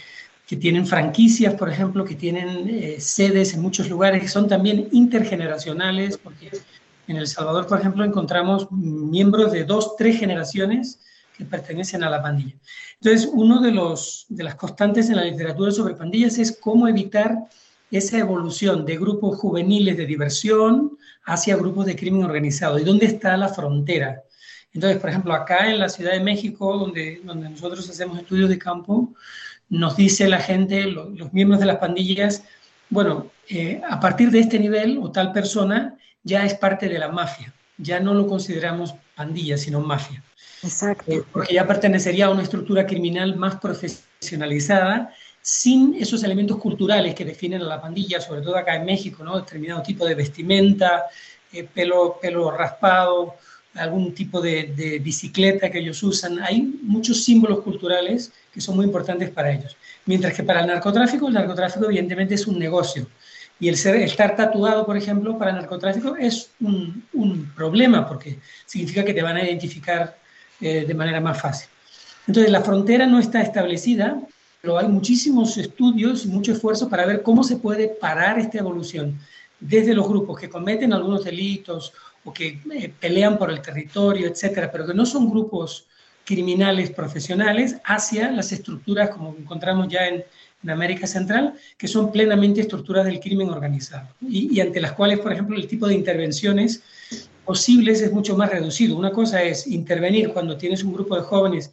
que 0.47 0.55
tienen 0.55 0.87
franquicias, 0.87 1.53
por 1.53 1.69
ejemplo, 1.69 2.03
que 2.03 2.15
tienen 2.15 2.67
eh, 2.67 2.99
sedes 2.99 3.53
en 3.53 3.61
muchos 3.61 3.89
lugares, 3.89 4.23
que 4.23 4.27
son 4.27 4.47
también 4.47 4.89
intergeneracionales, 4.91 6.17
porque 6.17 6.49
en 7.07 7.17
El 7.17 7.27
Salvador, 7.27 7.67
por 7.67 7.79
ejemplo, 7.79 8.03
encontramos 8.03 8.71
miembros 8.71 9.51
de 9.51 9.63
dos, 9.63 9.95
tres 9.95 10.19
generaciones 10.19 10.99
que 11.35 11.45
pertenecen 11.45 12.03
a 12.03 12.09
la 12.09 12.21
pandilla. 12.21 12.55
Entonces, 13.01 13.29
uno 13.31 13.61
de, 13.61 13.71
los, 13.71 14.25
de 14.29 14.43
las 14.43 14.55
constantes 14.55 15.09
en 15.09 15.17
la 15.17 15.23
literatura 15.23 15.71
sobre 15.71 15.95
pandillas 15.95 16.37
es 16.37 16.57
cómo 16.59 16.87
evitar 16.87 17.37
esa 17.91 18.17
evolución 18.17 18.85
de 18.85 18.97
grupos 18.97 19.37
juveniles 19.37 19.95
de 19.95 20.05
diversión 20.05 20.97
hacia 21.25 21.55
grupos 21.55 21.85
de 21.85 21.95
crimen 21.95 22.23
organizado 22.23 22.79
y 22.79 22.83
dónde 22.83 23.05
está 23.05 23.37
la 23.37 23.49
frontera 23.49 24.23
entonces, 24.77 24.99
por 24.99 25.09
ejemplo, 25.09 25.33
acá 25.33 25.71
en 25.71 25.79
la 25.79 25.89
Ciudad 25.89 26.11
de 26.11 26.19
México, 26.19 26.77
donde, 26.77 27.19
donde 27.23 27.49
nosotros 27.49 27.89
hacemos 27.89 28.19
estudios 28.19 28.47
de 28.47 28.59
campo, 28.59 29.11
nos 29.69 29.97
dice 29.97 30.27
la 30.27 30.39
gente, 30.39 30.83
los, 30.85 31.33
miembros 31.33 31.59
de 31.59 31.65
las 31.65 31.77
pandillas, 31.77 32.43
bueno, 32.89 33.31
eh, 33.49 33.81
a 33.89 33.99
partir 33.99 34.29
de 34.29 34.39
este 34.39 34.59
nivel 34.59 34.99
o 35.01 35.11
tal 35.11 35.31
persona 35.31 35.97
ya 36.27 36.45
es 36.45 36.53
parte 36.55 36.89
de 36.89 36.99
la 36.99 37.07
mafia, 37.07 37.53
ya 37.77 37.99
no 37.99 38.13
lo 38.13 38.27
consideramos 38.27 38.93
pandilla, 39.15 39.57
sino 39.57 39.79
mafia. 39.79 40.21
Exacto. 40.61 41.11
Eh, 41.11 41.23
porque 41.31 41.53
ya 41.53 41.65
pertenecería 41.65 42.25
a 42.25 42.29
una 42.29 42.43
estructura 42.43 42.85
criminal 42.85 43.35
más 43.37 43.55
profesionalizada, 43.55 45.13
sin 45.41 45.95
esos 45.95 46.23
elementos 46.23 46.57
culturales 46.57 47.15
que 47.15 47.23
definen 47.23 47.61
a 47.61 47.65
la 47.65 47.81
pandilla, 47.81 48.19
sobre 48.19 48.41
todo 48.41 48.57
acá 48.57 48.75
en 48.75 48.85
México, 48.85 49.23
¿no? 49.23 49.39
Determinado 49.39 49.81
tipo 49.81 50.05
de 50.05 50.15
vestimenta, 50.15 51.05
eh, 51.53 51.63
pelo, 51.63 52.19
pelo 52.21 52.51
raspado, 52.51 53.35
algún 53.75 54.13
tipo 54.13 54.41
de, 54.41 54.99
bicicleta 55.01 55.69
que 55.69 55.79
ellos 55.79 56.03
usan. 56.03 56.39
Hay 56.39 56.61
muchos 56.81 57.23
símbolos 57.23 57.61
culturales 57.61 58.31
que 58.51 58.59
son 58.59 58.75
muy 58.75 58.85
importantes 58.85 59.29
para 59.29 59.51
ellos. 59.51 59.77
Mientras 60.05 60.33
que 60.33 60.43
para 60.43 60.61
el 60.61 60.67
narcotráfico, 60.67 61.27
el 61.27 61.35
narcotráfico 61.35 61.85
evidentemente 61.85 62.35
es 62.35 62.47
un 62.47 62.59
negocio. 62.59 63.07
Y 63.59 63.69
el, 63.69 63.77
ser, 63.77 63.95
estar 63.95 64.35
tatuado, 64.35 64.85
por 64.85 64.97
ejemplo, 64.97 65.37
para 65.37 65.51
el 65.51 65.57
narcotráfico 65.57 66.15
es 66.15 66.51
un, 66.59 67.03
un 67.13 67.51
problema 67.55 68.07
porque 68.07 68.39
significa 68.65 69.03
que 69.03 69.13
te 69.13 69.23
van 69.23 69.37
a 69.37 69.43
identificar 69.43 70.17
eh, 70.61 70.85
de 70.87 70.93
manera 70.93 71.21
más 71.21 71.39
fácil. 71.39 71.69
Entonces, 72.27 72.51
la 72.51 72.61
frontera 72.61 73.05
no 73.05 73.19
está 73.19 73.41
establecida, 73.41 74.19
pero 74.61 74.77
hay 74.77 74.87
muchísimos 74.87 75.57
estudios 75.57 76.25
y 76.25 76.27
mucho 76.27 76.51
esfuerzo 76.51 76.89
para 76.89 77.05
ver 77.05 77.23
cómo 77.23 77.43
se 77.43 77.57
puede 77.57 77.87
parar 77.87 78.37
esta 78.37 78.57
evolución 78.57 79.19
desde 79.59 79.93
los 79.93 80.07
grupos 80.07 80.39
que 80.39 80.49
cometen 80.49 80.93
algunos 80.93 81.23
delitos 81.23 81.93
o 82.23 82.33
que 82.33 82.59
eh, 82.73 82.93
pelean 82.99 83.37
por 83.37 83.49
el 83.49 83.61
territorio, 83.61 84.27
etcétera, 84.27 84.71
pero 84.71 84.85
que 84.85 84.93
no 84.93 85.05
son 85.05 85.29
grupos 85.29 85.85
criminales 86.25 86.91
profesionales, 86.91 87.77
hacia 87.85 88.29
las 88.31 88.51
estructuras 88.51 89.09
como 89.11 89.35
encontramos 89.37 89.87
ya 89.87 90.07
en, 90.07 90.25
en 90.67 90.71
América 90.71 91.07
Central, 91.07 91.53
que 91.77 91.87
son 91.87 92.11
plenamente 92.11 92.59
estructuras 92.59 93.05
del 93.05 93.21
crimen 93.21 93.49
organizado 93.49 94.09
y, 94.21 94.59
ante 94.59 94.81
las 94.81 94.91
cuales, 94.91 95.19
por 95.19 95.31
ejemplo, 95.31 95.55
el 95.55 95.65
tipo 95.65 95.87
de 95.87 95.95
intervenciones 95.95 96.83
posibles 97.45 98.01
es 98.01 98.11
mucho 98.11 98.35
más 98.35 98.49
reducido. 98.49 98.97
Una 98.97 99.11
cosa 99.11 99.41
es 99.41 99.65
intervenir 99.67 100.33
cuando 100.33 100.57
tienes 100.57 100.83
un 100.83 100.93
grupo 100.93 101.15
de 101.15 101.21
jóvenes 101.21 101.71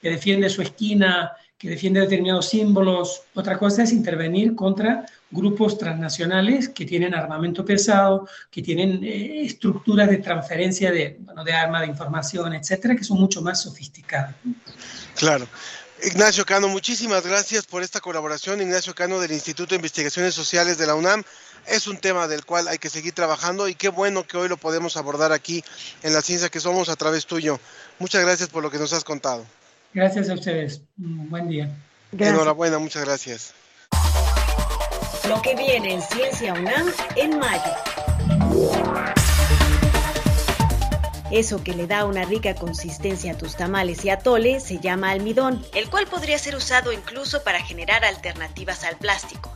que 0.00 0.08
defiende 0.08 0.48
su 0.48 0.62
esquina, 0.62 1.32
que 1.58 1.68
defiende 1.68 2.00
determinados 2.00 2.48
símbolos. 2.48 3.24
Otra 3.34 3.58
cosa 3.58 3.82
es 3.82 3.92
intervenir 3.92 4.54
contra 4.54 5.04
grupos 5.30 5.76
transnacionales 5.76 6.70
que 6.70 6.86
tienen 6.86 7.14
armamento 7.14 7.62
pesado, 7.62 8.26
que 8.50 8.62
tienen 8.62 9.04
eh, 9.04 9.42
estructuras 9.44 10.08
de 10.08 10.16
transferencia 10.16 10.90
de, 10.90 11.18
bueno, 11.20 11.44
de 11.44 11.52
arma, 11.52 11.82
de 11.82 11.88
información, 11.88 12.54
etcétera, 12.54 12.96
que 12.96 13.04
son 13.04 13.20
mucho 13.20 13.42
más 13.42 13.60
sofisticadas. 13.62 14.34
Claro. 15.14 15.46
Ignacio 16.02 16.46
Cano, 16.46 16.68
muchísimas 16.68 17.26
gracias 17.26 17.66
por 17.66 17.82
esta 17.82 18.00
colaboración. 18.00 18.60
Ignacio 18.60 18.94
Cano 18.94 19.20
del 19.20 19.32
Instituto 19.32 19.70
de 19.70 19.76
Investigaciones 19.76 20.34
Sociales 20.34 20.78
de 20.78 20.86
la 20.86 20.94
UNAM. 20.94 21.22
Es 21.66 21.86
un 21.86 21.98
tema 21.98 22.26
del 22.26 22.46
cual 22.46 22.68
hay 22.68 22.78
que 22.78 22.88
seguir 22.88 23.12
trabajando 23.12 23.68
y 23.68 23.74
qué 23.74 23.90
bueno 23.90 24.26
que 24.26 24.38
hoy 24.38 24.48
lo 24.48 24.56
podemos 24.56 24.96
abordar 24.96 25.32
aquí 25.32 25.62
en 26.02 26.14
la 26.14 26.22
ciencia 26.22 26.48
que 26.48 26.58
somos 26.58 26.88
a 26.88 26.96
través 26.96 27.26
tuyo. 27.26 27.60
Muchas 27.98 28.22
gracias 28.22 28.48
por 28.48 28.62
lo 28.62 28.70
que 28.70 28.78
nos 28.78 28.94
has 28.94 29.04
contado. 29.04 29.44
Gracias 29.92 30.30
a 30.30 30.34
ustedes. 30.34 30.80
Buen 30.96 31.48
día. 31.48 31.70
Gracias. 32.12 32.34
Enhorabuena, 32.34 32.78
muchas 32.78 33.04
gracias. 33.04 33.52
Lo 35.28 35.42
que 35.42 35.54
viene 35.54 35.94
en 35.94 36.02
Ciencia 36.02 36.54
UNAM 36.54 36.92
en 37.16 37.38
mayo. 37.38 39.19
Eso 41.30 41.62
que 41.62 41.74
le 41.74 41.86
da 41.86 42.04
una 42.06 42.24
rica 42.24 42.56
consistencia 42.56 43.32
a 43.32 43.38
tus 43.38 43.54
tamales 43.56 44.04
y 44.04 44.10
atole 44.10 44.58
se 44.58 44.80
llama 44.80 45.10
almidón, 45.10 45.64
el 45.74 45.88
cual 45.88 46.06
podría 46.06 46.38
ser 46.38 46.56
usado 46.56 46.92
incluso 46.92 47.44
para 47.44 47.62
generar 47.62 48.04
alternativas 48.04 48.82
al 48.82 48.96
plástico. 48.96 49.52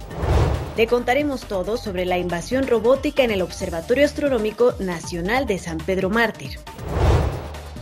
Le 0.77 0.87
contaremos 0.87 1.43
todo 1.43 1.77
sobre 1.77 2.05
la 2.05 2.18
invasión 2.18 2.66
robótica 2.66 3.25
en 3.25 3.31
el 3.33 3.43
Observatorio 3.43 4.05
Astronómico 4.05 4.75
Nacional 4.79 5.47
de 5.47 5.59
San 5.59 5.79
Pedro 5.79 6.11
Mártir. 6.11 6.59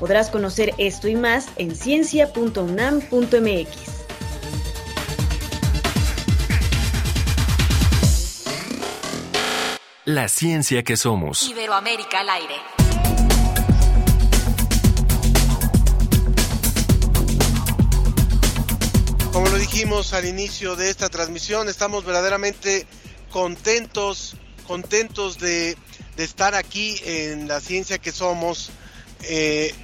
Podrás 0.00 0.30
conocer 0.30 0.74
esto 0.78 1.08
y 1.08 1.14
más 1.14 1.48
en 1.56 1.74
ciencia.unam.mx. 1.74 3.68
La 10.04 10.28
ciencia 10.28 10.82
que 10.82 10.96
somos. 10.96 11.48
Iberoamérica 11.48 12.20
al 12.20 12.30
aire. 12.30 12.81
Como 19.32 19.48
lo 19.48 19.56
dijimos 19.56 20.12
al 20.12 20.26
inicio 20.26 20.76
de 20.76 20.90
esta 20.90 21.08
transmisión, 21.08 21.68
estamos 21.70 22.04
verdaderamente 22.04 22.86
contentos, 23.30 24.36
contentos 24.66 25.38
de, 25.38 25.74
de 26.16 26.24
estar 26.24 26.54
aquí 26.54 27.00
en 27.04 27.48
la 27.48 27.60
ciencia 27.60 27.96
que 27.96 28.12
somos. 28.12 28.70
Eh, 29.22 29.74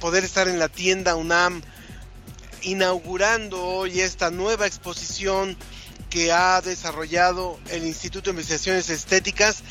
poder 0.00 0.24
estar 0.24 0.48
en 0.48 0.58
la 0.58 0.68
tienda 0.68 1.14
UNAM 1.14 1.62
inaugurando 2.62 3.62
hoy 3.64 4.00
esta 4.00 4.30
nueva 4.30 4.66
exposición 4.66 5.56
que 6.10 6.32
ha 6.32 6.60
desarrollado 6.60 7.58
el 7.70 7.86
Instituto 7.86 8.24
de 8.24 8.30
Investigaciones 8.30 8.90
Estéticas. 8.90 9.62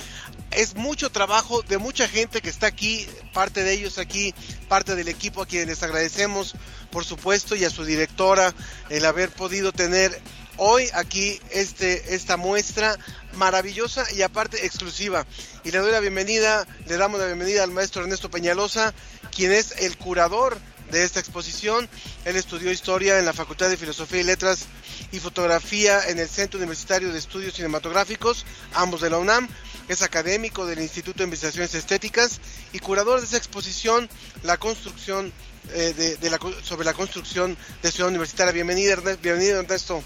Es 0.56 0.76
mucho 0.76 1.10
trabajo 1.10 1.64
de 1.64 1.78
mucha 1.78 2.08
gente 2.08 2.42
que 2.42 2.50
está 2.50 2.68
aquí, 2.68 3.06
parte 3.34 3.64
de 3.64 3.74
ellos 3.74 3.98
aquí, 3.98 4.34
parte 4.70 4.96
del 4.96 5.10
equipo 5.10 5.42
a 5.42 5.46
quienes 5.46 5.84
agradecemos, 5.84 6.56
por 6.92 7.04
supuesto, 7.04 7.58
y 7.58 7.66
a 7.66 7.70
su 7.70 7.84
directora 7.84 8.54
el 8.90 9.04
haber 9.06 9.32
podido 9.32 9.74
tener 9.74 10.18
hoy 10.56 10.88
aquí 10.94 11.42
este, 11.52 12.16
esta 12.16 12.38
muestra 12.38 12.98
maravillosa 13.34 14.06
y 14.14 14.22
aparte 14.22 14.66
exclusiva. 14.66 15.26
Y 15.66 15.72
le 15.72 15.80
doy 15.80 15.92
la 15.92 16.00
bienvenida, 16.00 16.66
le 16.88 16.96
damos 16.96 17.20
la 17.20 17.26
bienvenida 17.26 17.62
al 17.62 17.72
maestro 17.72 18.04
Ernesto 18.04 18.32
Peñalosa, 18.32 18.94
quien 19.36 19.52
es 19.52 19.74
el 19.80 19.98
curador 19.98 20.58
de 20.90 21.04
esta 21.04 21.20
exposición. 21.20 21.90
Él 22.24 22.38
estudió 22.38 22.72
historia 22.72 23.20
en 23.20 23.26
la 23.26 23.34
Facultad 23.34 23.70
de 23.70 23.76
Filosofía 23.76 24.22
y 24.22 24.24
Letras 24.24 24.68
y 25.12 25.20
fotografía 25.20 26.08
en 26.08 26.20
el 26.20 26.30
Centro 26.30 26.60
Universitario 26.60 27.12
de 27.12 27.20
Estudios 27.20 27.56
Cinematográficos, 27.56 28.46
ambos 28.74 29.02
de 29.02 29.10
la 29.10 29.18
UNAM. 29.18 29.50
Es 29.88 30.02
académico 30.02 30.66
del 30.66 30.80
Instituto 30.80 31.20
de 31.20 31.26
Investigaciones 31.26 31.76
Estéticas 31.76 32.40
y 32.74 32.80
curador 32.80 33.20
de 33.20 33.28
esa 33.28 33.38
exposición, 33.38 34.10
la 34.42 34.58
construcción 34.58 35.32
eh, 35.74 36.18
de, 36.20 36.30
la, 36.30 36.40
sobre 36.64 36.86
la 36.86 36.94
construcción 36.94 37.56
de 37.84 37.92
Ciudad 37.92 38.10
Universitaria. 38.10 38.52
Bienvenido, 38.52 39.00
bienvenido 39.22 39.60
Ernesto. 39.60 40.04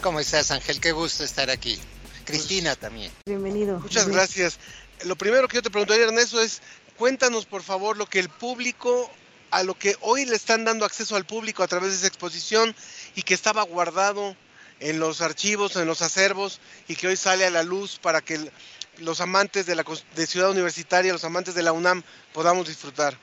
¿Cómo 0.00 0.18
estás, 0.18 0.50
Ángel? 0.50 0.80
Qué 0.80 0.90
gusto 0.90 1.22
estar 1.22 1.48
aquí. 1.48 1.78
Cristina 2.24 2.74
también. 2.74 3.12
Bienvenido. 3.26 3.78
Muchas 3.78 4.08
gracias. 4.08 4.58
Lo 5.04 5.14
primero 5.14 5.46
que 5.46 5.56
yo 5.56 5.62
te 5.62 5.70
preguntaría, 5.70 6.04
Ernesto, 6.04 6.40
es 6.40 6.60
cuéntanos 6.96 7.46
por 7.46 7.62
favor 7.62 7.96
lo 7.96 8.06
que 8.06 8.18
el 8.18 8.28
público, 8.28 9.08
a 9.52 9.62
lo 9.62 9.74
que 9.74 9.96
hoy 10.00 10.24
le 10.24 10.34
están 10.34 10.64
dando 10.64 10.84
acceso 10.84 11.14
al 11.14 11.24
público 11.24 11.62
a 11.62 11.68
través 11.68 11.90
de 11.90 11.96
esa 11.98 12.08
exposición 12.08 12.74
y 13.14 13.22
que 13.22 13.34
estaba 13.34 13.62
guardado 13.62 14.36
en 14.82 14.98
los 14.98 15.20
archivos, 15.20 15.76
en 15.76 15.86
los 15.86 16.02
acervos 16.02 16.60
y 16.88 16.96
que 16.96 17.06
hoy 17.06 17.16
sale 17.16 17.46
a 17.46 17.50
la 17.50 17.62
luz 17.62 17.98
para 18.00 18.20
que 18.20 18.50
los 18.98 19.20
amantes 19.20 19.64
de 19.64 19.76
la 19.76 19.84
de 20.16 20.26
Ciudad 20.26 20.50
Universitaria, 20.50 21.12
los 21.12 21.24
amantes 21.24 21.54
de 21.54 21.62
la 21.62 21.72
UNAM 21.72 22.02
podamos 22.32 22.68
disfrutar. 22.68 23.16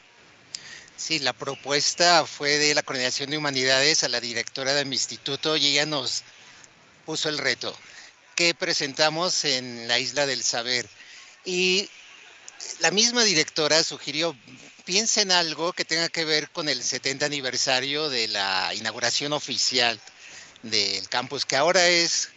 Sí, 0.96 1.20
la 1.20 1.34
propuesta 1.34 2.26
fue 2.26 2.58
de 2.58 2.74
la 2.76 2.84
Coordinación 2.84 3.30
de 3.30 3.38
Humanidades 3.38 4.04
a 4.04 4.10
la 4.10 4.20
directora 4.20 4.74
de 4.74 4.86
mi 4.86 4.96
instituto 4.96 5.56
y 5.56 5.68
ella 5.68 5.86
nos 5.86 6.24
puso 7.06 7.30
el 7.30 7.38
reto 7.38 7.76
que 8.36 8.54
presentamos 8.54 9.44
en 9.44 9.88
la 9.88 10.00
Isla 10.00 10.26
del 10.26 10.44
Saber. 10.44 10.88
Y 11.44 11.90
la 12.80 12.92
misma 12.92 13.24
directora 13.24 13.84
sugirió, 13.84 14.36
piensen 14.86 15.32
algo 15.32 15.74
que 15.74 15.86
tenga 15.86 16.08
que 16.08 16.26
ver 16.26 16.50
con 16.52 16.70
el 16.70 16.82
70 16.84 17.26
aniversario 17.26 18.10
de 18.10 18.30
la 18.30 18.74
inauguración 18.76 19.34
oficial 19.34 20.00
del 20.64 21.08
campus, 21.10 21.46
que 21.46 21.56
ahora 21.56 21.88
es 21.88 22.30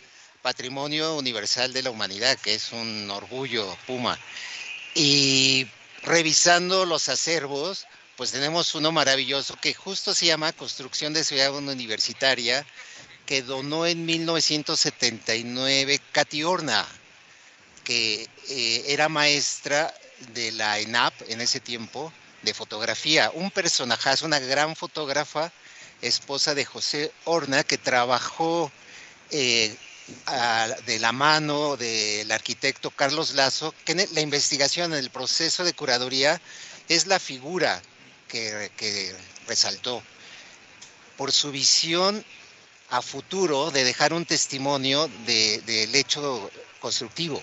Patrimonio 0.43 1.17
Universal 1.17 1.73
de 1.73 1.83
la 1.83 1.91
Humanidad, 1.91 2.39
que 2.39 2.55
es 2.55 2.73
un 2.73 3.11
orgullo 3.11 3.77
Puma. 3.87 4.19
Y 4.95 5.67
revisando 6.03 6.85
los 6.85 7.09
acervos, 7.09 7.87
pues 8.17 8.33
tenemos 8.33 8.75
uno 8.75 8.93
maravilloso 8.93 9.57
que 9.61 9.75
justo 9.75 10.15
se 10.15 10.27
llama 10.27 10.53
Construcción 10.53 11.13
de 11.13 11.25
Ciudad 11.25 11.55
Universitaria, 11.55 12.67
que 13.27 13.43
donó 13.43 13.87
en 13.87 14.05
1979 14.05 16.01
Katy 16.13 16.43
Orna, 16.45 16.87
que 17.85 18.29
eh, 18.49 18.85
era 18.89 19.09
maestra 19.09 19.95
de 20.35 20.53
la 20.53 20.79
ENAP 20.79 21.15
en 21.29 21.41
ese 21.41 21.61
tiempo 21.61 22.13
de 22.43 22.55
fotografía, 22.55 23.31
un 23.35 23.51
personajazo, 23.51 24.27
una 24.27 24.41
gran 24.41 24.77
fotógrafa 24.77 25.53
esposa 26.03 26.55
de 26.55 26.65
José 26.65 27.13
Horna, 27.25 27.65
que 27.65 27.79
trabajó 27.79 28.71
eh, 29.31 29.75
de 30.87 30.99
la 30.99 31.13
mano 31.13 31.77
del 31.77 32.31
arquitecto 32.31 32.91
Carlos 32.91 33.35
Lazo, 33.35 33.75
que 33.85 33.95
la 34.13 34.21
investigación 34.21 34.93
en 34.93 34.99
el 34.99 35.11
proceso 35.11 35.65
de 35.65 35.73
curaduría 35.73 36.41
es 36.89 37.07
la 37.07 37.19
figura 37.19 37.81
que, 38.29 39.15
resaltó 39.47 40.03
por 41.17 41.33
su 41.33 41.51
visión 41.51 42.25
a 42.91 43.03
futuro 43.03 43.71
de 43.71 43.85
dejar 43.85 44.13
un 44.13 44.25
testimonio 44.25 45.09
del 45.27 45.95
hecho 45.95 46.51
constructivo. 46.81 47.43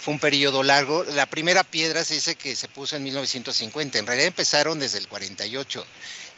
Fue 0.00 0.14
un 0.14 0.20
periodo 0.20 0.62
largo. 0.62 1.04
La 1.04 1.26
primera 1.26 1.62
piedra 1.62 2.04
se 2.04 2.14
dice 2.14 2.34
que 2.34 2.56
se 2.56 2.68
puso 2.68 2.96
en 2.96 3.02
1950. 3.02 3.98
En 3.98 4.06
realidad 4.06 4.28
empezaron 4.28 4.78
desde 4.78 4.98
el 4.98 5.08
48 5.08 5.84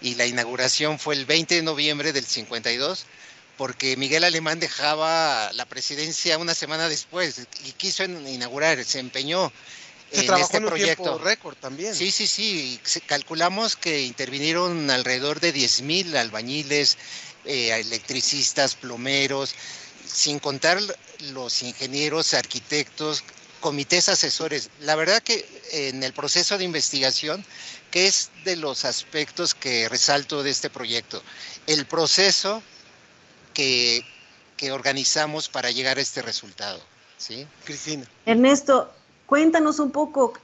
y 0.03 0.15
la 0.17 0.27
inauguración 0.27 0.99
fue 0.99 1.15
el 1.15 1.27
20 1.27 1.57
de 1.57 1.63
noviembre 1.63 2.13
del 2.13 2.27
52 2.27 3.07
porque 3.57 3.97
Miguel 3.97 4.25
Alemán 4.25 4.59
dejaba 4.61 5.53
la 5.53 5.67
presidencia 5.67 6.39
una 6.39 6.55
semana 6.55 6.89
después 6.89 7.47
y 7.65 7.73
quiso 7.73 8.05
inaugurar, 8.05 8.83
se 8.85 8.99
empeñó 8.99 9.53
se 10.13 10.27
en 10.27 10.35
este 10.35 10.61
proyecto. 10.61 11.19
récord 11.19 11.57
también. 11.57 11.95
Sí, 11.95 12.11
sí, 12.11 12.27
sí. 12.27 12.81
Calculamos 13.07 13.77
que 13.77 14.03
intervinieron 14.03 14.91
alrededor 14.91 15.41
de 15.41 15.55
10.000 15.55 16.17
albañiles, 16.17 16.99
eh, 17.45 17.71
electricistas, 17.81 18.75
plomeros, 18.75 19.55
sin 20.07 20.39
contar 20.39 20.79
los 21.33 21.63
ingenieros, 21.63 22.35
arquitectos, 22.35 23.25
comités 23.63 24.11
asesores. 24.11 24.69
La 24.81 24.95
verdad 24.97 25.23
que 25.23 25.47
en 25.71 26.03
el 26.03 26.13
proceso 26.13 26.59
de 26.59 26.65
investigación, 26.65 27.43
que 27.91 28.07
es 28.07 28.31
de 28.45 28.57
los 28.57 28.85
aspectos 28.85 29.55
que 29.55 29.89
resalto 29.89 30.43
de 30.43 30.51
este 30.51 30.69
proyecto, 30.69 31.23
el 31.67 31.87
proceso 31.87 32.63
que, 33.55 34.05
organizamos 34.71 35.49
para 35.49 35.73
llegar 35.73 35.99
a 35.99 36.01
este 36.01 36.23
resultado. 36.23 36.81
¿sí? 37.19 37.49
Cristina. 37.65 38.05
Ernesto, 38.27 38.93
cuéntanos 39.27 39.81
un 39.81 39.91
poco, 39.91 40.35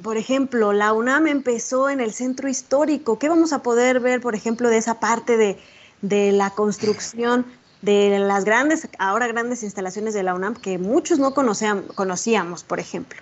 por 0.00 0.16
ejemplo, 0.16 0.72
la 0.72 0.92
UNAM 0.92 1.26
empezó 1.26 1.90
en 1.90 1.98
el 1.98 2.14
centro 2.14 2.48
histórico. 2.48 3.18
¿Qué 3.18 3.28
vamos 3.28 3.52
a 3.52 3.64
poder 3.64 3.98
ver, 3.98 4.20
por 4.20 4.36
ejemplo, 4.36 4.68
de 4.68 4.76
esa 4.78 5.00
parte 5.00 5.36
de, 5.36 5.58
de 6.02 6.30
la 6.30 6.50
construcción 6.50 7.46
de 7.84 8.18
las 8.18 8.44
grandes, 8.44 8.88
ahora 8.98 9.26
grandes 9.26 9.62
instalaciones 9.62 10.14
de 10.14 10.22
la 10.22 10.34
UNAM 10.34 10.56
que 10.56 10.78
muchos 10.78 11.18
no 11.18 11.34
conocíamos, 11.34 12.64
por 12.64 12.80
ejemplo? 12.80 13.20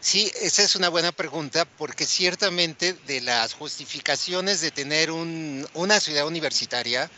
Sí, 0.00 0.30
esa 0.40 0.62
es 0.62 0.74
una 0.76 0.88
buena 0.88 1.12
pregunta 1.12 1.64
porque 1.64 2.04
ciertamente 2.04 2.94
de 3.06 3.20
las 3.20 3.54
justificaciones 3.54 4.60
de 4.60 4.70
tener 4.70 5.10
una 5.10 6.00
ciudad 6.00 6.26
universitaria, 6.26 7.10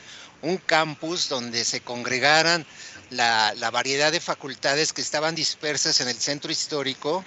un 0.43 0.59
campus 0.59 1.29
donde 1.29 1.65
se 1.65 1.81
congregaran 1.81 2.67
la, 3.11 3.55
variedad 3.73 4.13
de 4.13 4.21
facultades 4.21 4.93
que 4.93 5.01
estaban 5.01 5.35
dispersas 5.35 6.01
en 6.01 6.09
el 6.09 6.17
centro 6.17 6.53
histórico 6.53 7.25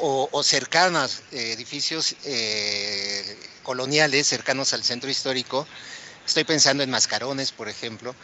o, 0.00 0.42
cercanas, 0.44 1.22
eh, 1.32 1.52
edificios 1.52 2.14
eh, 2.24 3.36
coloniales 3.64 4.28
cercanos 4.28 4.72
al 4.72 4.84
centro 4.84 5.10
histórico, 5.10 5.66
estoy 6.28 6.44
pensando 6.44 6.82
en 6.82 6.90
Mascarones, 6.90 7.50
por 7.50 7.68
ejemplo, 7.68 8.14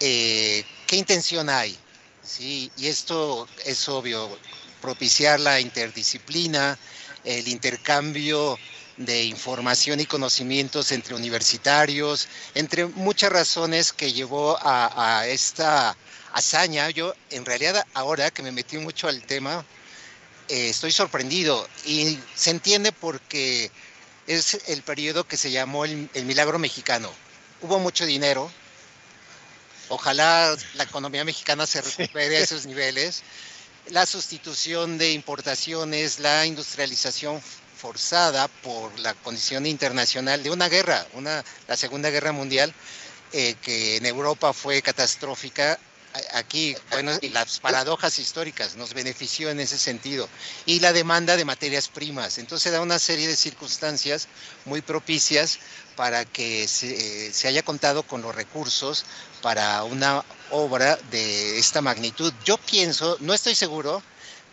eh, 0.00 0.64
¿qué 0.86 0.96
intención 0.96 1.48
hay? 1.48 1.76
¿Sí? 2.22 2.70
Y 2.76 2.86
esto 2.86 3.48
es 3.64 3.88
obvio, 3.88 4.38
propiciar 4.80 5.40
la 5.40 5.60
interdisciplina, 5.60 6.78
el 7.24 7.48
intercambio 7.48 8.58
de 8.96 9.24
información 9.24 10.00
y 10.00 10.06
conocimientos 10.06 10.92
entre 10.92 11.14
universitarios, 11.14 12.28
entre 12.54 12.86
muchas 12.86 13.30
razones 13.32 13.92
que 13.92 14.12
llevó 14.12 14.58
a, 14.60 15.26
esta 15.26 15.96
hazaña. 16.32 16.90
Yo, 16.90 17.14
en 17.30 17.44
realidad, 17.44 17.84
ahora 17.94 18.30
que 18.30 18.42
me 18.42 18.52
metí 18.52 18.78
mucho 18.78 19.08
al 19.08 19.22
tema, 19.22 19.64
eh, 20.48 20.68
estoy 20.70 20.92
sorprendido 20.92 21.68
y 21.84 22.18
se 22.34 22.50
entiende 22.50 22.92
porque 22.92 23.70
es 24.26 24.60
el 24.66 24.82
periodo 24.82 25.24
que 25.24 25.36
se 25.36 25.50
llamó 25.50 25.84
el 25.84 26.24
milagro 26.24 26.58
mexicano. 26.58 27.10
Hubo 27.62 27.78
mucho 27.78 28.04
dinero, 28.04 28.50
Ojalá 29.88 30.56
la 30.74 30.84
economía 30.84 31.24
mexicana 31.24 31.66
se 31.66 31.80
recupere 31.80 32.36
a 32.36 32.40
esos 32.40 32.66
niveles. 32.66 33.22
La 33.90 34.04
sustitución 34.04 34.98
de 34.98 35.12
importaciones, 35.12 36.18
la 36.18 36.44
industrialización 36.44 37.40
forzada 37.78 38.48
por 38.48 38.98
la 38.98 39.14
condición 39.14 39.64
internacional 39.64 40.42
de 40.42 40.50
una 40.50 40.68
guerra, 40.68 41.06
una, 41.14 41.42
la 41.66 41.76
Segunda 41.76 42.10
Guerra 42.10 42.32
Mundial, 42.32 42.74
eh, 43.32 43.54
que 43.62 43.96
en 43.96 44.04
Europa 44.04 44.52
fue 44.52 44.82
catastrófica, 44.82 45.78
aquí, 46.32 46.76
bueno, 46.90 47.12
las 47.32 47.60
paradojas 47.60 48.18
históricas 48.18 48.76
nos 48.76 48.94
benefició 48.94 49.50
en 49.50 49.60
ese 49.60 49.78
sentido. 49.78 50.28
Y 50.66 50.80
la 50.80 50.92
demanda 50.92 51.36
de 51.36 51.44
materias 51.44 51.88
primas. 51.88 52.38
Entonces 52.38 52.72
da 52.72 52.80
una 52.80 52.98
serie 52.98 53.28
de 53.28 53.36
circunstancias 53.36 54.28
muy 54.64 54.80
propicias 54.80 55.58
para 55.96 56.24
que 56.24 56.68
se, 56.68 57.32
se, 57.32 57.48
haya 57.48 57.62
contado 57.62 58.02
con 58.02 58.22
los 58.22 58.34
recursos 58.34 59.04
para 59.42 59.82
una 59.84 60.24
obra 60.50 60.96
de 61.10 61.58
esta 61.58 61.82
magnitud. 61.82 62.32
Yo 62.44 62.56
pienso, 62.58 63.16
no 63.20 63.34
estoy 63.34 63.54
seguro, 63.54 64.02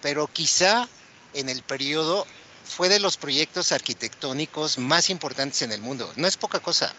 pero 0.02 0.28
quizá 0.28 0.88
en 1.34 1.50
el 1.50 1.62
periodo 1.62 2.26
fue 2.66 2.90
de 2.90 3.00
los 3.00 3.18
proyectos 3.18 3.72
arquitectónicos 3.72 4.80
más 4.80 5.10
importantes 5.10 5.62
en 5.62 5.72
el 5.72 5.82
mundo. 5.82 6.12
No 6.16 6.28
es 6.28 6.36
poca 6.36 6.60
cosa 6.60 6.94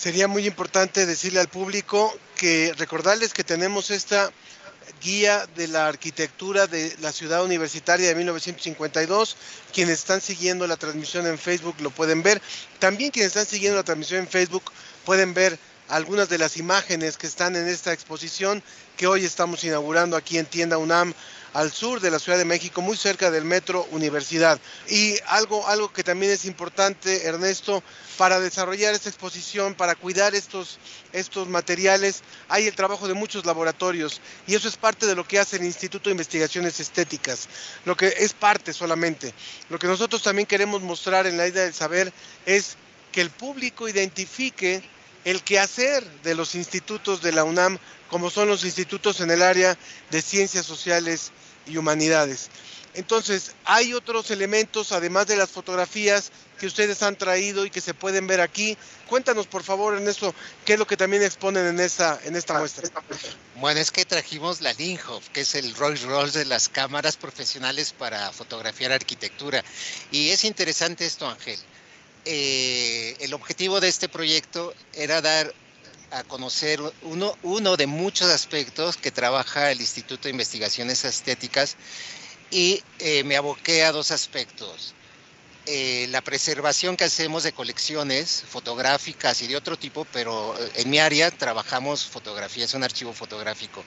sería 0.00 0.28
muy 0.28 0.46
importante 0.46 1.04
decirle 1.04 1.40
al 1.40 1.48
público 1.48 2.16
que 2.34 2.72
recordarles 2.78 3.34
que 3.34 3.44
tenemos 3.44 3.90
esta 3.90 4.32
guía 5.02 5.46
de 5.56 5.68
la 5.68 5.88
arquitectura 5.88 6.66
de 6.66 6.96
la 7.02 7.12
ciudad 7.12 7.44
universitaria 7.44 8.08
de 8.08 8.14
1952. 8.14 9.36
Quienes 9.74 9.98
están 9.98 10.22
siguiendo 10.22 10.66
la 10.66 10.78
transmisión 10.78 11.26
en 11.26 11.38
Facebook 11.38 11.76
lo 11.80 11.90
pueden 11.90 12.22
ver. 12.22 12.40
También 12.78 13.10
quienes 13.10 13.32
están 13.32 13.44
siguiendo 13.44 13.76
la 13.76 13.82
transmisión 13.82 14.20
en 14.20 14.28
Facebook 14.28 14.72
pueden 15.04 15.34
ver 15.34 15.58
algunas 15.88 16.30
de 16.30 16.38
las 16.38 16.56
imágenes 16.56 17.18
que 17.18 17.26
están 17.26 17.54
en 17.54 17.68
esta 17.68 17.92
exposición 17.92 18.62
que 18.96 19.06
hoy 19.06 19.26
estamos 19.26 19.62
inaugurando 19.64 20.16
aquí 20.16 20.38
en 20.38 20.46
Tienda 20.46 20.78
UNAM 20.78 21.12
al 21.54 21.72
sur 21.72 22.00
de 22.00 22.10
la 22.10 22.18
Ciudad 22.18 22.38
de 22.38 22.44
México, 22.44 22.80
muy 22.80 22.96
cerca 22.96 23.30
del 23.30 23.44
Metro 23.44 23.86
Universidad. 23.90 24.60
Y 24.88 25.16
algo, 25.26 25.66
algo 25.68 25.92
que 25.92 26.04
también 26.04 26.32
es 26.32 26.44
importante, 26.44 27.26
Ernesto, 27.26 27.82
para 28.16 28.38
desarrollar 28.38 28.94
esta 28.94 29.08
exposición, 29.08 29.74
para 29.74 29.94
cuidar 29.94 30.34
estos, 30.34 30.78
estos 31.12 31.48
materiales, 31.48 32.22
hay 32.48 32.66
el 32.66 32.74
trabajo 32.74 33.08
de 33.08 33.14
muchos 33.14 33.46
laboratorios 33.46 34.20
y 34.46 34.54
eso 34.54 34.68
es 34.68 34.76
parte 34.76 35.06
de 35.06 35.14
lo 35.14 35.26
que 35.26 35.38
hace 35.38 35.56
el 35.56 35.64
Instituto 35.64 36.08
de 36.08 36.12
Investigaciones 36.12 36.80
Estéticas, 36.80 37.48
lo 37.84 37.96
que 37.96 38.14
es 38.18 38.32
parte 38.34 38.72
solamente. 38.72 39.32
Lo 39.70 39.78
que 39.78 39.86
nosotros 39.86 40.22
también 40.22 40.46
queremos 40.46 40.82
mostrar 40.82 41.26
en 41.26 41.36
la 41.36 41.46
Isla 41.46 41.62
del 41.62 41.74
Saber 41.74 42.12
es 42.46 42.76
que 43.10 43.20
el 43.20 43.30
público 43.30 43.88
identifique 43.88 44.82
el 45.24 45.42
quehacer 45.42 46.04
de 46.22 46.34
los 46.34 46.54
institutos 46.54 47.22
de 47.22 47.32
la 47.32 47.44
UNAM, 47.44 47.78
como 48.08 48.30
son 48.30 48.48
los 48.48 48.64
institutos 48.64 49.20
en 49.20 49.30
el 49.30 49.42
área 49.42 49.76
de 50.10 50.22
ciencias 50.22 50.66
sociales 50.66 51.30
y 51.66 51.76
humanidades. 51.76 52.50
Entonces, 52.94 53.52
hay 53.64 53.94
otros 53.94 54.32
elementos, 54.32 54.90
además 54.90 55.28
de 55.28 55.36
las 55.36 55.50
fotografías 55.50 56.32
que 56.58 56.66
ustedes 56.66 57.02
han 57.04 57.16
traído 57.16 57.64
y 57.64 57.70
que 57.70 57.80
se 57.80 57.94
pueden 57.94 58.26
ver 58.26 58.40
aquí. 58.40 58.76
Cuéntanos, 59.08 59.46
por 59.46 59.62
favor, 59.62 59.94
Ernesto, 59.94 60.34
qué 60.64 60.72
es 60.72 60.78
lo 60.78 60.86
que 60.86 60.96
también 60.96 61.22
exponen 61.22 61.66
en 61.66 61.78
esta, 61.78 62.18
en 62.24 62.34
esta 62.34 62.58
muestra. 62.58 62.90
Bueno, 63.56 63.78
es 63.78 63.92
que 63.92 64.04
trajimos 64.04 64.60
la 64.60 64.72
Linhof, 64.72 65.28
que 65.28 65.42
es 65.42 65.54
el 65.54 65.74
Rolls 65.76 66.02
Royce 66.02 66.40
de 66.40 66.44
las 66.46 66.68
cámaras 66.68 67.16
profesionales 67.16 67.94
para 67.96 68.32
fotografiar 68.32 68.90
arquitectura. 68.90 69.62
Y 70.10 70.30
es 70.30 70.44
interesante 70.44 71.06
esto, 71.06 71.28
Ángel. 71.28 71.58
Eh, 72.24 73.16
el 73.20 73.32
objetivo 73.34 73.80
de 73.80 73.88
este 73.88 74.08
proyecto 74.08 74.74
era 74.92 75.20
dar 75.20 75.54
a 76.10 76.24
conocer 76.24 76.80
uno, 77.02 77.76
de 77.76 77.86
muchos 77.86 78.30
aspectos 78.30 78.96
que 78.96 79.10
trabaja 79.10 79.70
el 79.70 79.80
Instituto 79.80 80.24
de 80.24 80.30
Investigaciones 80.30 81.04
Estéticas 81.04 81.76
y 82.50 82.82
eh, 82.98 83.22
me 83.24 83.36
aboqué 83.36 83.84
a 83.84 83.92
dos 83.92 84.10
aspectos. 84.10 84.94
Eh, 85.66 86.08
la 86.10 86.20
preservación 86.20 86.96
que 86.96 87.04
hacemos 87.04 87.44
de 87.44 87.52
colecciones 87.52 88.42
fotográficas 88.48 89.40
y 89.42 89.46
de 89.46 89.56
otro 89.56 89.78
tipo, 89.78 90.04
pero 90.12 90.56
en 90.74 90.90
mi 90.90 90.98
área 90.98 91.30
trabajamos 91.30 92.04
fotografía, 92.04 92.64
es 92.64 92.74
un 92.74 92.82
archivo 92.82 93.12
fotográfico 93.12 93.84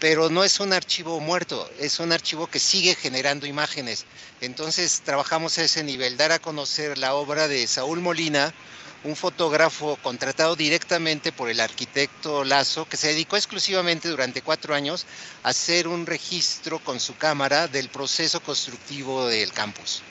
pero 0.00 0.30
no 0.30 0.42
es 0.42 0.58
un 0.60 0.72
archivo 0.72 1.20
muerto, 1.20 1.70
es 1.78 2.00
un 2.00 2.10
archivo 2.10 2.46
que 2.46 2.58
sigue 2.58 2.94
generando 2.94 3.46
imágenes. 3.46 4.06
Entonces 4.40 5.02
trabajamos 5.04 5.58
a 5.58 5.64
ese 5.64 5.84
nivel, 5.84 6.16
dar 6.16 6.32
a 6.32 6.38
conocer 6.38 6.96
la 6.96 7.14
obra 7.14 7.48
de 7.48 7.66
Saúl 7.66 8.00
Molina, 8.00 8.54
un 9.04 9.14
fotógrafo 9.14 9.98
contratado 10.02 10.56
directamente 10.56 11.32
por 11.32 11.50
el 11.50 11.60
arquitecto 11.60 12.44
Lazo, 12.44 12.88
que 12.88 12.96
se 12.96 13.08
dedicó 13.08 13.36
exclusivamente 13.36 14.08
durante 14.08 14.40
cuatro 14.40 14.74
años 14.74 15.04
a 15.42 15.50
hacer 15.50 15.86
un 15.86 16.06
registro 16.06 16.78
con 16.78 16.98
su 16.98 17.16
cámara 17.16 17.68
del 17.68 17.90
proceso 17.90 18.40
constructivo 18.40 19.26
del 19.26 19.52
campus. 19.52 20.02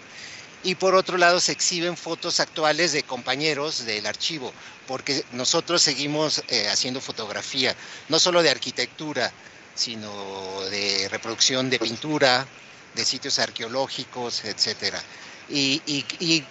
Y 0.61 0.75
por 0.75 0.93
otro 0.93 1.17
lado 1.17 1.39
se 1.39 1.51
exhiben 1.51 1.97
fotos 1.97 2.39
actuales 2.39 2.91
de 2.91 3.03
compañeros 3.03 3.85
del 3.85 4.05
archivo, 4.05 4.53
porque 4.87 5.23
nosotros 5.31 5.81
seguimos 5.81 6.43
eh, 6.47 6.67
haciendo 6.67 7.01
fotografía, 7.01 7.75
no 8.09 8.19
solo 8.19 8.43
de 8.43 8.49
arquitectura, 8.49 9.31
sino 9.79 10.61
de 10.69 11.07
reproducción 11.09 11.69
de 11.69 11.79
pintura, 11.79 12.45
de 12.93 13.05
sitios 13.05 13.39
arqueológicos, 13.39 14.43
etcétera. 14.43 15.01
Y, 15.49 16.43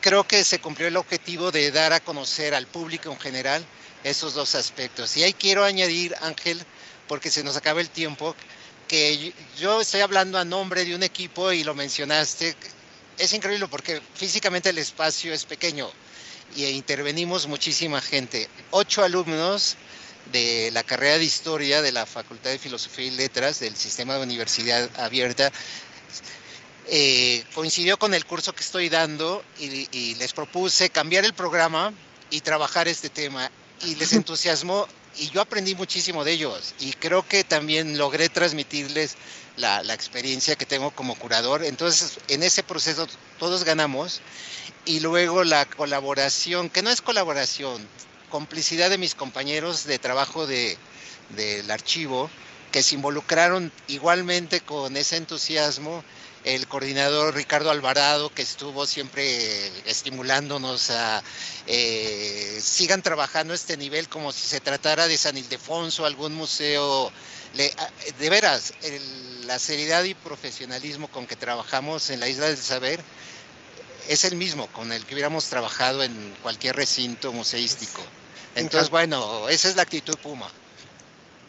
creo 0.00 0.22
que 0.24 0.44
se 0.44 0.60
cumplió 0.60 0.86
el 0.86 0.96
objetivo 0.96 1.50
de 1.50 1.72
dar 1.72 1.92
a 1.92 1.98
conocer 1.98 2.54
al 2.54 2.68
público 2.68 3.10
en 3.10 3.18
general 3.18 3.66
esos 4.04 4.34
dos 4.34 4.54
aspectos. 4.54 5.16
Y 5.16 5.24
ahí 5.24 5.32
quiero 5.32 5.64
añadir, 5.64 6.14
Ángel, 6.20 6.62
porque 7.08 7.28
se 7.28 7.42
nos 7.42 7.56
acaba 7.56 7.80
el 7.80 7.90
tiempo, 7.90 8.36
que 8.86 9.32
yo 9.58 9.80
estoy 9.80 10.02
hablando 10.02 10.38
a 10.38 10.44
nombre 10.44 10.84
de 10.84 10.94
un 10.94 11.02
equipo 11.02 11.50
y 11.50 11.64
lo 11.64 11.74
mencionaste. 11.74 12.54
Es 13.18 13.32
increíble 13.32 13.66
porque 13.66 14.00
físicamente 14.14 14.70
el 14.70 14.78
espacio 14.78 15.32
es 15.32 15.44
pequeño 15.44 15.90
y 16.54 16.66
intervenimos 16.66 17.48
muchísima 17.48 18.00
gente. 18.00 18.48
Ocho 18.70 19.02
alumnos 19.02 19.76
de 20.32 20.70
la 20.72 20.82
carrera 20.82 21.18
de 21.18 21.24
Historia 21.24 21.82
de 21.82 21.92
la 21.92 22.06
Facultad 22.06 22.50
de 22.50 22.58
Filosofía 22.58 23.06
y 23.06 23.10
Letras 23.10 23.60
del 23.60 23.76
Sistema 23.76 24.14
de 24.14 24.22
Universidad 24.22 24.88
Abierta. 24.98 25.52
Eh, 26.88 27.44
coincidió 27.54 27.98
con 27.98 28.14
el 28.14 28.24
curso 28.24 28.54
que 28.54 28.62
estoy 28.62 28.88
dando 28.88 29.42
y, 29.58 30.14
les 30.14 30.32
propuse 30.32 30.88
cambiar 30.90 31.24
el 31.24 31.34
programa 31.34 31.92
y 32.30 32.42
trabajar 32.42 32.86
este 32.86 33.08
tema 33.08 33.50
y 33.84 33.96
les 33.96 34.12
entusiasmó 34.12 34.86
y 35.18 35.30
yo 35.30 35.40
aprendí 35.40 35.74
muchísimo 35.74 36.22
de 36.24 36.32
ellos 36.32 36.74
y 36.78 36.92
creo 36.92 37.26
que 37.26 37.42
también 37.42 37.98
logré 37.98 38.28
transmitirles 38.28 39.16
la, 39.56 39.82
la, 39.82 39.94
experiencia 39.94 40.54
que 40.54 40.66
tengo 40.66 40.90
como 40.90 41.14
curador. 41.16 41.64
Entonces, 41.64 42.18
en 42.28 42.42
ese 42.42 42.62
proceso 42.62 43.08
todos 43.38 43.64
ganamos 43.64 44.20
y 44.84 45.00
luego 45.00 45.42
la 45.42 45.64
colaboración, 45.64 46.68
que 46.70 46.82
no 46.82 46.90
es 46.90 47.00
colaboración, 47.00 47.88
complicidad 48.30 48.90
de 48.90 48.98
mis 48.98 49.14
compañeros 49.14 49.84
de 49.84 49.98
trabajo 49.98 50.46
de, 50.46 50.76
del 51.30 51.70
archivo, 51.70 52.30
que 52.72 52.82
se 52.82 52.94
involucraron 52.94 53.72
igualmente 53.88 54.60
con 54.60 54.96
ese 54.96 55.16
entusiasmo, 55.16 56.04
el 56.44 56.68
coordinador 56.68 57.34
Ricardo 57.34 57.70
Alvarado, 57.70 58.32
que 58.32 58.42
estuvo 58.42 58.86
siempre 58.86 59.66
estimulándonos 59.86 60.90
a 60.90 61.22
eh, 61.66 62.60
sigan 62.62 63.02
trabajando 63.02 63.52
este 63.52 63.76
nivel 63.76 64.08
como 64.08 64.30
si 64.30 64.46
se 64.46 64.60
tratara 64.60 65.08
de 65.08 65.18
San 65.18 65.36
Ildefonso, 65.36 66.06
algún 66.06 66.34
museo. 66.34 67.10
de 67.54 68.30
veras, 68.30 68.74
la 69.46 69.58
seriedad 69.58 70.04
y 70.04 70.14
profesionalismo 70.14 71.08
con 71.08 71.26
que 71.26 71.36
trabajamos 71.36 72.10
en 72.10 72.20
la 72.20 72.28
Isla 72.28 72.46
del 72.46 72.58
Saber 72.58 73.02
es 74.08 74.24
el 74.24 74.36
mismo 74.36 74.66
con 74.68 74.92
el 74.92 75.04
que 75.04 75.14
hubiéramos 75.14 75.46
trabajado 75.46 76.02
en 76.02 76.34
cualquier 76.42 76.76
recinto 76.76 77.32
museístico. 77.32 78.02
Entonces, 78.54 78.90
bueno, 78.90 79.48
esa 79.48 79.68
es 79.68 79.76
la 79.76 79.82
actitud 79.82 80.14
Puma. 80.22 80.48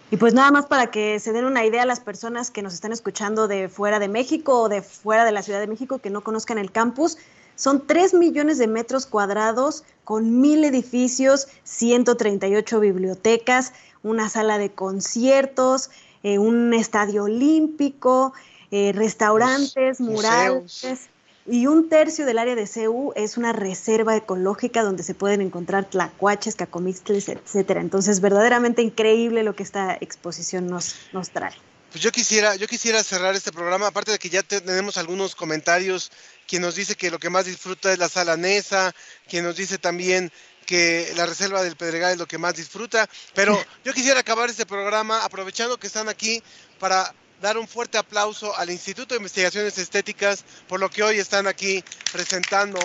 Y 0.10 0.18
pues 0.18 0.34
nada 0.34 0.52
más 0.52 0.66
para 0.66 0.90
que 0.90 1.20
se 1.20 1.34
den 1.34 1.46
una 1.46 1.66
idea 1.66 1.84
a 1.84 1.86
las 1.86 2.00
personas 2.00 2.50
que 2.50 2.62
nos 2.62 2.74
están 2.74 2.94
escuchando 2.94 3.48
de 3.48 3.68
fuera 3.68 4.00
de 4.00 4.08
México 4.08 4.62
o 4.62 4.70
de 4.70 4.82
fuera 4.82 5.26
de 5.26 5.32
la 5.32 5.44
Ciudad 5.44 5.60
de 5.60 5.68
México 5.68 6.00
que 6.00 6.10
no 6.10 6.22
conozcan 6.22 6.58
el 6.58 6.72
campus, 6.72 7.18
son 7.56 7.86
3 7.88 8.14
millones 8.14 8.58
de 8.58 8.68
metros 8.68 9.06
cuadrados 9.06 9.84
con 10.04 10.40
mil 10.40 10.64
edificios, 10.64 11.48
138 11.64 12.80
bibliotecas, 12.80 13.74
una 14.04 14.30
sala 14.30 14.58
de 14.58 14.72
conciertos, 14.72 15.90
eh, 16.24 16.40
un 16.40 16.74
estadio 16.74 17.24
olímpico, 17.24 18.34
eh, 18.72 18.92
restaurantes, 18.94 20.00
murales. 20.00 21.10
Y 21.50 21.66
un 21.68 21.88
tercio 21.88 22.26
del 22.26 22.40
área 22.40 22.56
de 22.56 22.68
CEU 22.68 23.14
es 23.16 23.38
una 23.38 23.54
reserva 23.54 24.18
ecológica 24.18 24.84
donde 24.84 25.04
se 25.04 25.14
pueden 25.14 25.40
encontrar 25.40 25.90
tlacuaches, 25.90 26.56
cacomistles, 26.56 27.30
etcétera. 27.30 27.80
Entonces, 27.80 28.20
verdaderamente 28.20 28.82
increíble 28.82 29.44
lo 29.44 29.56
que 29.56 29.64
esta 29.64 29.98
exposición 30.02 30.68
nos, 30.68 30.96
nos 31.14 31.30
trae. 31.30 31.54
Pues 31.92 32.04
yo 32.04 32.12
quisiera, 32.12 32.58
yo 32.58 32.68
quisiera 32.68 33.02
cerrar 33.02 33.34
este 33.34 33.54
programa, 33.54 33.88
aparte 33.88 34.12
de 34.12 34.20
que 34.20 34.30
ya 34.30 34.44
tenemos 34.44 34.98
algunos 34.98 35.36
comentarios, 35.36 36.12
quien 36.48 36.62
nos 36.62 36.76
dice 36.76 36.96
que 36.96 37.10
lo 37.10 37.18
que 37.18 37.30
más 37.30 37.46
disfruta 37.46 37.94
es 37.94 37.98
la 37.98 38.10
sala 38.10 38.36
Nesa, 38.36 38.94
quien 39.30 39.46
nos 39.46 39.56
dice 39.56 39.78
también 39.78 40.34
que 40.66 41.14
la 41.16 41.26
reserva 41.26 41.64
del 41.64 41.78
Pedregal 41.78 42.12
es 42.12 42.18
lo 42.18 42.28
que 42.28 42.38
más 42.38 42.56
disfruta, 42.56 43.10
pero 43.34 43.58
yo 43.86 43.94
quisiera 43.94 44.20
acabar 44.20 44.50
este 44.50 44.66
programa 44.66 45.24
aprovechando 45.24 45.80
que 45.80 45.88
están 45.88 46.10
aquí 46.10 46.44
para 46.78 47.16
dar 47.42 47.58
un 47.58 47.68
fuerte 47.68 47.98
aplauso 47.98 48.56
al 48.58 48.70
Instituto 48.70 49.14
de 49.14 49.20
Investigaciones 49.20 49.78
Estéticas 49.78 50.44
por 50.68 50.80
lo 50.80 50.90
que 50.90 51.04
hoy 51.04 51.20
están 51.20 51.48
aquí 51.48 51.84
presentando 52.12 52.80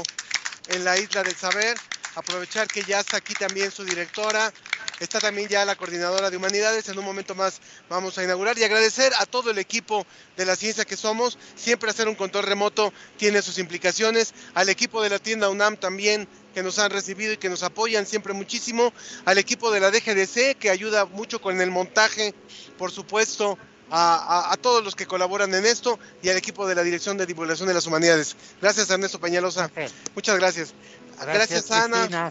en 0.68 0.84
la 0.84 0.98
Isla 0.98 1.22
del 1.22 1.34
Saber. 1.34 1.76
Aprovechar 2.14 2.68
que 2.68 2.82
ya 2.82 3.00
está 3.00 3.16
aquí 3.16 3.32
también 3.32 3.70
su 3.70 3.84
directora, 3.84 4.53
está 5.00 5.18
también 5.18 5.48
ya 5.48 5.64
la 5.64 5.76
coordinadora 5.76 6.28
de 6.28 6.36
humanidades, 6.36 6.86
en 6.90 6.98
un 6.98 7.07
momento 7.07 7.34
más 7.34 7.61
vamos 7.88 8.18
a 8.18 8.24
inaugurar 8.24 8.59
y 8.59 8.64
agradecer 8.64 9.12
a 9.18 9.24
todo 9.24 9.50
el 9.50 9.57
equipo 9.57 10.07
de 10.36 10.44
la 10.44 10.55
ciencia 10.55 10.84
que 10.84 10.96
somos, 10.96 11.38
siempre 11.57 11.88
hacer 11.88 12.09
un 12.09 12.14
control 12.14 12.44
remoto 12.44 12.92
tiene 13.16 13.40
sus 13.40 13.59
implicaciones, 13.59 14.34
al 14.53 14.68
equipo 14.68 15.03
de 15.03 15.09
la 15.09 15.18
tienda 15.18 15.48
UNAM 15.48 15.78
también 15.78 16.28
que 16.55 16.62
nos 16.62 16.78
han 16.78 16.90
recibido 16.90 17.32
y 17.32 17.38
que 17.38 17.48
nos 17.48 17.62
apoyan 17.62 18.07
siempre 18.07 18.34
muchísimo, 18.34 18.92
al 19.24 19.38
equipo 19.38 19.70
de 19.70 19.80
la 19.80 19.90
DGDC 19.90 20.59
que 20.59 20.68
ayuda 20.68 21.07
mucho 21.07 21.40
con 21.40 21.59
el 21.62 21.70
montaje, 21.70 22.34
por 22.76 22.92
supuesto, 22.92 23.59
a, 23.95 24.57
todos 24.61 24.82
los 24.82 24.97
que 24.97 25.07
colaboran 25.07 25.55
en 25.55 25.66
esto 25.66 25.99
y 26.22 26.30
al 26.30 26.36
equipo 26.36 26.66
de 26.66 26.74
la 26.74 26.82
Dirección 26.82 27.18
de 27.18 27.26
Divulgación 27.26 27.68
de 27.68 27.74
las 27.74 27.86
Humanidades. 27.86 28.36
Gracias, 28.61 28.88
Ernesto 28.90 29.20
Peñalosa. 29.20 29.70
Muchas 30.14 30.38
gracias. 30.38 30.74
Gracias, 31.20 31.70
Ana. 31.70 32.30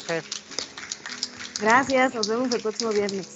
Gracias, 1.59 2.15
nos 2.15 2.27
vemos 2.27 2.51
el 2.53 2.61
próximo 2.61 2.91
viernes. 2.91 3.27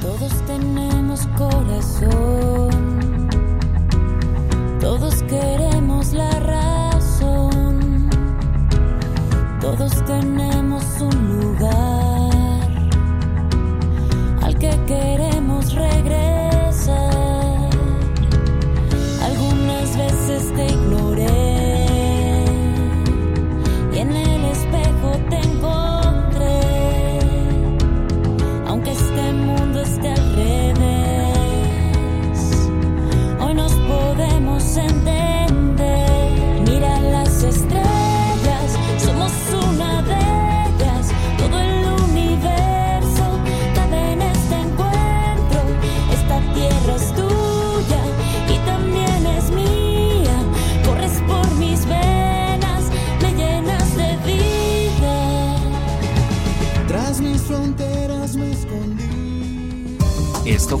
Todos 0.00 0.46
tenemos 0.46 1.20
corazón, 1.38 3.28
todos 4.80 5.22
queremos 5.24 6.12
la 6.12 6.30
razón, 6.40 8.10
todos 9.60 9.92
tenemos 10.06 10.55